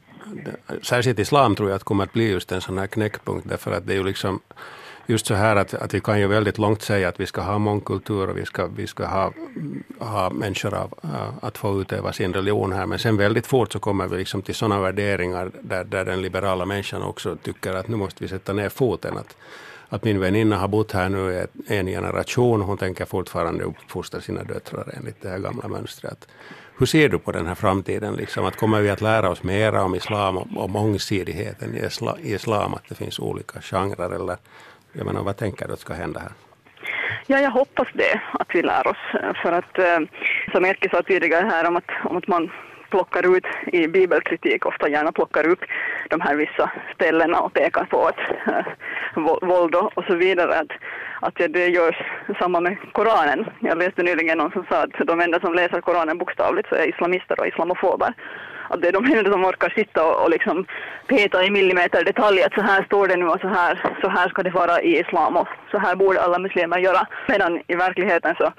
särskilt 0.83 1.19
islam 1.19 1.57
tror 1.57 1.69
jag 1.69 1.77
att 1.77 1.85
kommer 1.85 2.05
att 2.05 2.13
bli 2.13 2.31
just 2.31 2.53
en 2.53 2.61
sån 2.61 2.79
här 2.79 2.87
knäckpunkt, 2.87 3.49
därför 3.49 3.73
att 3.73 3.87
det 3.87 3.93
är 3.93 3.97
ju 3.97 4.05
liksom 4.05 4.41
just 5.07 5.27
så 5.27 5.35
här 5.35 5.57
att, 5.57 5.75
att 5.75 5.95
vi 5.95 6.01
kan 6.01 6.21
ju 6.21 6.27
väldigt 6.27 6.59
långt 6.59 6.83
säga 6.83 7.09
att 7.09 7.21
vi 7.21 7.27
ska 7.27 7.41
ha 7.41 7.59
mångkultur 7.59 8.31
och 8.31 8.39
vi 8.39 8.45
ska, 8.45 8.67
vi 8.67 8.87
ska 8.87 9.07
ha, 9.07 9.33
ha 9.99 10.31
människor 10.31 10.75
av, 10.75 10.95
eh, 11.05 11.29
att 11.41 11.59
få 11.59 11.81
utöva 11.81 12.13
sin 12.13 12.33
religion 12.33 12.73
här, 12.73 12.87
men 12.87 12.99
sen 12.99 13.17
väldigt 13.17 13.47
fort 13.47 13.73
så 13.73 13.79
kommer 13.79 14.09
vi 14.09 14.17
liksom 14.19 14.43
till 14.43 14.55
sådana 14.55 14.81
värderingar 14.81 15.51
där, 15.63 15.85
där 15.85 16.05
den 16.05 16.23
liberala 16.23 16.65
människan 16.65 17.03
också 17.03 17.37
tycker 17.37 17.75
att 17.75 17.89
nu 17.89 17.97
måste 17.97 18.25
vi 18.25 18.29
sätta 18.29 18.53
ner 18.53 18.69
foten. 18.69 19.19
Att, 19.19 19.37
att 19.89 20.05
min 20.05 20.21
väninna 20.21 20.57
har 20.57 20.69
bott 20.69 20.93
här 20.93 21.09
nu 21.09 21.47
i 21.67 21.77
en 21.77 21.87
generation, 21.87 22.61
hon 22.61 22.79
tänker 22.79 23.05
fortfarande 23.05 23.65
uppfostra 23.65 24.21
sina 24.21 24.45
döttrar 24.45 24.95
enligt 24.97 25.23
det 25.23 25.29
här 25.29 25.39
gamla 25.39 25.69
mönstret. 25.69 26.29
Hur 26.79 26.87
ser 26.87 27.09
du 27.09 27.19
på 27.19 27.33
den 27.33 27.47
här 27.47 27.55
framtiden? 27.55 28.15
Liksom, 28.15 28.45
att 28.45 28.57
kommer 28.57 28.81
vi 28.81 28.91
att 28.91 29.01
lära 29.01 29.31
oss 29.31 29.43
mera 29.43 29.85
om 29.85 29.95
islam 29.95 30.37
och, 30.37 30.47
och 30.57 30.71
mångsidigheten 30.71 31.75
i 31.75 31.89
i 32.23 32.35
islam, 32.35 32.75
att 32.75 32.89
det 32.89 32.95
finns 32.95 33.19
olika 33.19 33.61
genrer? 33.61 34.11
Eller, 34.11 34.37
jag 34.93 35.07
menar, 35.07 35.23
vad 35.23 35.37
tänker 35.37 35.69
du 35.69 35.77
ska 35.77 35.95
hända 35.95 36.21
här? 36.21 36.33
Ja, 37.27 37.39
jag 37.39 37.51
hoppas 37.51 37.89
det, 37.95 38.21
att 38.33 38.49
vi 38.55 38.63
lär 38.63 38.87
oss. 38.87 38.97
För 39.43 39.53
att, 39.53 39.79
eh, 39.79 39.99
som 40.53 40.65
Erkki 40.65 40.89
sa 40.89 41.03
tidigare 41.03 41.47
här 41.47 41.69
om 41.69 41.77
att, 41.77 41.91
om 42.05 42.17
att 42.17 42.27
man 42.29 42.51
plockar 42.91 43.37
ut 43.37 43.45
i 43.73 43.89
bibelkritik, 43.89 44.67
ofta 44.67 44.89
gärna 44.89 45.13
plockar 45.13 45.47
upp 45.49 45.61
de 46.11 46.21
här 46.21 46.35
vissa 46.37 46.71
ställena 46.95 47.41
och 47.41 47.53
pekar 47.55 47.85
på 47.85 48.07
att 48.07 48.19
äh, 48.47 48.65
våld 49.43 49.75
och 49.75 50.05
så 50.07 50.15
vidare. 50.17 50.59
Att, 50.59 50.71
att 51.21 51.35
det- 51.35 51.49
det 51.49 51.67
görs 51.69 51.97
samma 52.39 52.61
med 52.61 52.77
Koranen. 52.93 53.47
Jag 53.61 53.79
läste 53.79 54.03
nyligen 54.03 54.39
någon 54.39 54.51
som 54.53 54.67
sa 54.71 54.77
att 54.83 55.07
de 55.07 55.21
enda 55.21 55.41
som 55.41 55.55
läser 55.55 55.81
Koranen 55.81 56.19
bokstavligt 56.19 56.69
så 56.69 56.75
är 56.75 56.89
islamister 56.89 57.41
och 57.41 57.47
islamofober. 57.47 58.15
Att 58.73 58.83
det 58.83 58.89
är 58.89 58.93
de 58.93 59.05
enda 59.05 59.33
som 59.33 59.45
orkar 59.45 59.73
sitta 59.77 60.05
och, 60.05 60.23
och 60.25 60.31
liksom 60.31 60.67
peta 61.07 61.45
i 61.45 61.51
millimeter 61.51 62.05
detalj 62.05 62.43
att 62.43 62.55
så 62.55 62.61
här 62.61 62.85
står 62.85 63.09
det 63.09 63.17
nu 63.17 63.27
och 63.29 63.41
så 63.41 63.49
här, 63.49 63.97
så 64.01 64.09
här 64.09 64.29
ska 64.29 64.43
det 64.43 64.51
vara 64.51 64.83
i 64.83 65.01
islam 65.01 65.37
och 65.37 65.49
så 65.71 65.79
här 65.79 65.97
borde 65.97 66.23
alla 66.23 66.39
muslimer 66.39 66.79
göra. 66.79 67.07
Medan 67.29 67.61
i 67.67 67.75
verkligheten 67.75 68.35
så 68.39 68.53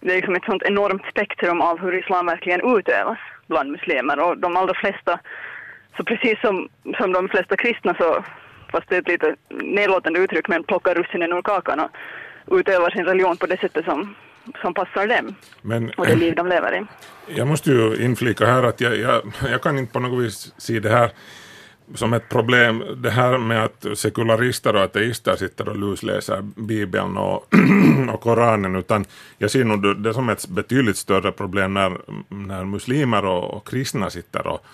det 0.00 0.12
är 0.12 0.16
liksom 0.16 0.34
ett 0.34 0.44
sånt 0.44 0.62
enormt 0.62 1.02
spektrum 1.10 1.60
av 1.60 1.80
hur 1.80 1.98
islam 1.98 2.26
verkligen 2.26 2.76
utövas 2.78 3.18
bland 3.46 3.70
muslimer 3.70 4.20
och 4.20 4.38
de 4.38 4.56
allra 4.56 4.74
flesta, 4.74 5.20
så 5.96 6.04
precis 6.04 6.40
som, 6.40 6.68
som 6.98 7.12
de 7.12 7.28
flesta 7.28 7.56
kristna 7.56 7.94
så, 7.94 8.24
fast 8.72 8.88
det 8.88 8.96
är 8.96 9.00
ett 9.00 9.08
lite 9.08 9.36
nedlåtande 9.50 10.20
uttryck, 10.20 10.48
men 10.48 10.64
plockar 10.64 10.94
russinen 10.94 11.32
ur 11.32 11.42
kakan 11.42 11.80
och 11.80 12.56
utövar 12.58 12.90
sin 12.90 13.04
religion 13.04 13.36
på 13.36 13.46
det 13.46 13.60
sättet 13.60 13.84
som, 13.84 14.14
som 14.62 14.74
passar 14.74 15.06
dem 15.06 15.34
Men 15.62 15.90
och 15.90 16.06
det 16.06 16.16
liv 16.16 16.34
de 16.34 16.48
lever 16.48 16.74
i. 16.76 16.86
jag 17.38 17.46
måste 17.48 17.70
ju 17.70 18.04
inflika 18.04 18.46
här 18.46 18.62
att 18.62 18.80
jag, 18.80 18.96
jag, 18.98 19.22
jag 19.50 19.62
kan 19.62 19.78
inte 19.78 19.92
på 19.92 20.00
något 20.00 20.24
vis 20.24 20.54
se 20.58 20.80
det 20.80 20.90
här 20.90 21.10
som 21.94 22.12
ett 22.12 22.28
problem, 22.28 22.84
det 22.96 23.10
här 23.10 23.38
med 23.38 23.64
att 23.64 23.86
sekularister 23.94 24.76
och 24.76 24.82
ateister 24.82 25.36
sitter 25.36 25.68
och 25.68 25.76
lusläser 25.76 26.42
Bibeln 26.56 27.16
och, 27.16 27.54
och 28.12 28.20
Koranen, 28.20 28.76
utan 28.76 29.04
jag 29.38 29.50
ser 29.50 29.64
nog 29.64 30.02
det 30.02 30.14
som 30.14 30.28
ett 30.28 30.48
betydligt 30.48 30.96
större 30.96 31.32
problem 31.32 31.74
när, 31.74 31.98
när 32.28 32.64
muslimer 32.64 33.24
och, 33.24 33.54
och 33.54 33.68
kristna 33.68 34.10
sitter 34.10 34.46
och, 34.46 34.64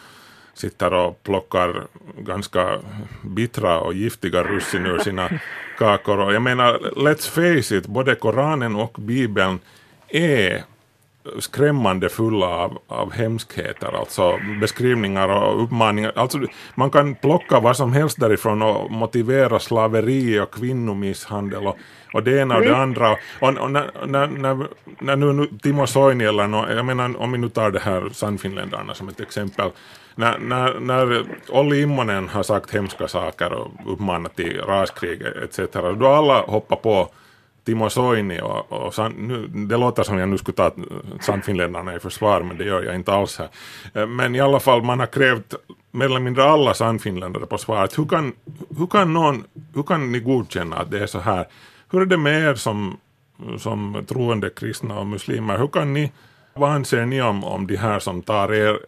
sitter 0.55 0.93
och 0.93 1.23
plockar 1.23 1.87
ganska 2.19 2.79
bittra 3.23 3.81
och 3.81 3.95
giftiga 3.95 4.43
russin 4.43 4.87
ur 4.87 4.99
sina 4.99 5.31
kakor. 5.79 6.19
Och 6.19 6.35
jag 6.35 6.43
menar, 6.43 6.79
let's 6.97 7.31
face 7.31 7.77
it, 7.77 7.87
både 7.87 8.15
Koranen 8.15 8.77
och 8.77 8.97
Bibeln 8.99 9.59
är 10.09 10.65
skrämmande 11.39 12.09
fulla 12.09 12.47
av, 12.47 12.79
av 12.87 13.13
hemskheter, 13.13 13.99
alltså 13.99 14.39
beskrivningar 14.61 15.29
och 15.29 15.65
uppmaningar. 15.65 16.13
Alltså, 16.17 16.39
man 16.75 16.91
kan 16.91 17.15
plocka 17.15 17.61
vad 17.61 17.77
som 17.77 17.93
helst 17.93 18.21
därifrån 18.21 18.63
och 18.63 18.91
motivera 18.91 19.59
slaveri 19.59 20.41
och 20.41 20.55
kvinnomisshandel 20.55 21.67
och, 21.67 21.77
och 22.13 22.23
det 22.23 22.39
ena 22.39 22.57
och 22.57 22.63
det 22.63 22.77
andra. 22.77 23.13
Och, 23.41 23.59
och 23.59 23.71
när, 23.71 23.91
när, 24.07 24.27
när, 24.27 24.67
när 24.99 25.17
nu 25.17 25.47
Timo 25.63 25.87
Soini 25.87 26.25
eller 26.25 26.47
no, 26.47 26.73
jag 26.73 26.85
menar 26.85 27.21
om 27.21 27.33
vi 27.33 27.39
nu 27.39 27.49
tar 27.49 27.71
det 27.71 27.81
här 27.81 28.09
Sannfinländarna 28.13 28.95
som 28.95 29.09
ett 29.09 29.21
exempel, 29.21 29.71
när, 30.15 30.39
när, 30.39 30.81
när 30.81 31.25
Olli 31.49 31.83
Immonen 31.83 32.29
har 32.29 32.43
sagt 32.43 32.75
hemska 32.75 33.09
saker 33.09 33.53
och 33.53 33.71
uppmanat 33.87 34.37
till 34.37 34.61
raskrig 34.61 35.23
etc. 35.43 35.59
Då 35.73 36.07
alla 36.07 36.41
hoppar 36.41 36.77
på 36.77 37.09
Timo 37.65 37.91
Soini 37.91 38.41
och, 38.41 38.73
och 38.73 38.95
san, 38.95 39.13
nu, 39.13 39.47
det 39.47 39.77
låter 39.77 40.03
som 40.03 40.19
jag 40.19 40.29
nu 40.29 40.39
skulle 40.39 40.57
ta 40.57 40.71
Sannfinländarna 41.21 41.95
i 41.95 41.99
försvar 41.99 42.43
men 42.43 42.59
det 42.59 42.65
gör 42.65 42.83
jag 42.83 42.95
inte 42.95 43.13
alls 43.13 43.39
här. 43.39 43.49
Eh, 43.95 44.07
men 44.07 44.35
i 44.35 44.41
alla 44.41 44.61
fall 44.61 44.83
man 44.83 45.01
har 45.01 45.07
krävt 45.07 45.55
mer 45.91 46.07
eller 46.07 46.21
mindre 46.21 46.45
alla 46.45 46.75
Sannfinländare 46.75 47.47
på 47.47 47.59
svaret. 47.59 47.99
Hur 47.99 48.05
kan, 48.05 48.33
hur, 48.79 48.87
kan 48.87 49.13
någon, 49.13 49.45
hur 49.75 49.83
kan 49.83 50.13
ni 50.13 50.21
godkänna 50.21 50.77
att 50.77 50.91
det 50.91 51.03
är 51.03 51.07
så 51.07 51.19
här? 51.19 51.47
Hur 51.91 52.03
är 52.03 52.07
det 52.07 52.17
med 52.17 52.51
er 52.51 52.55
som, 52.55 52.97
som 53.59 54.05
troende 54.09 54.51
kristna 54.51 54.99
och 54.99 55.07
muslimer? 55.07 55.59
Hur 55.59 55.69
kan 55.69 55.93
ni, 55.93 56.13
vad 56.55 56.71
anser 56.71 57.07
ni 57.07 57.23
om, 57.23 57.45
om 57.45 57.67
de 57.67 57.77
här 57.77 57.99
som 57.99 58.23
tar 58.23 58.53
er, 58.53 58.79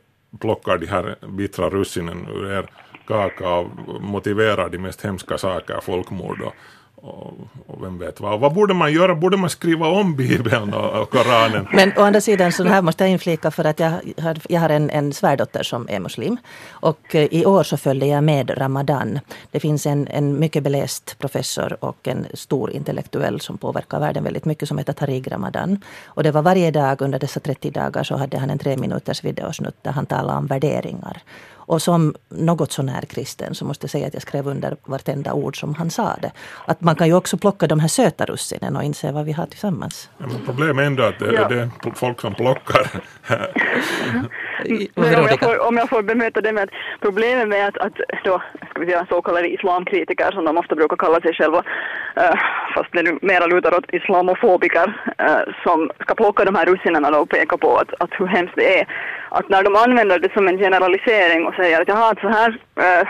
plockar 0.40 0.78
de 0.78 0.86
här 0.86 1.16
bittra 1.28 1.70
russinen 1.70 2.28
ur 2.28 2.50
er 2.50 2.70
kaka 3.06 3.48
och 3.48 3.70
motiverar 4.00 4.68
de 4.68 4.78
mest 4.78 5.04
hemska 5.04 5.38
saker, 5.38 5.80
folkmord 5.80 6.40
och, 6.40 6.54
och, 6.96 7.32
och 7.66 7.82
vem 7.82 7.98
vet 7.98 8.20
vad. 8.20 8.40
Vad 8.40 8.54
borde 8.54 8.74
man 8.74 8.92
göra? 8.92 9.14
Borde 9.14 9.36
man 9.36 9.50
skriva 9.50 9.88
om 9.88 10.16
Bibeln 10.16 10.74
och, 10.74 11.02
och 11.02 11.10
Koranen? 11.10 11.68
Men 11.72 11.92
å 11.96 12.02
andra 12.02 12.20
sidan, 12.20 12.52
så 12.52 12.64
här 12.64 12.82
måste 12.82 13.04
jag 13.04 13.10
inflika 13.10 13.50
för 13.50 13.64
att 13.64 13.80
jag 13.80 13.90
har, 14.18 14.38
jag 14.48 14.60
har 14.60 14.70
en, 14.70 14.90
en 14.90 15.12
svärdotter 15.12 15.62
som 15.62 15.88
är 15.88 16.00
muslim. 16.00 16.36
Och 16.70 17.14
eh, 17.14 17.28
i 17.30 17.46
år 17.46 17.62
så 17.62 17.76
följde 17.76 18.06
jag 18.06 18.24
med 18.24 18.58
Ramadan. 18.58 19.20
Det 19.50 19.60
finns 19.60 19.86
en, 19.86 20.08
en 20.08 20.38
mycket 20.38 20.62
beläst 20.62 21.18
professor 21.18 21.84
och 21.84 22.08
en 22.08 22.26
stor 22.34 22.70
intellektuell 22.70 23.40
som 23.40 23.58
påverkar 23.58 24.00
världen 24.00 24.24
väldigt 24.24 24.44
mycket 24.44 24.68
som 24.68 24.78
heter 24.78 24.92
Tariq 24.92 25.28
Ramadan. 25.28 25.80
Och 26.06 26.22
det 26.22 26.30
var 26.30 26.42
varje 26.42 26.70
dag 26.70 27.02
under 27.02 27.18
dessa 27.18 27.40
30 27.40 27.70
dagar 27.70 28.02
så 28.04 28.16
hade 28.16 28.38
han 28.38 28.50
en 28.50 28.58
tre 28.58 28.76
minuters 28.76 29.24
videosnutt 29.24 29.76
där 29.82 29.92
han 29.92 30.06
talade 30.06 30.38
om 30.38 30.46
värderingar. 30.46 31.22
Och 31.66 31.82
som 31.82 32.14
något 32.28 32.72
sånär 32.72 33.00
kristen 33.00 33.54
så 33.54 33.64
måste 33.64 33.84
jag 33.84 33.90
säga 33.90 34.06
att 34.06 34.14
jag 34.14 34.22
skrev 34.22 34.46
under 34.48 34.76
vartenda 34.84 35.32
ord 35.32 35.60
som 35.60 35.74
han 35.74 35.90
sa 35.90 36.16
det. 36.22 36.32
Att 36.66 36.80
man 36.80 36.94
kan 36.96 37.06
ju 37.06 37.14
också 37.14 37.36
plocka 37.38 37.66
de 37.66 37.80
här 37.80 37.88
söta 37.88 38.24
russinen 38.24 38.76
och 38.76 38.82
inse 38.84 39.12
vad 39.12 39.24
vi 39.24 39.32
har 39.32 39.46
tillsammans. 39.46 40.10
Ja, 40.18 40.26
men 40.26 40.46
problemet 40.46 40.82
är 40.82 40.86
ändå 40.86 41.02
att 41.02 41.18
det, 41.18 41.32
Ja. 41.32 41.48
det 41.48 41.60
är 41.60 41.70
folk 41.94 42.20
som 42.20 42.34
plockar. 42.34 42.90
Men 44.94 45.14
om, 45.20 45.26
jag 45.28 45.40
får, 45.40 45.68
om 45.68 45.76
jag 45.76 45.88
får 45.88 46.02
bemöta 46.02 46.40
det 46.40 46.52
med 46.52 46.62
att 46.62 46.70
problemet 47.00 47.48
med 47.48 47.68
att, 47.68 47.78
att 47.78 47.92
då, 48.24 48.42
ska 48.70 48.80
vi 48.80 48.86
säga, 48.86 49.06
så 49.08 49.22
kallade 49.22 49.48
islamkritiker 49.48 50.30
som 50.32 50.44
de 50.44 50.58
ofta 50.58 50.74
brukar 50.74 50.96
kalla 50.96 51.20
sig 51.20 51.34
själva, 51.34 51.62
eh, 52.16 52.34
fast 52.74 52.92
det 52.92 53.02
nu 53.02 53.18
mera 53.22 53.46
lutar 53.46 53.74
åt 53.78 53.84
islamofobiker, 53.92 54.88
eh, 55.18 55.52
som 55.62 55.90
ska 56.00 56.14
plocka 56.14 56.44
de 56.44 56.54
här 56.54 56.66
russinen 56.66 57.14
och 57.14 57.28
peka 57.28 57.56
på 57.56 57.76
att, 57.76 57.94
att 58.02 58.10
hur 58.18 58.26
hemskt 58.26 58.56
det 58.56 58.80
är. 58.80 58.86
Att 59.38 59.48
när 59.48 59.62
de 59.62 59.76
använder 59.76 60.18
det 60.18 60.32
som 60.32 60.48
en 60.48 60.58
generalisering 60.58 61.46
och 61.46 61.54
säger 61.54 61.80
att 61.80 61.88
jaha, 61.88 62.10
att 62.10 62.20
så 62.20 62.28
här 62.28 62.50
eh, 62.84 63.08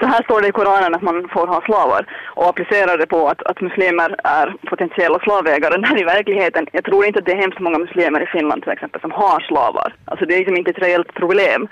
så 0.00 0.06
här 0.06 0.22
står 0.22 0.40
det 0.40 0.48
i 0.48 0.52
Koranen 0.52 0.94
att 0.94 1.02
man 1.02 1.28
får 1.28 1.46
ha 1.46 1.60
slavar 1.60 2.06
och 2.36 2.48
applicerar 2.48 2.98
det 2.98 3.06
på 3.06 3.28
att, 3.28 3.42
att 3.42 3.60
muslimer 3.60 4.16
är 4.24 4.54
potentiella 4.70 5.18
slavägare 5.18 5.78
när 5.84 6.00
i 6.00 6.04
verkligheten, 6.04 6.66
jag 6.72 6.84
tror 6.84 7.04
inte 7.04 7.18
att 7.18 7.26
det 7.26 7.32
är 7.32 7.44
hemskt 7.44 7.60
många 7.60 7.78
muslimer 7.78 8.20
i 8.22 8.26
Finland 8.26 8.62
till 8.62 8.72
exempel 8.72 9.00
som 9.00 9.10
har 9.10 9.40
slavar. 9.40 9.94
Alltså 10.04 10.26
det 10.26 10.34
är 10.34 10.38
liksom 10.38 10.56
inte 10.56 10.70
ett 10.70 10.82
reellt 10.82 11.14
problem. 11.14 11.68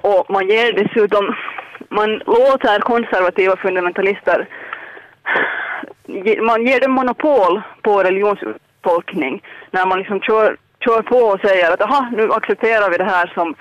Och 0.00 0.30
man 0.30 0.48
ger 0.48 0.72
dessutom, 0.72 1.34
man 1.88 2.10
låter 2.26 2.80
konservativa 2.80 3.56
fundamentalister, 3.56 4.48
man 6.42 6.66
ger 6.66 6.80
dem 6.80 6.92
monopol 6.92 7.62
på 7.82 8.02
religionstolkning 8.02 9.42
när 9.70 9.86
man 9.86 9.98
liksom 9.98 10.20
kör, 10.20 10.56
kör 10.84 11.02
på 11.02 11.16
och 11.16 11.40
säger 11.40 11.72
att 11.72 11.82
aha, 11.82 12.08
nu 12.12 12.32
accepterar 12.32 12.90
vi 12.90 12.96
det 12.96 13.04
här 13.04 13.32
som 13.34 13.54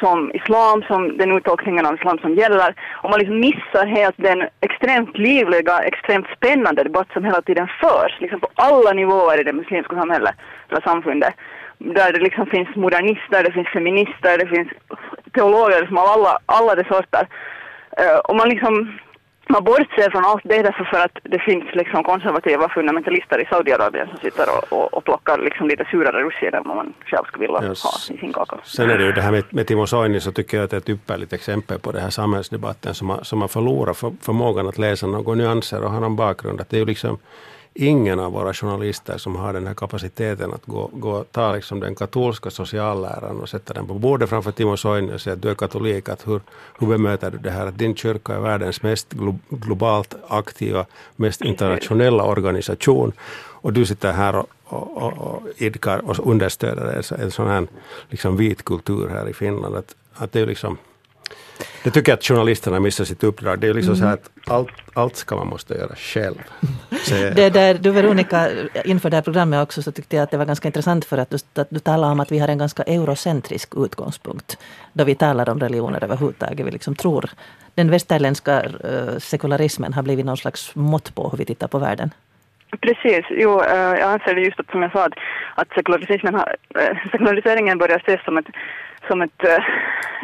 som 0.00 0.30
islam, 0.34 0.82
som 0.82 1.16
den 1.16 1.36
uttolkningen 1.36 1.86
av 1.86 1.94
islam 1.94 2.18
som 2.18 2.34
gäller. 2.34 2.74
Och 3.02 3.10
man 3.10 3.18
liksom 3.18 3.40
missar 3.40 3.86
helt 3.86 4.14
den 4.16 4.48
extremt 4.60 5.18
livliga, 5.18 5.78
extremt 5.80 6.26
spännande 6.36 6.82
debatt 6.82 7.08
som 7.12 7.24
hela 7.24 7.42
tiden 7.42 7.68
förs, 7.80 8.20
liksom 8.20 8.40
på 8.40 8.48
alla 8.54 8.92
nivåer 8.92 9.40
i 9.40 9.44
det 9.44 9.52
muslimska 9.52 9.96
samhället, 9.96 10.34
eller 10.68 10.80
samfundet. 10.80 11.34
Där 11.78 12.12
det 12.12 12.20
liksom 12.20 12.46
finns 12.46 12.76
modernister, 12.76 13.42
det 13.42 13.52
finns 13.52 13.68
feminister, 13.68 14.38
det 14.38 14.46
finns 14.46 14.68
teologer 15.34 15.80
liksom 15.80 15.98
av 15.98 16.06
alla, 16.06 16.38
alla 16.46 16.74
de 16.74 16.84
sorter. 16.84 17.28
Eh, 17.96 18.18
och 18.18 18.36
man 18.36 18.48
liksom 18.48 18.98
man 19.48 19.64
bortser 19.64 20.10
från 20.10 20.24
allt 20.24 20.42
det 20.44 20.62
därför 20.62 20.84
för 20.84 20.98
att 21.04 21.18
det 21.22 21.38
finns 21.38 21.64
liksom 21.74 22.04
konservativa 22.04 22.68
fundamentalister 22.68 23.38
i 23.42 23.44
Saudiarabien 23.44 24.08
som 24.08 24.18
sitter 24.18 24.46
och, 24.56 24.72
och, 24.78 24.94
och 24.94 25.04
plockar 25.04 25.38
liksom 25.38 25.68
lite 25.68 25.84
surare 25.90 26.22
russin 26.22 26.54
än 26.54 26.62
vad 26.64 26.76
man 26.76 26.92
själv 27.06 27.24
skulle 27.24 27.46
vilja 27.46 27.68
Yes. 27.68 27.82
ha 27.82 28.14
i 28.14 28.18
sin 28.18 28.32
kaka. 28.32 28.56
Sen 28.64 28.90
är 28.90 28.98
det 28.98 29.04
ju 29.04 29.12
det 29.12 29.20
här 29.20 29.32
med, 29.32 29.44
med 29.50 29.66
Timo 29.66 29.86
Soini 29.86 30.20
så 30.20 30.32
tycker 30.32 30.56
jag 30.56 30.64
att 30.64 30.70
det 30.70 30.76
är 30.76 30.80
ett 30.80 30.88
ypperligt 30.88 31.32
exempel 31.32 31.78
på 31.78 31.92
det 31.92 32.00
här 32.00 32.10
samhällsdebatten 32.10 32.94
som 32.94 33.10
har, 33.10 33.22
som 33.22 33.40
har 33.40 33.48
förlorat 33.48 33.96
för, 33.96 34.12
förmågan 34.22 34.68
att 34.68 34.78
läsa 34.78 35.06
några 35.06 35.34
nyanser 35.34 35.84
och 35.84 35.90
ha 35.90 36.00
någon 36.00 36.16
bakgrund. 36.16 36.60
Att 36.60 36.70
det 36.70 36.76
är 36.76 36.80
ju 36.80 36.86
liksom 36.86 37.18
ingen 37.78 38.20
av 38.20 38.32
våra 38.32 38.54
journalister 38.54 39.18
som 39.18 39.36
har 39.36 39.52
den 39.52 39.66
här 39.66 39.74
kapaciteten 39.74 40.52
att 40.52 40.66
gå, 40.66 40.90
gå 40.92 41.10
och 41.10 41.32
ta 41.32 41.52
liksom 41.52 41.80
den 41.80 41.94
katolska 41.94 42.50
socialläran 42.50 43.40
och 43.40 43.48
sätta 43.48 43.74
den 43.74 43.86
på 43.86 43.94
bordet 43.94 44.28
framför 44.28 44.52
Timo 44.52 44.76
Soini 44.76 45.14
och 45.14 45.20
säga 45.20 45.34
att 45.34 45.42
du 45.42 45.50
är 45.50 45.54
katolik. 45.54 46.08
Att 46.08 46.28
hur, 46.28 46.40
hur 46.78 46.86
bemöter 46.86 47.30
du 47.30 47.38
det 47.38 47.50
här 47.50 47.66
att 47.66 47.78
din 47.78 47.94
kyrka 47.94 48.34
är 48.34 48.40
världens 48.40 48.82
mest 48.82 49.12
glo, 49.12 49.38
globalt 49.48 50.14
aktiva, 50.28 50.86
mest 51.16 51.40
internationella 51.42 52.24
organisation 52.24 53.12
och 53.60 53.72
du 53.72 53.86
sitter 53.86 54.12
här 54.12 54.36
och, 54.36 54.46
och, 54.64 54.96
och, 54.96 55.12
och 55.18 55.42
idkar 55.56 55.98
och 55.98 56.26
understöder 56.30 56.86
en, 56.86 57.20
en 57.20 57.30
sån 57.30 57.48
här 57.48 57.66
liksom 58.08 58.36
vit 58.36 58.64
kultur 58.64 59.08
här 59.08 59.28
i 59.28 59.32
Finland. 59.32 59.76
Att, 59.76 59.94
att 60.14 60.32
det 60.32 60.40
är 60.40 60.46
liksom 60.46 60.78
det 61.84 61.90
tycker 61.90 62.12
jag 62.12 62.16
att 62.16 62.24
journalisterna 62.24 62.80
missar 62.80 63.04
sitt 63.04 63.24
uppdrag. 63.24 63.60
Det 63.60 63.66
är 63.66 63.68
ju 63.68 63.74
liksom 63.74 63.96
så 63.96 64.04
här 64.04 64.14
att 64.14 64.30
allt, 64.46 64.68
allt 64.94 65.16
ska 65.16 65.36
man 65.36 65.46
måste 65.46 65.74
göra 65.74 65.96
själv. 65.96 66.38
Så, 67.04 67.14
Det 67.14 67.50
där, 67.50 67.74
du 67.74 67.90
Veronica, 67.90 68.50
inför 68.84 69.10
det 69.10 69.16
här 69.16 69.22
programmet 69.22 69.62
också 69.62 69.82
så 69.82 69.92
tyckte 69.92 70.16
jag 70.16 70.22
att 70.22 70.30
det 70.30 70.36
var 70.36 70.44
ganska 70.44 70.68
intressant 70.68 71.04
för 71.04 71.18
att 71.18 71.30
du, 71.30 71.38
att 71.54 71.70
du 71.70 71.78
talar 71.78 72.10
om 72.10 72.20
att 72.20 72.32
vi 72.32 72.38
har 72.38 72.48
en 72.48 72.58
ganska 72.58 72.82
eurocentrisk 72.82 73.74
utgångspunkt. 73.76 74.58
Då 74.92 75.04
vi 75.04 75.14
talar 75.14 75.48
om 75.48 75.60
religioner 75.60 76.04
överhuvudtaget. 76.04 76.66
Vi 76.66 76.70
liksom 76.70 76.94
tror 76.94 77.30
den 77.74 77.90
västerländska 77.90 78.62
eh, 78.62 79.18
sekularismen 79.18 79.92
har 79.92 80.02
blivit 80.02 80.26
någon 80.26 80.36
slags 80.36 80.74
mått 80.74 81.14
på 81.14 81.28
hur 81.28 81.38
vi 81.38 81.44
tittar 81.44 81.68
på 81.68 81.78
världen. 81.78 82.10
Precis, 82.80 83.24
jo, 83.30 83.60
eh, 83.60 83.94
jag 84.00 84.02
anser 84.02 84.34
det 84.34 84.40
just 84.40 84.60
att, 84.60 84.70
som 84.70 84.82
jag 84.82 84.92
sa 84.92 85.04
att, 85.04 85.18
att 85.54 85.68
sekulariseringen 85.74 86.34
har, 86.34 86.56
eh, 86.80 86.96
sekulariseringen 87.12 87.78
börjar 87.78 87.98
ses 87.98 88.24
som 88.24 88.38
ett 88.38 88.46
som 89.08 89.22
ett, 89.22 89.44
eh, 89.44 89.64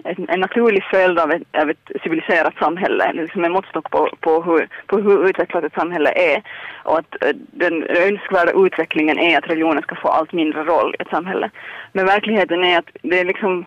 en, 0.04 0.28
en 0.28 0.40
naturlig 0.40 0.84
följd 0.90 1.18
av 1.18 1.32
ett, 1.32 1.42
av 1.58 1.70
ett 1.70 1.90
civiliserat 2.02 2.54
samhälle, 2.58 3.12
liksom 3.12 3.44
en 3.44 3.52
måttstock 3.52 3.90
på, 3.90 4.08
på, 4.20 4.42
hur, 4.42 4.68
på 4.86 4.98
hur 4.98 5.28
utvecklat 5.28 5.64
ett 5.64 5.74
samhälle 5.74 6.12
är. 6.16 6.42
Och 6.82 6.98
att 6.98 7.22
eh, 7.24 7.34
den 7.34 7.82
önskvärda 7.82 8.52
utvecklingen 8.66 9.18
är 9.18 9.38
att 9.38 9.46
religionen 9.46 9.82
ska 9.82 9.94
få 9.94 10.08
allt 10.08 10.32
mindre 10.32 10.64
roll 10.64 10.94
i 10.98 11.02
ett 11.02 11.08
samhälle. 11.08 11.50
Men 11.92 12.06
verkligheten 12.06 12.64
är 12.64 12.78
att 12.78 12.90
det 13.02 13.20
är 13.20 13.24
liksom 13.24 13.64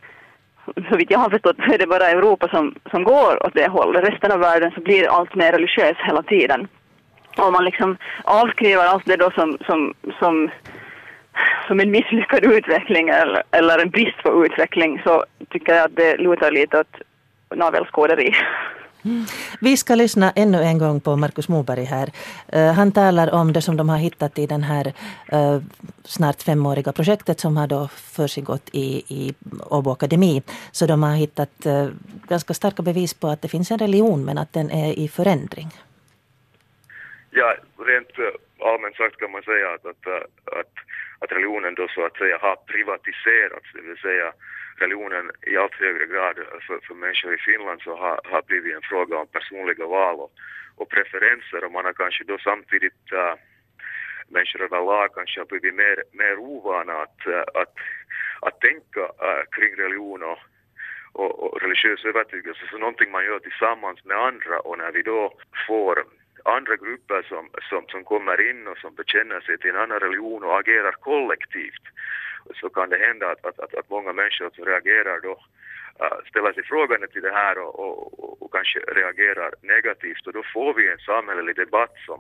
så 0.90 0.98
vitt 0.98 1.12
jag 1.12 1.20
har 1.20 1.30
förstått 1.30 1.56
så 1.66 1.74
är 1.74 1.78
det 1.78 1.88
bara 1.88 2.10
Europa 2.10 2.48
som, 2.48 2.76
som 2.92 3.04
går 3.04 3.46
åt 3.46 3.54
det 3.54 3.68
hållet. 3.68 4.10
Resten 4.10 4.32
av 4.32 4.40
världen 4.40 4.72
så 4.72 4.82
blir 4.82 5.08
allt 5.08 5.36
mer 5.36 5.52
religiös 5.52 5.98
hela 5.98 6.24
tiden. 6.24 6.68
Om 7.38 7.54
man 7.54 7.66
liksom 7.66 7.98
avskriver 8.24 8.84
allt 8.84 9.06
det 9.06 9.16
då 9.16 9.32
som, 9.32 9.58
som, 9.66 9.94
som, 10.20 10.50
som 11.68 11.80
en 11.80 11.92
misslyckad 11.92 12.44
utveckling 12.44 13.10
eller, 13.10 13.44
eller 13.52 13.80
en 13.80 13.90
brist 13.90 14.24
på 14.24 14.46
utveckling 14.46 15.02
så 15.04 15.26
tycker 15.50 15.74
jag 15.74 15.86
att 15.86 15.96
det 15.96 16.18
lutar 16.18 16.52
lite 16.52 16.80
åt 16.80 16.96
navelskåderi. 17.56 18.36
Vi 19.62 19.78
ska 19.78 19.96
lyssna 19.96 20.32
ännu 20.36 20.64
en 20.64 20.78
gång 20.78 21.00
på 21.00 21.16
Markus 21.16 21.50
Moberg 21.50 21.84
här. 21.84 22.12
Uh, 22.56 22.72
han 22.72 22.92
talar 22.92 23.34
om 23.34 23.54
det 23.54 23.62
som 23.62 23.78
de 23.78 23.90
har 23.90 23.98
hittat 23.98 24.40
i 24.40 24.46
det 24.48 24.58
här 24.58 24.94
uh, 25.34 25.62
snart 26.04 26.42
femåriga 26.42 26.92
projektet 26.92 27.40
som 27.40 27.58
har 27.58 27.68
då 27.68 27.88
försiggått 27.96 28.70
i, 28.72 29.04
i 29.08 29.34
Åbo 29.70 29.92
Akademi. 29.92 30.42
Så 30.72 30.86
de 30.86 31.04
har 31.04 31.16
hittat 31.16 31.66
uh, 31.66 31.88
ganska 32.28 32.54
starka 32.54 32.82
bevis 32.82 33.14
på 33.14 33.28
att 33.28 33.42
det 33.42 33.48
finns 33.48 33.72
en 33.72 33.80
religion 33.80 34.26
men 34.26 34.38
att 34.38 34.54
den 34.54 34.72
är 34.72 34.94
i 34.94 35.08
förändring. 35.08 35.72
Ja, 37.40 37.56
rent 37.78 38.20
eh, 38.20 38.68
allmänt 38.70 38.96
sagt 38.96 39.18
kan 39.18 39.32
man 39.32 39.44
säga 39.44 39.68
att, 39.74 39.86
att, 39.86 40.08
eh, 40.08 40.24
att, 40.60 40.74
att 41.20 41.32
religionen 41.32 41.76
då 41.76 41.88
så 41.88 42.06
att 42.06 42.18
säga 42.18 42.38
har 42.38 42.56
privatiserats, 42.56 43.70
det 43.74 43.82
vill 43.82 43.98
säga 43.98 44.34
religionen 44.78 45.32
i 45.52 45.58
allt 45.58 45.74
högre 45.74 46.06
grad 46.06 46.36
för, 46.68 46.80
för 46.88 46.94
människor 46.94 47.34
i 47.34 47.38
Finland 47.38 47.82
så 47.82 47.96
har, 47.96 48.22
har 48.24 48.42
blivit 48.42 48.76
en 48.76 48.90
fråga 48.92 49.18
om 49.18 49.28
personliga 49.28 49.86
val 49.86 50.16
och, 50.20 50.32
och 50.76 50.90
preferenser. 50.90 51.64
Och 51.64 51.72
man 51.72 51.86
har 51.86 51.94
kanske 51.94 52.24
då 52.24 52.38
samtidigt 52.38 53.12
äh, 53.12 53.36
människor 54.28 54.62
överlag 54.62 55.14
kanske 55.14 55.40
har 55.40 55.46
blivit 55.46 55.76
mer, 55.76 56.04
mer 56.12 56.36
ovana 56.40 56.94
att, 56.94 57.28
äh, 57.28 57.46
att, 57.62 57.76
att 58.42 58.62
tänka 58.62 59.04
äh, 59.30 59.44
kring 59.52 59.76
religion 59.84 60.24
och, 60.24 60.40
och, 61.14 61.34
och 61.44 61.62
religiös 61.62 62.06
övertygelse. 62.06 62.62
Så 62.72 62.78
någonting 62.78 63.12
man 63.12 63.26
gör 63.26 63.40
tillsammans 63.40 64.06
med 64.06 64.18
andra 64.18 64.60
och 64.60 64.78
när 64.78 64.92
vi 64.92 65.02
då 65.02 65.34
får 65.68 66.04
andra 66.56 66.76
grupper 66.76 67.22
som, 67.30 67.50
som, 67.70 67.86
som 67.88 68.04
kommer 68.04 68.50
in 68.50 68.68
och 68.68 68.78
som 68.78 68.95
bekänner 68.95 69.39
sig 69.41 69.58
till 69.58 69.70
en 69.70 69.84
annan 69.84 70.00
religion 70.00 70.43
och 70.43 70.60
agerar 70.60 70.91
kollektivt 70.91 71.86
så 72.56 72.70
kan 72.70 72.89
det 72.89 72.98
hända 72.98 73.32
att, 73.32 73.45
att, 73.45 73.60
att, 73.60 73.74
att 73.76 73.89
många 73.89 74.14
människor 74.14 74.50
som 74.56 74.66
reagerar 74.66 75.20
då 75.22 75.32
uh, 76.02 76.18
ställer 76.30 76.54
sig 76.54 76.64
frågande 76.64 77.08
till 77.08 77.22
det 77.22 77.32
här 77.32 77.58
och, 77.58 77.80
och, 77.80 78.41
och, 78.41 78.52
kanske 78.52 78.80
reagerar 78.80 79.52
negativt. 79.62 80.28
Och 80.28 80.34
då 80.34 80.43
får 80.54 80.74
vi 80.74 80.91
en 80.91 80.98
samhällelig 80.98 81.56
debatt 81.56 81.95
som 82.06 82.20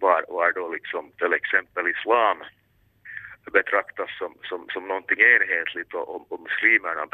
var, 0.00 0.24
var 0.28 0.52
då 0.52 0.68
liksom 0.68 1.12
till 1.18 1.32
exempel 1.32 1.88
islam 1.88 2.38
betraktas 3.52 4.10
som, 4.18 4.32
som, 4.48 4.66
som 4.72 4.88
någonting 4.88 5.20
enhetligt 5.20 5.94
och, 5.94 6.14
och, 6.14 6.32
och 6.32 6.40
muslimerna 6.40 7.06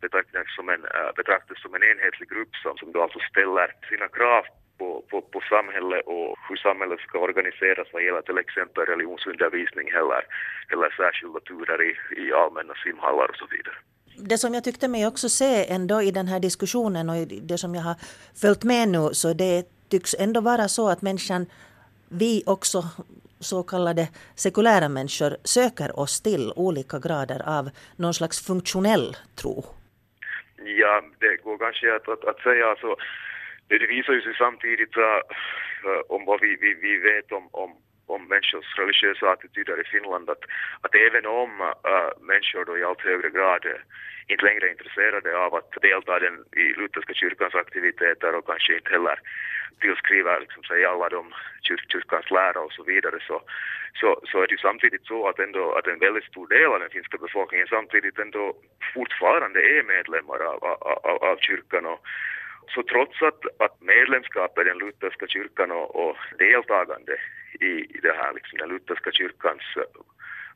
betraktas 0.00 0.54
som, 0.56 0.68
en, 0.68 0.84
äh, 0.84 1.10
betraktas 1.16 1.62
som 1.62 1.74
en 1.74 1.82
enhetlig 1.82 2.28
grupp 2.28 2.54
som, 2.62 2.76
som 2.76 2.92
då 2.92 3.02
alltså 3.02 3.18
ställer 3.30 3.68
sina 3.88 4.08
krav 4.08 4.44
på, 4.78 5.04
på, 5.10 5.20
på 5.20 5.40
samhället 5.40 6.02
och 6.06 6.38
hur 6.48 6.56
samhället 6.56 7.00
ska 7.00 7.18
organiseras 7.18 7.88
vad 7.92 8.04
gäller 8.04 8.22
till 8.22 8.38
exempel 8.38 8.86
religionsundervisning 8.86 9.88
eller, 9.88 10.22
eller 10.72 10.90
särskilda 10.90 11.40
turer 11.40 11.80
i, 11.90 11.92
i 12.22 12.32
allmänna 12.32 12.74
simhallar 12.84 13.28
och 13.30 13.36
så 13.36 13.46
vidare. 13.46 13.76
Det 14.16 14.38
som 14.38 14.54
jag 14.54 14.64
tyckte 14.64 14.88
mig 14.88 15.06
också 15.06 15.28
se 15.28 15.72
ändå 15.72 16.02
i 16.02 16.10
den 16.10 16.28
här 16.28 16.40
diskussionen 16.40 17.10
och 17.10 17.16
det 17.42 17.58
som 17.58 17.74
jag 17.74 17.82
har 17.82 17.96
följt 18.42 18.64
med 18.64 18.88
nu 18.88 19.08
så 19.12 19.32
det 19.32 19.64
tycks 19.90 20.14
ändå 20.18 20.40
vara 20.40 20.68
så 20.68 20.88
att 20.88 21.02
människan, 21.02 21.46
vi 22.08 22.42
också 22.46 22.82
så 23.40 23.62
kallade 23.62 24.08
sekulära 24.36 24.88
människor 24.88 25.36
söker 25.44 26.00
oss 26.00 26.22
till 26.22 26.52
olika 26.56 26.98
grader 26.98 27.40
av 27.58 27.70
någon 27.96 28.14
slags 28.14 28.46
funktionell 28.46 29.16
tro. 29.42 29.64
Ja, 30.64 31.02
det 31.20 31.36
går 31.44 31.58
kanske 31.58 31.96
att, 31.96 32.08
att, 32.08 32.24
att 32.24 32.40
säga 32.40 32.66
alltså 32.66 32.96
det 33.68 33.86
visar 33.86 34.12
ju 34.12 34.22
sig 34.22 34.34
samtidigt 34.38 34.96
uh, 34.96 35.20
om 36.08 36.24
vad 36.24 36.40
vi, 36.40 36.56
vi, 36.60 36.74
vi 36.74 36.96
vet 36.96 37.32
om, 37.32 37.48
om, 37.52 37.70
om 38.06 38.28
människors 38.28 38.78
religiösa 38.78 39.30
attityder 39.30 39.80
i 39.80 39.84
Finland 39.84 40.30
att, 40.30 40.44
att 40.80 40.94
även 40.94 41.26
om 41.26 41.50
uh, 41.60 42.10
människor 42.20 42.64
då 42.64 42.78
i 42.78 42.84
allt 42.84 43.00
högre 43.00 43.30
grad 43.30 43.66
inte 44.28 44.44
längre 44.44 44.66
är 44.66 44.70
intresserade 44.70 45.38
av 45.38 45.54
att 45.54 45.72
delta 45.82 46.18
den, 46.18 46.44
i 46.56 46.64
lutherska 46.80 47.14
kyrkans 47.14 47.54
aktiviteter 47.54 48.34
och 48.34 48.46
kanske 48.46 48.74
inte 48.74 48.90
heller 48.90 49.18
tillskriver 49.80 50.40
liksom, 50.40 50.62
sig 50.62 50.84
alla 50.84 51.08
de 51.08 51.34
kyr, 51.62 51.80
kyrkans 51.92 52.30
lära 52.30 52.60
och 52.60 52.72
så 52.72 52.82
vidare 52.82 53.18
så, 53.28 53.42
så, 54.00 54.20
så 54.28 54.42
är 54.42 54.46
det 54.46 54.52
ju 54.52 54.58
samtidigt 54.58 55.06
så 55.06 55.28
att, 55.28 55.38
ändå, 55.38 55.72
att 55.72 55.86
en 55.86 55.98
väldigt 55.98 56.24
stor 56.24 56.46
del 56.48 56.72
av 56.72 56.80
den 56.80 56.90
finska 56.90 57.18
befolkningen 57.18 57.66
samtidigt 57.66 58.18
ändå 58.18 58.56
fortfarande 58.94 59.60
är 59.60 59.82
medlemmar 59.82 60.38
av, 60.50 60.64
av, 60.64 60.78
av, 61.10 61.16
av 61.30 61.36
kyrkan 61.36 61.86
och 61.86 62.00
så 62.70 62.82
trots 62.82 63.22
att, 63.22 63.40
att 63.64 63.80
medlemskap 63.80 64.58
i 64.58 64.64
den 64.64 64.78
lutherska 64.78 65.26
kyrkan 65.26 65.70
och, 65.70 65.96
och 65.96 66.16
deltagande 66.38 67.16
i, 67.60 67.72
i 67.96 67.98
det 68.02 68.14
här, 68.20 68.32
liksom, 68.34 68.58
den 68.58 68.68
lutherska 68.68 69.10
kyrkans 69.12 69.62
eh, 69.76 69.82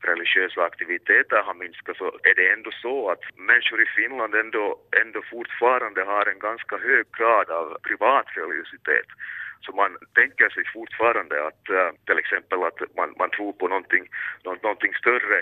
religiösa 0.00 0.62
aktiviteter 0.62 1.42
har 1.42 1.54
minskat 1.54 1.96
så 1.96 2.06
är 2.22 2.34
det 2.34 2.52
ändå 2.52 2.70
så 2.70 3.10
att 3.10 3.22
människor 3.36 3.82
i 3.82 3.86
Finland 3.86 4.34
ändå, 4.34 4.78
ändå 5.02 5.22
fortfarande 5.30 6.04
har 6.04 6.26
en 6.26 6.38
ganska 6.38 6.76
hög 6.76 7.06
grad 7.18 7.50
av 7.50 7.78
privat 7.82 8.26
religiositet. 8.34 9.08
Så 9.60 9.72
man 9.72 9.96
tänker 10.14 10.48
sig 10.48 10.64
fortfarande 10.74 11.46
att 11.46 11.64
uh, 11.70 11.90
till 12.06 12.18
exempel 12.18 12.62
att 12.62 12.96
man, 12.96 13.14
man 13.18 13.30
tror 13.30 13.52
på 13.52 13.68
någonting, 13.68 14.04
någonting 14.44 14.94
större 14.94 15.38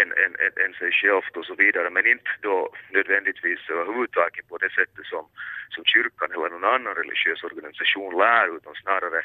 än, 0.00 0.08
än, 0.22 0.32
än, 0.44 0.54
än 0.64 0.74
sig 0.80 0.92
självt 0.92 1.36
och 1.36 1.44
så 1.44 1.54
vidare. 1.54 1.90
Men 1.90 2.06
inte 2.06 2.30
då 2.40 2.56
nödvändigtvis 2.90 3.70
överhuvudtaget 3.70 4.48
på 4.48 4.58
det 4.58 4.70
sättet 4.70 5.06
som, 5.06 5.24
som 5.74 5.84
kyrkan 5.84 6.32
eller 6.32 6.50
någon 6.50 6.74
annan 6.74 6.94
religiös 6.94 7.44
organisation 7.44 8.18
lär 8.18 8.56
utan 8.56 8.74
snarare 8.74 9.22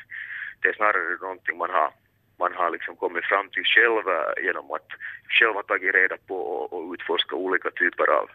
det 0.61 0.69
är 0.69 0.73
snarare 0.73 1.17
någonting 1.21 1.57
man 1.57 1.69
har 1.69 1.91
man 2.39 2.53
har 2.53 2.69
liksom 2.71 2.95
kommit 2.95 3.25
fram 3.25 3.49
till 3.49 3.63
själv 3.63 4.07
eh, 4.07 4.43
genom 4.45 4.71
att 4.71 4.89
själv 5.29 5.53
ha 5.53 5.63
tagit 5.63 5.95
reda 5.95 6.17
på 6.27 6.37
och, 6.53 6.73
och 6.73 6.93
utforska 6.93 7.35
olika 7.35 7.69
typer 7.71 8.07
av, 8.19 8.27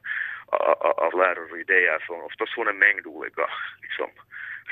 av, 0.47 0.95
av 1.07 1.13
läror 1.21 1.53
och 1.53 1.59
idéer 1.59 1.99
från 2.07 2.21
oftast 2.23 2.55
från 2.55 2.69
en 2.69 2.79
mängd 2.79 3.07
olika 3.07 3.47
liksom, 3.83 4.11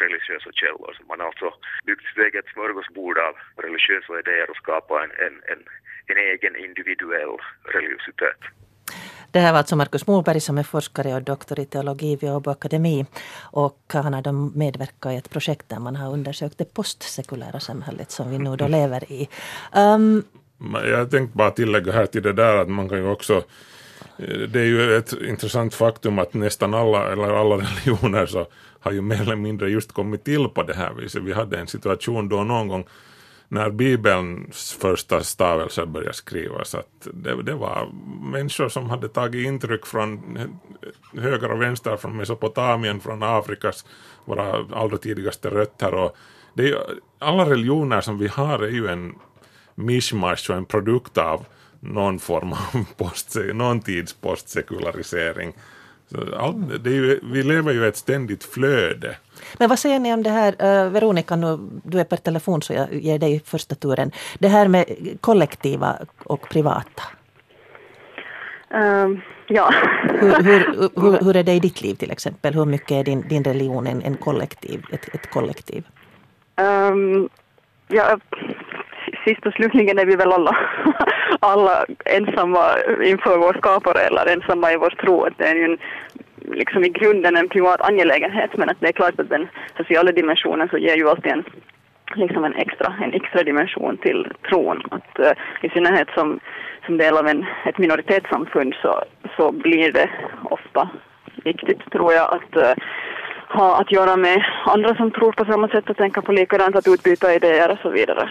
religiösa 0.05 0.51
källor. 0.61 0.93
Så 0.97 1.03
man 1.11 1.21
har 1.21 1.27
alltså 1.27 1.49
byggt 1.87 2.05
sitt 2.07 2.23
eget 2.27 2.47
smörgåsbord 2.53 3.19
av 3.29 3.35
religiösa 3.65 4.13
idéer 4.23 4.51
och 4.51 4.61
skapat 4.63 4.99
en, 5.05 5.13
en, 5.27 5.35
en, 5.53 5.61
en 6.11 6.19
egen 6.31 6.55
individuell 6.67 7.35
religiositet. 7.75 8.41
Det 9.31 9.41
här 9.41 9.53
var 9.53 9.59
alltså 9.59 9.77
Markus 9.77 10.07
Moberg 10.07 10.41
som 10.41 10.59
är 10.59 10.63
forskare 10.63 11.15
och 11.15 11.23
doktor 11.23 11.61
i 11.61 11.67
teologi 11.67 12.17
vid 12.17 12.31
Åbo 12.31 12.51
Akademi. 12.51 13.07
Och 13.53 13.81
han 13.93 14.15
har 14.15 14.59
medverkat 14.59 15.13
i 15.13 15.17
ett 15.17 15.31
projekt 15.31 15.69
där 15.69 15.79
man 15.79 15.97
har 15.97 16.13
undersökt 16.13 16.59
det 16.59 16.75
postsekulära 16.75 17.61
samhället 17.61 18.11
som 18.11 18.31
vi 18.31 18.39
nu 18.39 18.57
då 18.57 18.69
lever 18.69 19.13
i. 19.13 19.29
Um, 19.77 20.25
jag 20.85 21.11
tänkte 21.11 21.37
bara 21.37 21.51
tillägga 21.51 21.93
här 21.93 22.07
till 22.07 22.23
det 22.23 22.33
där 22.33 22.57
att 22.57 22.69
man 22.69 22.89
kan 22.89 22.99
ju 22.99 23.09
också 23.09 23.43
det 24.49 24.61
är 24.61 24.65
ju 24.65 24.97
ett 24.97 25.13
intressant 25.13 25.75
faktum 25.75 26.19
att 26.19 26.35
nästan 26.35 26.75
alla, 26.75 27.13
eller 27.13 27.41
alla 27.41 27.57
religioner 27.65 28.27
så 28.27 28.47
har 28.87 28.93
ju 28.93 29.03
mer 29.03 29.21
eller 29.21 29.37
mindre 29.37 29.71
just 29.71 29.93
kommit 29.93 30.25
till 30.25 30.49
på 30.49 30.63
det 30.63 30.75
här 30.75 30.93
viset. 30.95 31.23
Vi 31.23 31.33
hade 31.33 31.59
en 31.59 31.67
situation 31.67 32.29
då 32.29 32.45
någon 32.45 32.69
gång 32.69 32.85
när 33.49 33.71
Bibelns 33.71 34.73
första 34.81 35.23
stavelser 35.23 35.87
började 35.87 36.15
skrivas 36.15 36.75
att 36.75 37.09
det, 37.13 37.43
det, 37.43 37.55
var 37.55 37.89
människor 38.33 38.69
som 38.69 38.91
hade 38.91 39.09
tagit 39.09 39.47
intryck 39.47 39.87
från 39.87 40.39
höger 41.13 41.53
och 41.53 41.63
vänster 41.63 41.97
från 41.97 42.17
Mesopotamien, 42.17 43.01
från 43.01 43.23
Afrikas, 43.23 43.85
våra 44.25 44.67
allra 44.73 44.97
tidigaste 44.97 45.51
rötter 45.51 45.95
och 45.95 46.17
det 46.55 46.71
är, 46.71 46.79
alla 47.19 47.51
religioner 47.51 48.01
som 48.01 48.19
vi 48.19 48.29
har 48.29 48.59
är 48.59 48.71
ju 48.71 48.87
en 48.87 49.15
mishmash 49.75 50.51
och 50.51 50.57
en 50.57 50.65
produkt 50.65 51.19
av 51.19 51.47
någon 51.81 52.19
form 52.19 52.53
av 52.53 52.85
post, 52.97 53.37
någon 53.55 53.81
tids 53.81 54.13
postsekularisering. 54.13 55.53
All, 56.37 56.83
det 56.85 56.91
är 56.91 56.95
ju, 56.95 57.21
vi 57.23 57.43
lever 57.43 57.73
ju 57.73 57.85
i 57.85 57.89
ett 57.89 57.97
ständigt 57.97 58.45
flöde. 58.45 59.17
Men 59.59 59.69
vad 59.69 59.79
säger 59.79 59.99
ni 59.99 60.15
om 60.15 60.23
det 60.23 60.31
här, 60.31 60.53
uh, 60.53 60.93
Veronica, 60.93 61.37
nu, 61.37 61.59
du 61.85 62.01
är 62.01 62.05
per 62.05 62.17
telefon 62.17 62.63
så 62.63 62.73
jag 62.73 62.95
ger 62.95 63.19
dig 63.19 63.43
första 63.47 63.75
turen. 63.75 64.11
Det 64.39 64.49
här 64.49 64.69
med 64.69 64.85
kollektiva 65.21 65.97
och 66.25 66.49
privata. 66.49 67.03
Um, 68.69 69.21
ja. 69.47 69.71
hur, 70.03 70.43
hur, 70.43 70.91
hur, 71.01 71.25
hur, 71.25 71.37
är 71.37 71.43
det 71.43 71.53
i 71.53 71.61
ditt 71.61 71.83
liv 71.83 71.95
till 71.95 72.11
exempel? 72.11 72.55
Hur 72.55 72.65
mycket 72.65 72.91
är 72.91 73.05
din, 73.05 73.29
din 73.29 73.45
religion 73.45 73.87
en, 73.87 74.17
kollektiv, 74.17 74.85
ett, 74.93 75.15
ett 75.15 75.31
kollektiv? 75.31 75.85
Um, 76.57 77.29
ja, 77.89 78.19
sist 79.25 79.47
och 79.47 79.53
slutligen 79.53 79.99
är 79.99 80.07
vi 80.07 80.17
väl 80.17 80.33
alla, 80.33 80.57
alla 81.41 81.85
ensamma 82.05 82.65
inför 83.05 83.39
vår 83.39 83.55
skapare 83.59 84.01
eller 84.01 84.27
ensamma 84.27 84.73
i 84.73 84.77
vår 84.77 84.91
tro. 84.91 85.29
Det 85.37 85.45
är 85.45 85.55
ju 85.55 85.65
en, 85.65 85.79
liksom 86.55 86.85
i 86.85 86.89
grunden 86.89 87.37
en 87.37 87.49
privat 87.49 87.81
angelägenhet 87.81 88.51
men 88.57 88.71
att 88.71 88.81
det 88.81 88.89
är 88.89 88.93
klart 88.93 89.21
att 89.21 89.29
den 89.29 89.49
sociala 89.77 90.13
dimensionen 90.13 90.69
så 90.69 90.79
ger 90.79 90.97
ju 90.97 91.09
alltid 91.09 91.33
en, 91.33 91.45
liksom 92.15 92.45
en, 92.45 92.55
extra, 92.55 92.95
en 93.03 93.13
extra 93.13 93.43
dimension 93.43 93.97
till 93.97 94.33
tron. 94.49 94.83
Att, 94.91 95.21
uh, 95.21 95.33
I 95.63 95.69
synnerhet 95.69 96.09
som, 96.15 96.41
som 96.87 96.97
del 96.97 97.17
av 97.17 97.27
en, 97.27 97.47
ett 97.65 97.79
minoritetssamfund 97.79 98.75
så, 98.83 99.03
så 99.37 99.53
blir 99.53 99.93
det 99.93 100.11
ofta 100.43 100.89
viktigt 101.45 101.91
tror 101.93 102.13
jag 102.13 102.35
att 102.35 102.57
uh, 102.57 102.85
ha 103.49 103.81
att 103.81 103.93
göra 103.93 104.17
med 104.17 104.45
andra 104.65 104.95
som 104.95 105.11
tror 105.11 105.33
på 105.33 105.45
samma 105.45 105.69
sätt 105.69 105.91
och 105.91 105.97
tänka 105.97 106.23
på 106.23 106.33
likadant, 106.33 106.77
att 106.77 106.89
utbyta 106.89 107.35
idéer 107.35 107.71
och 107.71 107.79
så 107.83 107.91
vidare. 107.91 108.31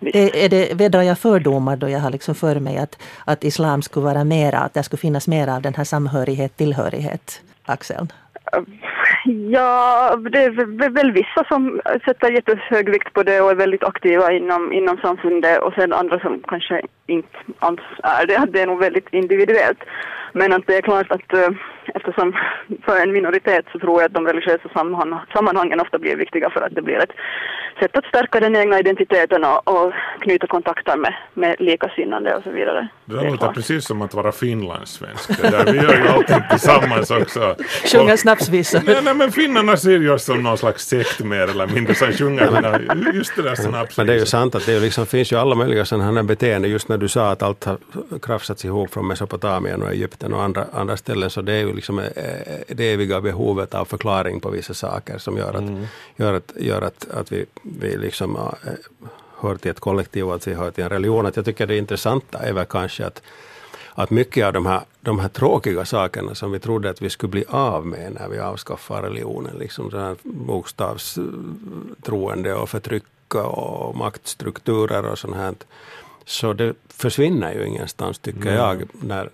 Är, 0.00 0.36
är 0.36 0.48
det, 0.48 0.74
vädrar 0.74 1.02
jag 1.02 1.18
fördomar 1.18 1.76
då 1.76 1.88
jag 1.88 2.00
har 2.00 2.10
liksom 2.10 2.34
för 2.34 2.60
mig 2.60 2.76
att, 2.76 3.02
att 3.24 3.44
islam 3.44 3.82
skulle 3.82 4.04
vara 4.04 4.24
mera, 4.24 4.58
att 4.58 4.74
det 4.74 4.82
skulle 4.82 5.00
finnas 5.00 5.28
mera 5.28 5.56
av 5.56 5.62
den 5.62 5.74
här 5.74 5.84
samhörighet, 5.84 6.56
tillhörighet, 6.56 7.42
Axel? 7.64 8.06
Ja, 9.24 10.16
det 10.30 10.38
är 10.38 10.88
väl 10.88 11.12
vissa 11.12 11.44
som 11.48 11.80
sätter 12.04 12.30
jättehög 12.30 12.90
vikt 12.90 13.12
på 13.12 13.22
det 13.22 13.40
och 13.40 13.50
är 13.50 13.54
väldigt 13.54 13.84
aktiva 13.84 14.32
inom, 14.32 14.72
inom 14.72 14.96
samfundet 14.96 15.62
och 15.62 15.72
sen 15.74 15.92
andra 15.92 16.20
som 16.20 16.42
kanske 16.48 16.82
inte 17.06 17.38
alls 17.58 17.80
är 18.02 18.26
det. 18.26 18.46
Det 18.52 18.60
är 18.60 18.66
nog 18.66 18.78
väldigt 18.78 19.08
individuellt. 19.12 19.78
Men 20.32 20.52
att 20.52 20.66
det 20.66 20.76
är 20.76 20.82
klart 20.82 21.10
att 21.10 21.32
eh, 21.32 21.48
eftersom 21.94 22.36
för 22.84 23.02
en 23.02 23.12
minoritet 23.12 23.64
så 23.72 23.78
tror 23.78 24.00
jag 24.00 24.08
att 24.08 24.14
de 24.14 24.26
religiösa 24.26 24.68
sammanhangen 25.32 25.80
ofta 25.80 25.98
blir 25.98 26.16
viktiga 26.16 26.50
för 26.50 26.60
att 26.60 26.74
det 26.74 26.82
blir 26.82 26.98
ett 27.02 27.12
sätt 27.80 27.96
att 27.96 28.04
stärka 28.04 28.40
den 28.40 28.56
egna 28.56 28.78
identiteten 28.78 29.44
och, 29.44 29.68
och 29.68 29.92
knyta 30.20 30.46
kontakter 30.46 30.96
med, 30.96 31.14
med 31.34 31.56
likasinnande 31.58 32.34
och 32.36 32.42
så 32.42 32.50
vidare. 32.50 32.88
Det, 33.04 33.16
det 33.16 33.30
låter 33.30 33.52
precis 33.52 33.86
som 33.86 34.02
att 34.02 34.14
vara 34.14 34.32
finlandssvensk. 34.32 35.30
vi 35.42 35.76
gör 35.76 35.96
ju 35.96 36.08
allting 36.08 36.42
tillsammans 36.50 37.10
också. 37.10 37.56
Sjunga 37.92 38.16
snapsvisor. 38.16 38.80
Nej, 38.86 39.00
nej, 39.04 39.14
men 39.14 39.32
finnarna 39.32 39.76
ser 39.76 39.98
ju 39.98 40.10
oss 40.10 40.24
som 40.24 40.42
någon 40.42 40.58
slags 40.58 40.86
sekt 40.86 41.20
mer 41.20 41.50
eller 41.50 41.66
mindre 41.66 41.94
som 41.94 42.12
sjunger 42.12 43.12
just 43.14 43.36
det 43.36 43.42
där 43.42 43.54
snapsvisor. 43.54 43.94
Men 43.96 44.06
det 44.06 44.12
är 44.12 44.18
ju 44.18 44.26
sant 44.26 44.54
att 44.54 44.66
det 44.66 44.80
liksom, 44.80 45.06
finns 45.06 45.32
ju 45.32 45.36
alla 45.36 45.54
möjliga 45.54 45.84
sådana 45.84 46.12
här 46.12 46.22
beteenden 46.22 46.70
just 46.70 46.88
när 46.88 46.98
du 46.98 47.08
sa 47.08 47.30
att 47.30 47.42
allt 47.42 47.64
har 47.64 47.78
krafsats 48.22 48.64
ihop 48.64 48.92
från 48.92 49.06
Mesopotamien 49.06 49.82
och 49.82 49.90
Egypten 49.90 50.19
och 50.22 50.42
andra, 50.42 50.66
andra 50.72 50.96
ställen 50.96 51.30
så 51.30 51.42
det 51.42 51.52
är 51.52 51.58
ju 51.58 51.72
liksom 51.72 51.98
eh, 51.98 52.06
det 52.68 52.92
eviga 52.92 53.20
behovet 53.20 53.74
av 53.74 53.84
förklaring 53.84 54.40
på 54.40 54.50
vissa 54.50 54.74
saker 54.74 55.18
som 55.18 55.36
gör 55.36 55.54
att, 55.54 55.60
mm. 55.60 55.86
gör 56.16 56.34
att, 56.34 56.52
gör 56.56 56.82
att, 56.82 57.10
att 57.10 57.32
vi, 57.32 57.46
vi 57.62 57.96
liksom 57.96 58.36
äh, 58.36 58.42
hör 59.40 59.56
till 59.56 59.70
ett 59.70 59.80
kollektiv 59.80 60.28
och 60.28 60.34
att 60.34 60.48
vi 60.48 60.54
hör 60.54 60.70
till 60.70 60.84
en 60.84 60.90
religion. 60.90 61.26
Att 61.26 61.36
jag 61.36 61.44
tycker 61.44 61.66
det 61.66 61.76
intressanta 61.76 62.38
är 62.38 62.52
väl 62.52 62.66
kanske 62.66 63.06
att, 63.06 63.22
att 63.94 64.10
mycket 64.10 64.46
av 64.46 64.52
de 64.52 64.66
här, 64.66 64.80
de 65.00 65.18
här 65.18 65.28
tråkiga 65.28 65.84
sakerna 65.84 66.34
som 66.34 66.52
vi 66.52 66.58
trodde 66.58 66.90
att 66.90 67.02
vi 67.02 67.10
skulle 67.10 67.30
bli 67.30 67.44
av 67.48 67.86
med 67.86 68.12
när 68.12 68.28
vi 68.28 68.38
avskaffade 68.38 69.08
religionen, 69.08 69.56
liksom 69.58 69.90
här 69.92 70.16
bokstavstroende 70.22 72.54
och 72.54 72.68
förtryck 72.68 73.34
och 73.34 73.96
maktstrukturer 73.96 75.06
och 75.06 75.18
sånt 75.18 75.36
här. 75.36 75.54
Så 76.24 76.52
det 76.52 76.74
försvinner 76.88 77.54
ju 77.54 77.66
ingenstans, 77.66 78.18
tycker 78.18 78.40
mm. 78.40 78.54
jag, 78.54 78.82
när, 78.92 79.30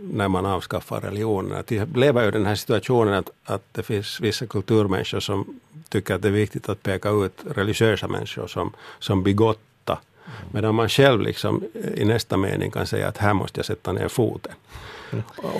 när 0.00 0.28
man 0.28 0.46
avskaffar 0.46 1.00
religionen. 1.00 1.58
Att 1.58 1.72
vi 1.72 1.86
lever 1.94 2.22
ju 2.22 2.28
i 2.28 2.30
den 2.30 2.46
här 2.46 2.54
situationen 2.54 3.14
att, 3.14 3.30
att 3.44 3.62
det 3.72 3.82
finns 3.82 4.20
vissa 4.20 4.46
kulturmänniskor 4.46 5.20
som 5.20 5.60
tycker 5.88 6.14
att 6.14 6.22
det 6.22 6.28
är 6.28 6.32
viktigt 6.32 6.68
att 6.68 6.82
peka 6.82 7.10
ut 7.10 7.40
religiösa 7.50 8.08
människor 8.08 8.46
som, 8.46 8.72
som 8.98 9.22
bigotta. 9.22 9.98
Mm. 10.26 10.48
Medan 10.52 10.74
man 10.74 10.88
själv 10.88 11.20
liksom 11.20 11.64
i 11.94 12.04
nästa 12.04 12.36
mening 12.36 12.70
kan 12.70 12.86
säga 12.86 13.08
att 13.08 13.16
här 13.16 13.34
måste 13.34 13.58
jag 13.58 13.66
sätta 13.66 13.92
ner 13.92 14.08
foten. 14.08 14.52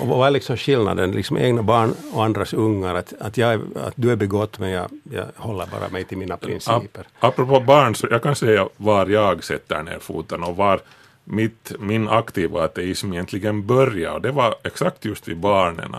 Och 0.01 0.07
vad 0.07 0.27
är 0.27 0.31
liksom 0.31 0.57
skillnaden, 0.57 1.11
liksom 1.11 1.37
egna 1.37 1.63
barn 1.63 1.95
och 2.13 2.25
andras 2.25 2.53
ungar, 2.53 2.95
att, 2.95 3.13
att, 3.19 3.37
jag, 3.37 3.61
att 3.75 3.93
du 3.95 4.11
är 4.11 4.15
begått 4.15 4.59
men 4.59 4.69
jag, 4.69 4.89
jag 5.03 5.25
håller 5.35 5.65
bara 5.65 5.89
mig 5.89 6.03
till 6.03 6.17
mina 6.17 6.37
principer. 6.37 7.07
Apropå 7.19 7.59
barn, 7.59 7.95
så 7.95 8.07
jag 8.11 8.23
kan 8.23 8.35
säga 8.35 8.69
var 8.77 9.07
jag 9.07 9.43
sätter 9.43 9.83
ner 9.83 9.99
foten 9.99 10.43
och 10.43 10.55
var 10.55 10.81
mitt, 11.23 11.71
min 11.79 12.09
aktiva 12.09 12.63
ateism 12.63 13.13
egentligen 13.13 13.65
började. 13.65 14.15
Och 14.15 14.21
det 14.21 14.31
var 14.31 14.55
exakt 14.63 15.05
just 15.05 15.27
vid 15.27 15.37
barnen. 15.37 15.95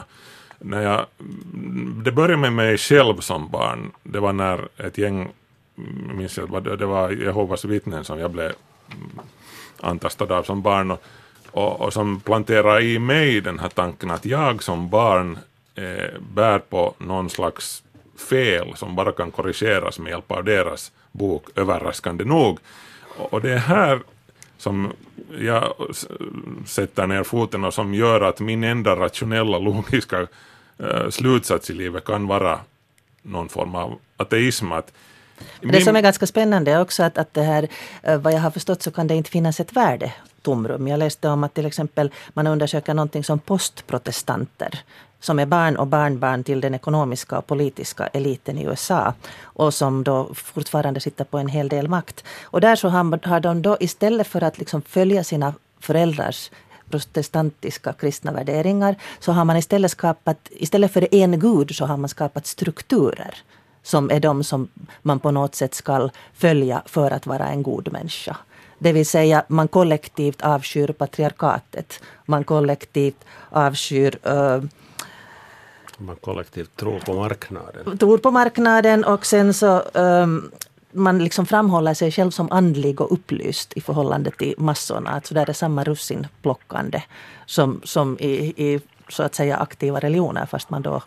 När 0.58 0.82
jag, 0.82 1.06
det 2.04 2.12
började 2.12 2.36
med 2.36 2.52
mig 2.52 2.78
själv 2.78 3.20
som 3.20 3.50
barn. 3.50 3.90
Det 4.02 4.20
var 4.20 4.32
när 4.32 4.68
ett 4.76 4.98
gäng, 4.98 5.28
minns 6.14 6.38
jag, 6.38 6.78
det 6.78 6.86
var 6.86 7.10
Jehovas 7.10 7.64
vittnen 7.64 8.04
som 8.04 8.18
jag 8.18 8.30
blev 8.30 8.52
mm, 8.90 9.20
antastad 9.80 10.34
av 10.34 10.42
som 10.42 10.62
barn. 10.62 10.90
Och, 10.90 11.02
och, 11.52 11.80
och 11.80 11.92
som 11.92 12.20
planterar 12.20 12.80
i 12.80 12.98
mig 12.98 13.40
den 13.40 13.58
här 13.58 13.68
tanken 13.68 14.10
att 14.10 14.24
jag 14.24 14.62
som 14.62 14.88
barn 14.88 15.38
eh, 15.74 16.20
bär 16.34 16.58
på 16.58 16.94
någon 16.98 17.30
slags 17.30 17.82
fel 18.30 18.76
som 18.76 18.96
bara 18.96 19.12
kan 19.12 19.30
korrigeras 19.30 19.98
med 19.98 20.10
hjälp 20.10 20.30
av 20.30 20.44
deras 20.44 20.92
bok 21.12 21.48
överraskande 21.56 22.24
nog. 22.24 22.58
Och, 23.18 23.32
och 23.32 23.40
det 23.40 23.52
är 23.52 23.58
här 23.58 24.00
som 24.58 24.92
jag 25.38 25.74
sätter 26.66 27.06
ner 27.06 27.22
foten 27.22 27.64
och 27.64 27.74
som 27.74 27.94
gör 27.94 28.20
att 28.20 28.40
min 28.40 28.64
enda 28.64 28.96
rationella 28.96 29.58
logiska 29.58 30.20
uh, 30.20 31.10
slutsats 31.10 31.70
i 31.70 31.74
livet 31.74 32.04
kan 32.04 32.26
vara 32.26 32.60
någon 33.22 33.48
form 33.48 33.74
av 33.74 33.98
ateism. 34.16 34.72
Att 34.72 34.92
det 35.60 35.80
som 35.80 35.96
är 35.96 36.00
ganska 36.00 36.26
spännande 36.26 36.70
är 36.70 36.80
också 36.80 37.02
att, 37.02 37.18
att 37.18 37.34
det 37.34 37.42
här, 37.42 37.68
eh, 38.02 38.18
vad 38.18 38.32
jag 38.32 38.40
har 38.40 38.50
förstått 38.50 38.82
så 38.82 38.90
kan 38.90 39.06
det 39.06 39.14
inte 39.14 39.30
finnas 39.30 39.60
ett 39.60 39.72
värde 39.72 40.12
tomrum. 40.42 40.88
Jag 40.88 40.98
läste 40.98 41.28
om 41.28 41.44
att 41.44 41.54
till 41.54 41.66
exempel 41.66 42.10
man 42.32 42.46
undersöker 42.46 42.94
någonting 42.94 43.24
som 43.24 43.38
postprotestanter 43.38 44.84
som 45.20 45.38
är 45.38 45.46
barn 45.46 45.76
och 45.76 45.86
barnbarn 45.86 46.44
till 46.44 46.60
den 46.60 46.74
ekonomiska 46.74 47.38
och 47.38 47.46
politiska 47.46 48.06
eliten 48.06 48.58
i 48.58 48.64
USA 48.64 49.14
och 49.42 49.74
som 49.74 50.04
då 50.04 50.34
fortfarande 50.34 51.00
sitter 51.00 51.24
på 51.24 51.38
en 51.38 51.48
hel 51.48 51.68
del 51.68 51.88
makt. 51.88 52.24
Och 52.42 52.60
där 52.60 52.76
så 52.76 52.88
har, 52.88 53.40
de 53.40 53.62
då 53.62 53.76
istället 53.80 54.26
för 54.26 54.42
att 54.44 54.58
liksom 54.58 54.82
följa 54.82 55.24
sina 55.24 55.54
föräldrars 55.80 56.50
protestantiska 56.90 57.92
kristna 57.92 58.32
värderingar 58.32 58.96
så 59.20 59.32
har 59.32 59.44
man 59.44 59.56
istället 59.56 59.90
skapat, 59.90 60.48
istället 60.50 60.92
för 60.92 61.14
en 61.14 61.40
gud 61.40 61.74
så 61.74 61.86
har 61.86 61.96
man 61.96 62.08
skapat 62.08 62.46
strukturer 62.46 63.34
som 63.82 64.10
är 64.10 64.20
de 64.20 64.44
som 64.44 64.68
man 65.02 65.20
på 65.20 65.30
något 65.30 65.54
sätt 65.54 65.74
ska 65.74 66.08
följa 66.34 66.82
för 66.86 67.10
att 67.10 67.26
vara 67.26 67.46
en 67.46 67.62
god 67.62 67.92
människa. 67.92 68.36
Det 68.78 68.92
vill 68.92 69.06
säga 69.06 69.44
man 69.48 69.68
kollektivt 69.68 70.42
avskyr 70.42 70.92
patriarkatet. 70.92 72.00
Man 72.26 72.44
kollektivt 72.44 73.24
avskyr 73.50 74.18
uh, 74.28 74.64
man 75.98 76.16
kollektivt 76.16 76.76
tror 76.76 77.00
på 77.00 77.14
marknaden. 77.14 77.98
Tror 77.98 78.18
på 78.18 78.30
marknaden 78.30 79.04
och 79.04 79.26
sen 79.26 79.54
så 79.54 79.80
um, 79.80 80.50
man 80.92 81.18
liksom 81.18 81.46
framhåller 81.46 81.94
sig 81.94 82.12
själv 82.12 82.30
som 82.30 82.52
andlig 82.52 83.00
och 83.00 83.12
upplyst 83.12 83.72
i 83.76 83.80
förhållande 83.80 84.30
till 84.30 84.54
massorna. 84.58 85.10
Alltså 85.10 85.34
där 85.34 85.50
är 85.50 85.52
samma 85.52 85.84
russinplockande 85.84 87.02
som, 87.46 87.80
som 87.84 88.18
i, 88.18 88.54
i 88.56 88.80
så 89.08 89.22
att 89.22 89.34
säga 89.34 89.56
aktiva 89.56 90.00
religioner 90.00 90.46
fast 90.46 90.70
man 90.70 90.82
då 90.82 91.02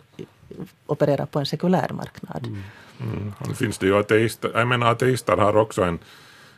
opererar 0.85 1.25
på 1.25 1.39
en 1.39 1.45
sekulär 1.45 1.89
marknad. 1.93 2.45
Mm. 2.45 2.63
Mm. 2.99 3.33
Och 3.39 3.57
finns 3.57 3.77
det 3.77 3.85
ju 3.85 3.97
ateister, 3.97 4.51
jag 4.53 4.67
menar 4.67 4.91
ateister 4.91 5.37
har 5.37 5.57
också 5.57 5.83
en 5.83 5.99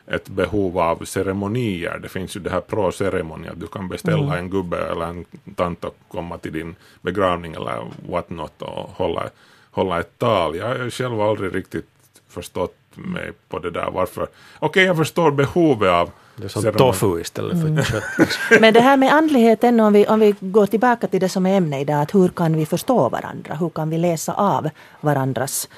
ett 0.08 0.30
behov 0.30 0.80
av 0.80 1.06
ceremonier. 1.06 2.00
Det 2.02 2.10
finns 2.10 2.36
ju 2.36 2.40
det 2.40 2.50
här 2.50 2.62
pro-ceremoni, 2.62 3.50
att 3.50 3.60
du 3.60 3.68
kan 3.68 3.88
beställa 3.88 4.24
mm. 4.24 4.38
en 4.38 4.50
gubbe 4.50 4.78
eller 4.78 5.06
en 5.06 5.26
tant 5.56 5.86
att 5.86 5.96
komma 6.08 6.38
till 6.38 6.54
din 6.54 6.76
begravning 7.02 7.54
eller 7.54 7.86
what 8.10 8.30
not 8.30 8.62
och 8.62 8.90
hålla, 8.90 9.30
hålla 9.72 10.00
ett 10.00 10.20
tal. 10.20 10.56
Jag 10.56 10.68
har 10.68 10.90
själv 10.90 11.22
aldrig 11.22 11.56
riktigt 11.56 11.90
förstått 12.28 12.78
mig 12.94 13.32
på 13.50 13.60
det 13.60 13.72
där 13.72 13.92
varför. 13.92 14.24
Okej, 14.24 14.68
okay, 14.68 14.84
jag 14.84 14.98
förstår 14.98 15.32
behovet 15.32 15.92
av 15.92 16.12
det 16.36 16.44
är 16.44 16.48
som 16.48 16.74
tofu 16.74 17.22
istället 17.22 17.62
för 17.62 17.68
mm. 17.68 17.84
kött. 17.84 18.04
Men 18.62 18.74
det 18.74 18.82
här 18.82 18.98
med 18.98 19.14
andligheten, 19.14 19.80
om 19.80 19.94
vi, 19.94 20.08
om 20.08 20.20
vi 20.20 20.36
går 20.40 20.66
tillbaka 20.66 21.08
till 21.08 21.20
det 21.20 21.30
som 21.30 21.46
är 21.46 21.58
ämne 21.58 21.80
idag, 21.80 22.02
att 22.02 22.16
hur 22.16 22.28
kan 22.28 22.58
vi 22.58 22.66
förstå 22.66 23.10
varandra? 23.10 23.56
Hur 23.56 23.70
kan 23.70 23.90
vi 23.90 23.98
läsa 23.98 24.34
av 24.34 24.70
varandras 25.02 25.70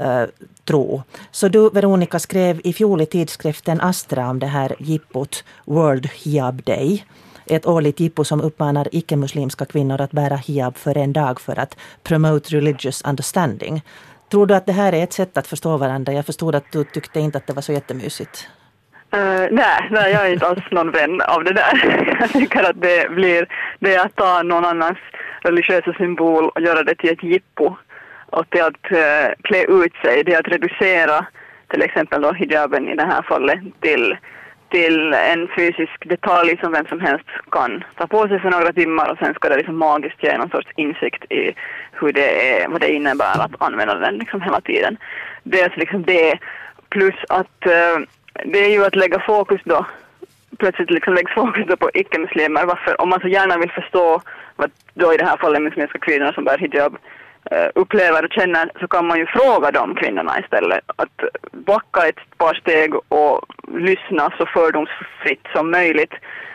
uh, 0.00 0.24
tro. 0.64 1.02
Så 1.30 1.48
du, 1.48 1.70
Veronica, 1.70 2.18
skrev 2.18 2.60
i 2.64 2.72
fjol 2.72 3.00
i 3.00 3.06
tidskriften 3.06 3.80
Astra 3.80 4.30
om 4.30 4.38
det 4.38 4.46
här 4.46 4.76
jippot 4.78 5.44
World 5.64 6.06
Hijab 6.06 6.62
Day. 6.62 7.04
Ett 7.46 7.66
årligt 7.66 8.00
jippo 8.00 8.24
som 8.24 8.40
uppmanar 8.40 8.88
icke-muslimska 8.92 9.64
kvinnor 9.64 10.00
att 10.00 10.12
bära 10.12 10.36
hijab 10.36 10.76
för 10.76 10.98
en 10.98 11.12
dag 11.12 11.40
för 11.40 11.58
att 11.58 11.76
promote 12.02 12.56
religious 12.56 13.02
understanding. 13.04 13.82
Tror 14.30 14.46
du 14.46 14.54
att 14.54 14.66
det 14.66 14.72
här 14.72 14.92
är 14.92 15.04
ett 15.04 15.12
sätt 15.12 15.36
att 15.36 15.46
förstå 15.46 15.76
varandra? 15.76 16.12
Jag 16.12 16.26
förstod 16.26 16.54
att 16.54 16.72
du 16.72 16.84
tyckte 16.84 17.20
inte 17.20 17.38
att 17.38 17.46
det 17.46 17.52
var 17.52 17.62
så 17.62 17.72
jättemysigt. 17.72 18.48
Uh, 19.14 19.46
nej, 19.50 19.88
nej, 19.90 20.12
jag 20.12 20.26
är 20.26 20.32
inte 20.32 20.46
alls 20.46 20.70
någon 20.70 20.90
vän 20.90 21.20
av 21.20 21.44
det 21.44 21.52
där. 21.52 21.74
Jag 22.20 22.30
tycker 22.30 22.62
att 22.62 22.82
det 22.82 23.10
blir, 23.10 23.46
det 23.78 23.94
är 23.94 24.06
att 24.06 24.16
ta 24.16 24.42
någon 24.42 24.64
annans 24.64 24.98
religiösa 25.40 25.92
symbol 25.92 26.48
och 26.48 26.60
göra 26.60 26.82
det 26.82 26.94
till 26.94 27.12
ett 27.12 27.22
jippo 27.22 27.76
och 28.26 28.50
till 28.50 28.62
att 28.62 28.92
uh, 28.92 29.34
klä 29.42 29.64
ut 29.64 29.94
sig, 30.04 30.24
det 30.24 30.36
att 30.36 30.48
reducera 30.48 31.26
till 31.68 31.82
exempel 31.82 32.22
då 32.22 32.32
hijaben 32.32 32.88
i 32.88 32.96
det 32.96 33.06
här 33.06 33.22
fallet 33.22 33.60
till, 33.80 34.16
till 34.68 35.12
en 35.12 35.48
fysisk 35.56 36.08
detalj 36.08 36.58
som 36.60 36.72
vem 36.72 36.86
som 36.86 37.00
helst 37.00 37.26
kan 37.50 37.84
ta 37.98 38.06
på 38.06 38.28
sig 38.28 38.40
för 38.40 38.50
några 38.50 38.72
timmar 38.72 39.10
och 39.10 39.18
sen 39.18 39.34
ska 39.34 39.48
det 39.48 39.56
liksom 39.56 39.76
magiskt 39.76 40.22
ge 40.22 40.38
någon 40.38 40.50
sorts 40.50 40.68
insikt 40.76 41.32
i 41.32 41.54
hur 41.92 42.12
det 42.12 42.60
är, 42.60 42.68
vad 42.68 42.80
det 42.80 42.92
innebär 42.92 43.40
att 43.40 43.62
använda 43.62 43.94
den 43.94 44.14
liksom 44.18 44.40
hela 44.40 44.60
tiden. 44.60 44.96
Det 45.42 45.60
är 45.60 45.64
alltså 45.64 45.80
liksom 45.80 46.02
det 46.02 46.38
plus 46.88 47.14
att 47.28 47.66
uh, 47.66 48.04
det 48.44 48.64
är 48.64 48.70
ju 48.70 48.84
att 48.84 48.96
lägga 48.96 49.20
fokus 49.20 49.60
då 49.64 49.86
plötsligt 50.58 50.90
liksom 50.90 51.14
läggs 51.14 51.34
fokus 51.34 51.66
då 51.66 51.76
på 51.76 51.90
icke-muslimer. 51.94 52.66
Varför, 52.66 53.00
om 53.00 53.08
man 53.08 53.20
så 53.20 53.28
gärna 53.28 53.58
vill 53.58 53.70
förstå 53.70 54.20
vad 54.56 54.70
då 54.94 55.14
i 55.14 55.16
det 55.16 55.24
här 55.24 55.36
fallet 55.36 55.62
muslimska 55.62 55.98
kvinnor 55.98 56.32
som 56.32 56.44
bär 56.44 56.58
hijab 56.58 56.96
eh, 57.50 57.68
upplever 57.74 58.24
och 58.24 58.32
känner 58.32 58.70
så 58.80 58.88
kan 58.88 59.06
man 59.06 59.18
ju 59.18 59.26
fråga 59.26 59.70
de 59.70 59.94
kvinnorna 59.94 60.40
istället. 60.40 60.80
Att 60.96 61.18
backa 61.52 62.08
ett 62.08 62.38
par 62.38 62.54
steg 62.54 62.94
och 63.08 63.40
lyssna 63.78 64.32
så 64.38 64.46
fördomsfritt 64.46 65.46
som 65.52 65.70
möjligt 65.70 66.14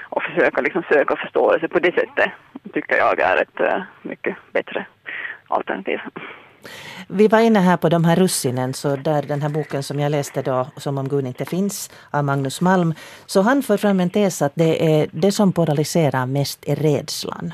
och 0.09 0.23
försöka 0.23 0.61
liksom 0.61 0.83
söka 0.91 1.15
förståelse 1.15 1.67
på 1.67 1.79
det 1.79 1.93
sättet 1.93 2.31
tycker 2.73 2.97
jag 2.97 3.19
är 3.19 3.41
ett 3.41 3.59
eh, 3.59 3.81
mycket 4.01 4.35
bättre 4.51 4.85
alternativ. 5.47 5.99
Vi 7.07 7.27
var 7.27 7.39
inne 7.39 7.59
här 7.59 7.77
på 7.77 7.89
de 7.89 8.03
här 8.03 8.15
russinen, 8.15 8.73
så 8.73 8.95
där 8.95 9.21
den 9.21 9.41
här 9.41 9.49
boken 9.49 9.83
som 9.83 9.99
jag 9.99 10.09
läste 10.09 10.41
då, 10.41 10.67
Som 10.77 10.97
om 10.97 11.07
Gud 11.07 11.27
inte 11.27 11.45
finns, 11.45 11.89
av 12.11 12.23
Magnus 12.23 12.61
Malm. 12.61 12.93
Så 13.25 13.41
han 13.41 13.63
för 13.63 13.77
fram 13.77 13.99
en 13.99 14.09
tes 14.09 14.41
att 14.41 14.51
det, 14.55 15.01
är, 15.01 15.07
det 15.11 15.31
som 15.31 15.51
polariserar 15.51 16.25
mest 16.25 16.59
är 16.61 16.75
rädslan. 16.75 17.53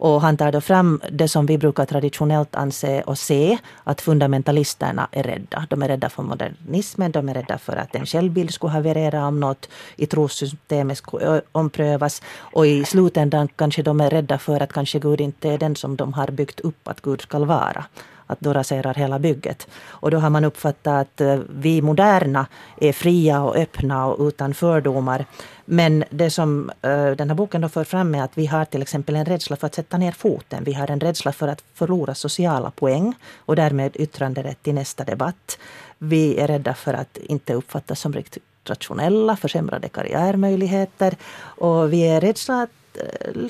Och 0.00 0.20
han 0.20 0.36
tar 0.36 0.52
då 0.52 0.60
fram 0.60 1.00
det 1.12 1.28
som 1.28 1.46
vi 1.46 1.58
brukar 1.58 1.86
traditionellt 1.86 2.54
anse 2.54 3.02
och 3.02 3.18
se, 3.18 3.58
att 3.84 4.00
fundamentalisterna 4.00 5.08
är 5.12 5.22
rädda. 5.22 5.66
De 5.70 5.82
är 5.82 5.88
rädda 5.88 6.08
för 6.08 6.22
modernismen, 6.22 7.12
de 7.12 7.28
är 7.28 7.34
rädda 7.34 7.58
för 7.58 7.76
att 7.76 7.94
en 7.94 8.06
självbild 8.06 8.54
skulle 8.54 8.72
haverera 8.72 9.26
om 9.26 9.40
något 9.40 9.68
i 9.96 10.06
trossystemet 10.06 10.98
skulle 10.98 11.42
omprövas. 11.52 12.22
Och 12.38 12.66
i 12.66 12.84
slutändan 12.84 13.48
kanske 13.56 13.82
de 13.82 14.00
är 14.00 14.10
rädda 14.10 14.38
för 14.38 14.60
att 14.60 14.72
kanske 14.72 14.98
Gud 14.98 15.20
inte 15.20 15.48
är 15.48 15.58
den 15.58 15.76
som 15.76 15.96
de 15.96 16.12
har 16.12 16.30
byggt 16.30 16.60
upp 16.60 16.88
att 16.88 17.00
Gud 17.00 17.20
ska 17.20 17.38
vara 17.38 17.84
att 18.30 18.40
då 18.40 18.52
raserar 18.52 18.94
hela 18.94 19.18
bygget. 19.18 19.68
Och 19.88 20.10
då 20.10 20.18
har 20.18 20.30
man 20.30 20.44
uppfattat 20.44 21.00
att 21.00 21.20
eh, 21.20 21.38
vi 21.48 21.82
moderna 21.82 22.46
är 22.80 22.92
fria 22.92 23.42
och 23.42 23.56
öppna 23.56 24.06
och 24.06 24.26
utan 24.28 24.54
fördomar. 24.54 25.24
Men 25.64 26.04
det 26.10 26.30
som 26.30 26.70
uh, 26.86 27.10
den 27.16 27.28
här 27.28 27.34
boken 27.34 27.60
då 27.60 27.68
för 27.68 27.84
fram 27.84 28.14
är 28.14 28.22
att 28.22 28.38
vi 28.38 28.46
har 28.46 28.64
till 28.64 28.82
exempel 28.82 29.16
en 29.16 29.24
rädsla 29.24 29.56
för 29.56 29.66
att 29.66 29.74
sätta 29.74 29.98
ner 29.98 30.12
foten. 30.12 30.64
Vi 30.64 30.72
har 30.72 30.90
en 30.90 31.00
rädsla 31.00 31.32
för 31.32 31.48
att 31.48 31.64
förlora 31.74 32.14
sociala 32.14 32.70
poäng 32.70 33.14
och 33.36 33.56
därmed 33.56 33.96
yttranderätt 33.96 34.68
i 34.68 34.72
nästa 34.72 35.04
debatt. 35.04 35.58
Vi 35.98 36.38
är 36.38 36.46
rädda 36.46 36.74
för 36.74 36.94
att 36.94 37.16
inte 37.16 37.54
uppfattas 37.54 38.00
som 38.00 38.12
riktigt 38.12 38.42
rationella, 38.64 39.36
försämrade 39.36 39.88
karriärmöjligheter. 39.88 41.16
Och 41.40 41.92
vi 41.92 42.02
är 42.02 42.20
rädda 42.20 42.62
att 42.62 42.70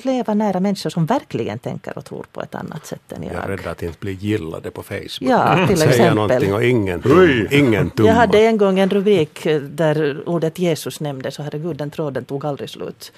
leva 0.03 0.33
nära 0.33 0.59
människor 0.59 0.89
som 0.89 1.05
verkligen 1.05 1.59
tänker 1.59 1.97
och 1.97 2.05
tror 2.05 2.25
på 2.31 2.41
ett 2.41 2.55
annat 2.55 2.85
sätt 2.85 3.11
än 3.11 3.23
jag. 3.23 3.33
Jag 3.33 3.43
är 3.43 3.47
rädd 3.47 3.67
att 3.67 3.83
inte 3.83 3.97
bli 3.99 4.13
gillade 4.13 4.71
på 4.71 4.83
Facebook. 4.83 5.09
Ja, 5.19 5.67
till 5.67 5.77
Säga 5.77 5.89
exempel. 5.89 6.15
någonting 6.15 6.53
och 6.53 6.63
ingen, 6.63 7.01
tum, 7.01 7.47
ingen 7.51 7.89
tumma. 7.89 8.09
Jag 8.09 8.15
hade 8.15 8.39
en 8.39 8.57
gång 8.57 8.79
en 8.79 8.89
rubrik 8.89 9.47
där 9.61 10.23
ordet 10.29 10.59
Jesus 10.59 10.99
nämndes 10.99 11.39
och 11.39 11.45
herregud 11.45 11.77
den 11.77 11.91
tråden 11.91 12.25
tog 12.25 12.45
aldrig 12.45 12.69
slut. 12.69 13.11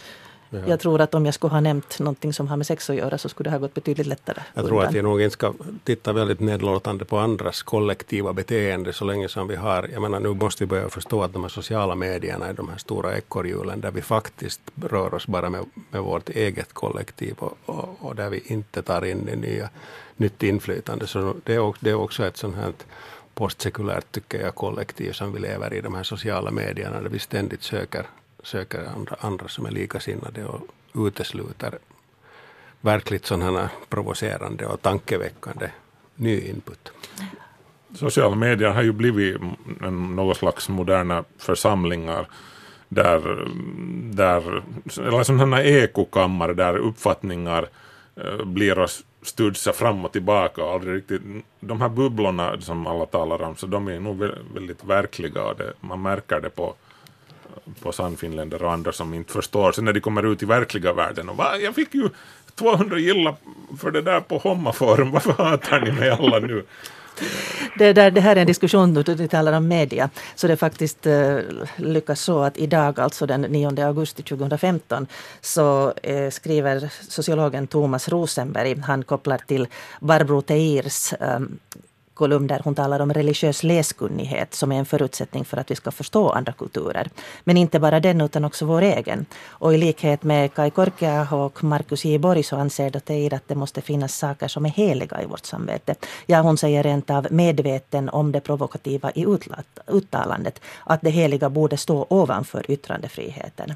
Ja. 0.54 0.60
Jag 0.66 0.80
tror 0.80 1.02
att 1.02 1.16
om 1.16 1.26
jag 1.26 1.34
skulle 1.34 1.54
ha 1.54 1.62
nämnt 1.62 2.00
någonting 2.00 2.34
som 2.34 2.48
har 2.48 2.58
med 2.58 2.68
sex 2.68 2.90
att 2.90 2.96
göra 2.96 3.18
så 3.18 3.30
skulle 3.30 3.50
det 3.50 3.54
ha 3.54 3.60
gått 3.60 3.74
betydligt 3.74 4.08
lättare. 4.08 4.42
Jag 4.54 4.66
tror 4.66 4.84
att 4.84 4.94
jag 4.94 5.04
nog 5.04 5.22
inte 5.22 5.34
ska 5.34 5.54
titta 5.84 6.14
väldigt 6.14 6.40
nedlåtande 6.40 7.06
på 7.06 7.18
andras 7.18 7.62
kollektiva 7.64 8.34
beteende 8.34 8.94
så 8.94 9.06
länge 9.06 9.30
som 9.30 9.48
vi 9.48 9.56
har, 9.56 9.90
jag 9.94 10.02
menar 10.02 10.20
nu 10.20 10.34
måste 10.34 10.64
vi 10.64 10.68
börja 10.68 10.90
förstå 10.90 11.24
att 11.24 11.34
de 11.34 11.42
här 11.42 11.50
sociala 11.50 11.96
medierna 11.96 12.46
är 12.48 12.54
de 12.54 12.70
här 12.70 12.78
stora 12.78 13.18
ekorrhjulen 13.18 13.82
där 13.82 13.92
vi 13.92 14.02
faktiskt 14.02 14.62
rör 14.76 15.14
oss 15.14 15.28
bara 15.28 15.50
med, 15.50 15.66
med 15.92 16.02
vårt 16.02 16.30
eget 16.30 16.74
kollektiv 16.74 17.36
och, 17.40 17.58
och, 17.66 17.98
och 18.00 18.16
där 18.16 18.30
vi 18.30 18.44
inte 18.46 18.82
tar 18.82 19.06
in 19.06 19.26
det 19.26 19.36
nya, 19.36 19.70
nytt 20.18 20.44
inflytande. 20.44 21.08
Så 21.08 21.36
det 21.44 21.56
är, 21.56 21.76
det 21.80 21.90
är 21.90 21.96
också 21.96 22.26
ett 22.26 22.38
sånt 22.38 22.56
här 22.56 22.74
postsekulärt, 23.34 24.12
tycker 24.12 24.42
jag, 24.42 24.56
kollektiv 24.56 25.12
som 25.12 25.34
vi 25.34 25.40
lever 25.40 25.74
i 25.74 25.82
de 25.82 25.96
här 25.96 26.04
sociala 26.04 26.52
medierna 26.52 27.02
där 27.02 27.10
vi 27.10 27.20
ständigt 27.20 27.64
söker 27.64 28.06
söker 28.44 28.86
andra, 28.96 29.16
andra 29.20 29.48
som 29.48 29.66
är 29.66 29.72
likasinnade 29.72 30.46
och 30.46 30.62
utesluter 31.08 31.80
verkligt 32.82 33.26
sådana 33.26 33.70
provocerande 33.90 34.66
och 34.66 34.82
tankeväckande 34.82 35.70
ny 36.16 36.40
input. 36.40 36.92
Sociala 37.96 38.36
medier 38.36 38.70
har 38.70 38.82
ju 38.82 38.92
blivit 38.92 39.38
något 40.16 40.38
slags 40.38 40.70
moderna 40.70 41.24
församlingar 41.38 42.28
där, 42.90 43.48
där 44.14 44.64
eller 44.98 45.24
sådana 45.24 45.64
ekokammare 45.64 46.54
där 46.54 46.78
uppfattningar 46.78 47.68
eh, 48.16 48.46
blir 48.46 48.80
att 48.80 49.04
studsa 49.22 49.74
fram 49.74 50.06
och 50.06 50.12
tillbaka 50.12 50.64
och 50.64 50.72
aldrig 50.72 50.96
riktigt, 50.96 51.22
de 51.60 51.82
här 51.82 51.90
bubblorna 51.90 52.62
som 52.62 52.88
alla 52.88 53.06
talar 53.06 53.42
om, 53.42 53.56
så 53.56 53.68
de 53.68 53.88
är 53.88 54.00
nog 54.00 54.30
väldigt 54.54 54.84
verkliga 54.84 55.44
och 55.44 55.56
det, 55.56 55.74
man 55.80 56.02
märker 56.02 56.40
det 56.40 56.50
på 56.50 56.76
på 57.80 57.92
sannfinländare 57.92 58.66
och 58.66 58.74
andra 58.74 58.92
som 58.92 59.14
inte 59.14 59.34
förstår. 59.34 59.72
Sen 59.72 59.86
när 59.86 59.94
de 59.94 60.00
kommer 60.00 60.32
ut 60.32 60.44
i 60.44 60.46
verkliga 60.46 60.94
världen 60.94 61.30
och 61.30 61.38
va, 61.38 61.58
jag 61.58 61.76
fick 61.76 61.94
ju 61.94 62.10
200 62.56 62.98
gilla 62.98 63.36
för 63.80 63.92
det 63.92 64.02
där 64.02 64.20
på 64.20 64.38
Hommaforum, 64.38 65.12
varför 65.12 65.32
hatar 65.32 65.82
ni 65.82 65.92
mig 65.92 66.10
alla 66.10 66.40
nu? 66.40 66.64
Det, 67.78 67.94
där, 67.94 68.12
det 68.12 68.22
här 68.22 68.36
är 68.36 68.42
en 68.42 68.48
diskussion, 68.48 68.94
då 68.94 69.02
du 69.02 69.28
talar 69.28 69.54
om 69.54 69.68
media, 69.68 70.10
så 70.36 70.48
det 70.48 70.58
faktiskt 70.58 71.08
uh, 71.08 71.40
lyckas 71.76 72.22
så 72.22 72.44
att 72.44 72.58
idag, 72.58 73.00
alltså 73.00 73.26
den 73.26 73.42
9 73.42 73.86
augusti 73.86 74.24
2015, 74.24 75.08
så 75.42 75.94
uh, 76.10 76.30
skriver 76.30 76.90
sociologen 77.10 77.68
Thomas 77.68 78.10
Rosenberg, 78.10 78.80
han 78.80 79.04
kopplar 79.04 79.38
till 79.38 79.68
Barbro 80.00 80.42
Teirs 80.42 81.14
um, 81.20 81.60
kolumn 82.14 82.48
där 82.48 82.62
hon 82.64 82.76
talar 82.76 83.00
om 83.00 83.14
religiös 83.14 83.64
läskunnighet 83.64 84.54
som 84.54 84.72
är 84.72 84.80
en 84.80 84.86
förutsättning 84.86 85.46
för 85.46 85.58
att 85.58 85.72
vi 85.72 85.76
ska 85.76 85.92
förstå 85.92 86.30
andra 86.30 86.54
kulturer. 86.54 87.10
Men 87.44 87.58
inte 87.58 87.80
bara 87.80 88.00
den 88.00 88.22
utan 88.22 88.46
också 88.46 88.66
vår 88.66 88.82
egen. 88.82 89.26
Och 89.46 89.74
i 89.74 89.78
likhet 89.78 90.24
med 90.24 90.54
Kai 90.54 90.70
Korkeaho 90.70 91.38
och 91.38 91.64
Markus 91.64 92.06
J. 92.06 92.18
Borg 92.18 92.44
så 92.44 92.56
anser 92.56 92.90
Doteir 92.90 93.34
att 93.34 93.48
det 93.48 93.56
måste 93.56 93.82
finnas 93.82 94.18
saker 94.18 94.48
som 94.48 94.66
är 94.66 94.70
heliga 94.70 95.22
i 95.22 95.26
vårt 95.26 95.46
samvete. 95.46 95.96
Ja, 96.26 96.42
hon 96.42 96.58
säger 96.58 96.84
rent 96.84 97.10
av 97.10 97.28
medveten 97.32 98.10
om 98.10 98.32
det 98.32 98.40
provokativa 98.42 99.12
i 99.12 99.26
uttalandet. 99.88 100.62
Att 100.86 101.02
det 101.02 101.10
heliga 101.10 101.50
borde 101.50 101.78
stå 101.78 102.06
ovanför 102.10 102.72
yttrandefriheten. 102.72 103.74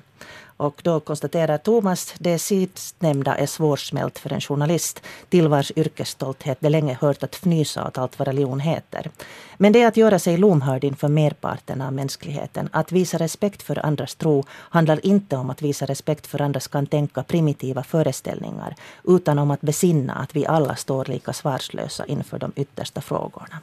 Och 0.58 0.82
då 0.84 1.00
konstaterar 1.00 1.58
Thomas 1.58 2.14
det 2.20 2.40
sistnämnda 2.40 3.36
är 3.36 3.46
svårsmält 3.46 4.20
för 4.20 4.34
en 4.34 4.42
journalist 4.42 5.04
till 5.30 5.48
vars 5.48 5.72
yrkesstolthet 5.76 6.58
det 6.60 6.70
länge 6.70 6.98
hört 7.02 7.24
att 7.24 7.36
fnysa 7.36 7.88
åt 7.88 7.98
allt 7.98 8.20
vad 8.20 8.28
religion 8.28 8.60
heter. 8.60 9.12
Men 9.58 9.74
det 9.74 9.82
är 9.82 9.88
att 9.88 9.98
göra 9.98 10.20
sig 10.20 10.38
lomhörd 10.38 10.84
inför 10.84 11.08
merparten 11.08 11.82
av 11.82 11.94
mänskligheten. 11.94 12.70
Att 12.72 12.92
visa 12.92 13.18
respekt 13.18 13.64
för 13.64 13.86
andras 13.86 14.16
tro 14.16 14.44
handlar 14.50 15.06
inte 15.06 15.38
om 15.38 15.50
att 15.50 15.62
visa 15.62 15.86
respekt 15.86 16.28
för 16.28 16.42
andras 16.42 16.68
kan 16.68 16.86
tänka 16.86 17.24
primitiva 17.24 17.84
föreställningar 17.84 18.76
utan 19.04 19.40
om 19.40 19.52
att 19.52 19.62
besinna 19.62 20.14
att 20.14 20.36
vi 20.36 20.46
alla 20.46 20.76
står 20.76 21.06
lika 21.06 21.34
svarslösa 21.34 22.06
inför 22.06 22.40
de 22.40 22.52
yttersta 22.56 23.02
frågorna. 23.02 23.60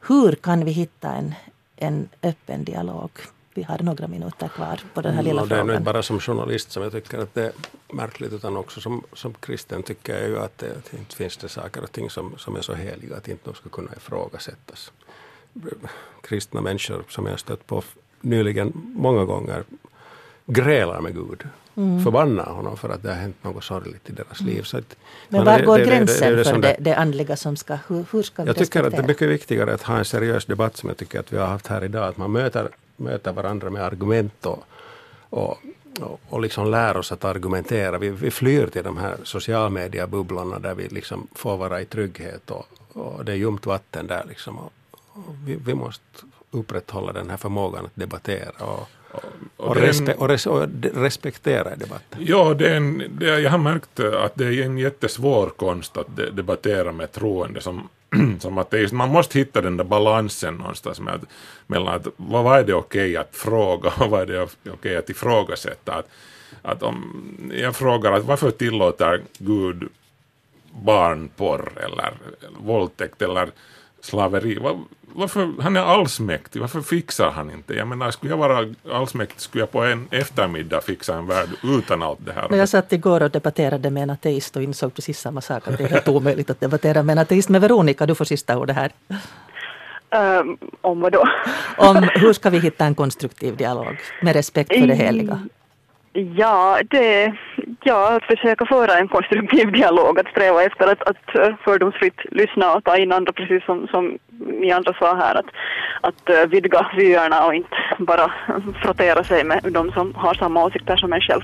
Hur 0.00 0.32
kan 0.32 0.64
vi 0.64 0.70
hitta 0.70 1.12
en, 1.12 1.34
en 1.76 2.08
öppen 2.22 2.64
dialog? 2.64 3.10
Vi 3.58 3.62
har 3.62 3.78
några 3.78 4.06
minuter 4.08 4.48
kvar 4.48 4.80
på 4.94 5.00
den 5.02 5.14
här 5.14 5.22
lilla 5.22 5.40
mm, 5.40 5.48
frågan. 5.48 5.66
Det 5.66 5.72
är 5.72 5.76
inte 5.76 5.92
bara 5.92 6.02
som 6.02 6.20
journalist 6.20 6.70
som 6.70 6.82
jag 6.82 6.92
tycker 6.92 7.18
att 7.18 7.34
det 7.34 7.44
är 7.44 7.52
märkligt 7.92 8.32
utan 8.32 8.56
också 8.56 8.80
som, 8.80 9.02
som 9.12 9.34
kristen 9.34 9.82
tycker 9.82 10.18
jag 10.18 10.28
ju 10.28 10.38
att 10.38 10.58
det 10.58 10.70
att 10.78 10.94
inte 10.94 11.16
finns 11.16 11.36
det 11.36 11.48
saker 11.48 11.82
och 11.82 11.92
ting 11.92 12.10
som, 12.10 12.34
som 12.36 12.56
är 12.56 12.60
så 12.60 12.74
heliga 12.74 13.16
att 13.16 13.28
inte 13.28 13.42
de 13.44 13.54
ska 13.54 13.68
kunna 13.68 13.90
ifrågasättas. 13.96 14.92
Kristna 16.22 16.60
människor 16.60 17.04
som 17.08 17.26
jag 17.26 17.40
stött 17.40 17.66
på 17.66 17.82
nyligen 18.20 18.72
många 18.96 19.24
gånger 19.24 19.64
grälar 20.46 21.00
med 21.00 21.14
Gud. 21.14 21.42
Mm. 21.76 22.04
Förbannar 22.04 22.50
honom 22.52 22.76
för 22.76 22.88
att 22.88 23.02
det 23.02 23.08
har 23.08 23.16
hänt 23.16 23.44
något 23.44 23.64
sorgligt 23.64 24.10
i 24.10 24.12
deras 24.12 24.40
liv. 24.40 24.62
Så 24.62 24.78
att, 24.78 24.96
Men 25.28 25.44
var 25.44 25.60
går 25.60 25.78
det, 25.78 25.84
gränsen 25.84 26.30
det, 26.30 26.36
det, 26.36 26.44
för 26.44 26.58
det, 26.58 26.76
det 26.80 26.94
andliga 26.94 27.36
som 27.36 27.56
ska... 27.56 27.78
Hur, 27.88 28.04
hur 28.12 28.22
ska 28.22 28.42
vi 28.42 28.48
Jag 28.48 28.56
tycker 28.56 28.84
att 28.84 28.90
det 28.90 28.98
är 28.98 29.06
mycket 29.06 29.28
viktigare 29.28 29.74
att 29.74 29.82
ha 29.82 29.98
en 29.98 30.04
seriös 30.04 30.44
debatt 30.44 30.76
som 30.76 30.88
jag 30.88 30.96
tycker 30.96 31.20
att 31.20 31.32
vi 31.32 31.38
har 31.38 31.46
haft 31.46 31.66
här 31.66 31.84
idag. 31.84 32.08
Att 32.08 32.16
man 32.16 32.32
möter 32.32 32.68
möter 32.98 33.32
varandra 33.32 33.70
med 33.70 33.82
argument 33.82 34.46
och, 34.46 34.64
och, 35.30 35.58
och, 36.00 36.20
och 36.28 36.40
liksom 36.40 36.70
lär 36.70 36.96
oss 36.96 37.12
att 37.12 37.24
argumentera. 37.24 37.98
Vi, 37.98 38.10
vi 38.10 38.30
flyr 38.30 38.66
till 38.66 38.84
de 38.84 38.96
här 38.96 39.16
socialmediebubblorna 39.24 40.58
där 40.58 40.74
vi 40.74 40.88
liksom 40.88 41.26
får 41.32 41.56
vara 41.56 41.80
i 41.80 41.84
trygghet 41.84 42.50
och, 42.50 42.66
och 42.92 43.24
det 43.24 43.32
är 43.32 43.36
ljumt 43.36 43.66
vatten 43.66 44.06
där. 44.06 44.24
Liksom. 44.28 44.58
Och, 44.58 44.72
och 44.90 45.34
vi, 45.44 45.56
vi 45.56 45.74
måste 45.74 46.04
upprätthålla 46.50 47.12
den 47.12 47.30
här 47.30 47.36
förmågan 47.36 47.84
att 47.84 47.96
debattera. 47.96 48.64
Och, 48.64 48.88
och, 49.56 49.76
respe 49.76 50.14
och, 50.14 50.28
res 50.28 50.46
och 50.46 50.66
respektera 50.94 51.76
debatten. 51.76 52.18
Ja, 52.20 52.54
det 52.54 52.68
är 52.68 52.76
en, 52.76 53.02
det, 53.18 53.40
jag 53.40 53.50
har 53.50 53.58
märkt 53.58 54.00
att 54.00 54.34
det 54.34 54.44
är 54.44 54.62
en 54.62 54.78
jättesvår 54.78 55.48
konst 55.56 55.96
att 55.96 56.16
de, 56.16 56.30
debattera 56.30 56.92
med 56.92 57.12
troende 57.12 57.60
som 57.60 57.88
som 58.40 58.58
ateist. 58.58 58.92
Man 58.92 59.08
måste 59.08 59.38
hitta 59.38 59.60
den 59.60 59.76
där 59.76 59.84
balansen 59.84 60.54
någonstans 60.54 61.00
med 61.00 61.14
att, 61.14 61.22
mellan 61.66 61.94
att 61.94 62.06
vad 62.16 62.58
är 62.58 62.64
det 62.64 62.74
okej 62.74 63.16
att 63.16 63.36
fråga 63.36 63.92
och 63.98 64.10
vad 64.10 64.22
är 64.22 64.26
det 64.26 64.48
okej 64.70 64.96
att 64.96 65.10
ifrågasätta. 65.10 65.94
Att, 65.94 66.08
att 66.62 66.82
om 66.82 67.24
jag 67.52 67.76
frågar 67.76 68.12
att 68.12 68.24
varför 68.24 68.50
tillåter 68.50 69.22
Gud 69.38 69.88
barnporr 70.84 71.72
eller 71.84 72.12
våldtäkt 72.58 73.22
eller 73.22 73.50
slaveri? 74.00 74.58
varför, 75.18 75.62
han 75.62 75.76
är 75.76 75.80
allsmäktig, 75.80 76.60
varför 76.60 76.80
fixar 76.80 77.30
han 77.30 77.50
inte? 77.50 77.74
Jag 77.74 77.88
menar, 77.88 78.10
skulle 78.10 78.32
jag 78.32 78.36
vara 78.36 78.74
allsmäktig 78.92 79.40
skulle 79.40 79.62
jag 79.62 79.70
på 79.70 79.84
en 79.84 80.08
eftermiddag 80.10 80.80
fixa 80.80 81.14
en 81.14 81.26
värld 81.26 81.48
utan 81.62 82.02
allt 82.02 82.18
det 82.24 82.32
här. 82.32 82.56
jag 82.56 82.68
satt 82.68 82.92
igår 82.92 83.22
och 83.22 83.30
debatterade 83.30 83.90
med 83.90 84.02
en 84.02 84.10
ateist 84.10 84.56
och 84.56 84.62
insåg 84.62 84.94
precis 84.94 85.20
samma 85.20 85.40
sak, 85.40 85.68
att 85.68 85.78
det 85.78 85.84
är 85.84 85.88
helt 85.88 86.08
omöjligt 86.18 86.50
att 86.50 86.60
debattera 86.60 87.02
med 87.02 87.12
en 87.12 87.18
ateist. 87.18 87.48
Men 87.48 87.60
Veronica, 87.60 88.06
du 88.06 88.14
får 88.14 88.24
sista 88.24 88.58
ordet 88.58 88.76
här. 88.76 88.92
Um, 90.40 90.58
om 90.80 91.00
vad 91.00 91.12
då? 91.12 91.24
om 91.76 92.08
hur 92.14 92.32
ska 92.32 92.50
vi 92.50 92.58
hitta 92.58 92.84
en 92.84 92.94
konstruktiv 92.94 93.56
dialog 93.56 93.96
med 94.22 94.36
respekt 94.36 94.72
för 94.72 94.86
det 94.86 94.94
heliga? 94.94 95.48
Ja, 96.12 96.80
det, 96.90 97.36
ja, 97.88 98.16
att 98.16 98.24
försöka 98.24 98.64
föra 98.66 98.98
en 98.98 99.08
konstruktiv 99.08 99.72
dialog, 99.72 100.18
att 100.18 100.32
sträva 100.34 100.62
efter 100.62 100.86
att, 100.92 101.02
att 101.10 101.24
fördomsfritt 101.64 102.20
lyssna 102.40 102.74
och 102.74 102.84
ta 102.84 102.96
in 102.96 103.12
andra, 103.12 103.32
precis 103.32 103.64
som, 103.64 103.86
som 103.92 104.18
ni 104.62 104.72
andra 104.72 104.92
sa 105.00 105.16
här, 105.16 105.34
att, 105.34 105.50
att 106.00 106.30
eh, 106.30 106.46
vidga 106.50 106.90
vyerna 106.96 107.46
och 107.46 107.54
inte 107.54 107.76
bara 107.98 108.32
frottera 108.82 109.24
sig 109.24 109.44
med 109.44 109.60
de 109.72 109.92
som 109.92 110.14
har 110.14 110.34
samma 110.34 110.64
åsikter 110.64 110.96
som 110.96 111.12
en 111.12 111.20
själv. 111.20 111.42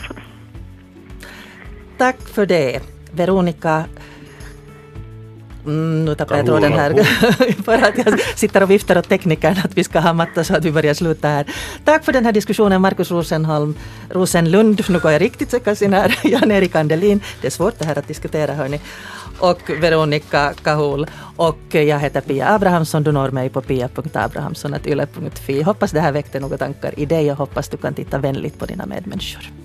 Tack 1.99 2.17
för 2.35 2.47
det. 2.47 2.81
Veronica 3.13 3.85
Mm, 5.67 6.05
nu 6.05 6.15
tappade 6.15 6.41
jag 6.41 6.47
tråden 6.47 6.73
här. 6.73 7.05
för 7.63 7.79
att 7.89 7.99
jag 7.99 8.21
sitter 8.21 8.63
och 8.63 8.71
viftar 8.71 8.99
åt 8.99 9.09
teknikern 9.09 9.57
att 9.65 9.77
vi 9.77 9.85
ska 9.85 10.01
ha 10.01 10.13
matta 10.13 10.45
så 10.45 10.57
att 10.57 10.65
vi 10.65 10.73
börjar 10.73 10.95
sluta 10.95 11.29
här. 11.29 11.47
Tack 11.85 12.05
för 12.05 12.13
den 12.13 12.25
här 12.25 12.33
diskussionen 12.33 12.81
Markus 12.81 13.11
Rosenholm, 13.11 13.75
Rosenlund, 14.11 14.83
nu 14.89 14.99
går 14.99 15.13
jag 15.13 15.23
riktigt 15.23 15.51
säkert 15.51 15.81
här, 15.81 16.19
Jan-Erik 16.25 16.75
Andelin. 16.75 17.21
Det 17.41 17.47
är 17.47 17.51
svårt 17.51 17.79
det 17.79 17.85
här 17.85 17.99
att 17.99 18.09
diskutera 18.09 18.55
hörni. 18.55 18.81
Och 19.39 19.71
Veronica 19.81 20.53
Kahul. 20.63 21.07
Och 21.37 21.59
jag 21.71 21.99
heter 21.99 22.21
Pia 22.21 22.55
Abrahamsson. 22.55 23.03
Du 23.03 23.13
når 23.13 23.31
mig 23.31 23.49
på 23.49 23.61
pia.abrahamsson.yle.fi. 23.61 25.63
Hoppas 25.63 25.91
det 25.91 26.01
här 26.01 26.13
väckte 26.13 26.41
några 26.41 26.59
tankar 26.59 26.99
i 26.99 27.07
dig 27.07 27.31
och 27.31 27.39
hoppas 27.39 27.69
du 27.69 27.77
kan 27.77 27.95
titta 27.95 28.19
vänligt 28.19 28.59
på 28.59 28.67
dina 28.67 28.87
medmänniskor. 28.87 29.64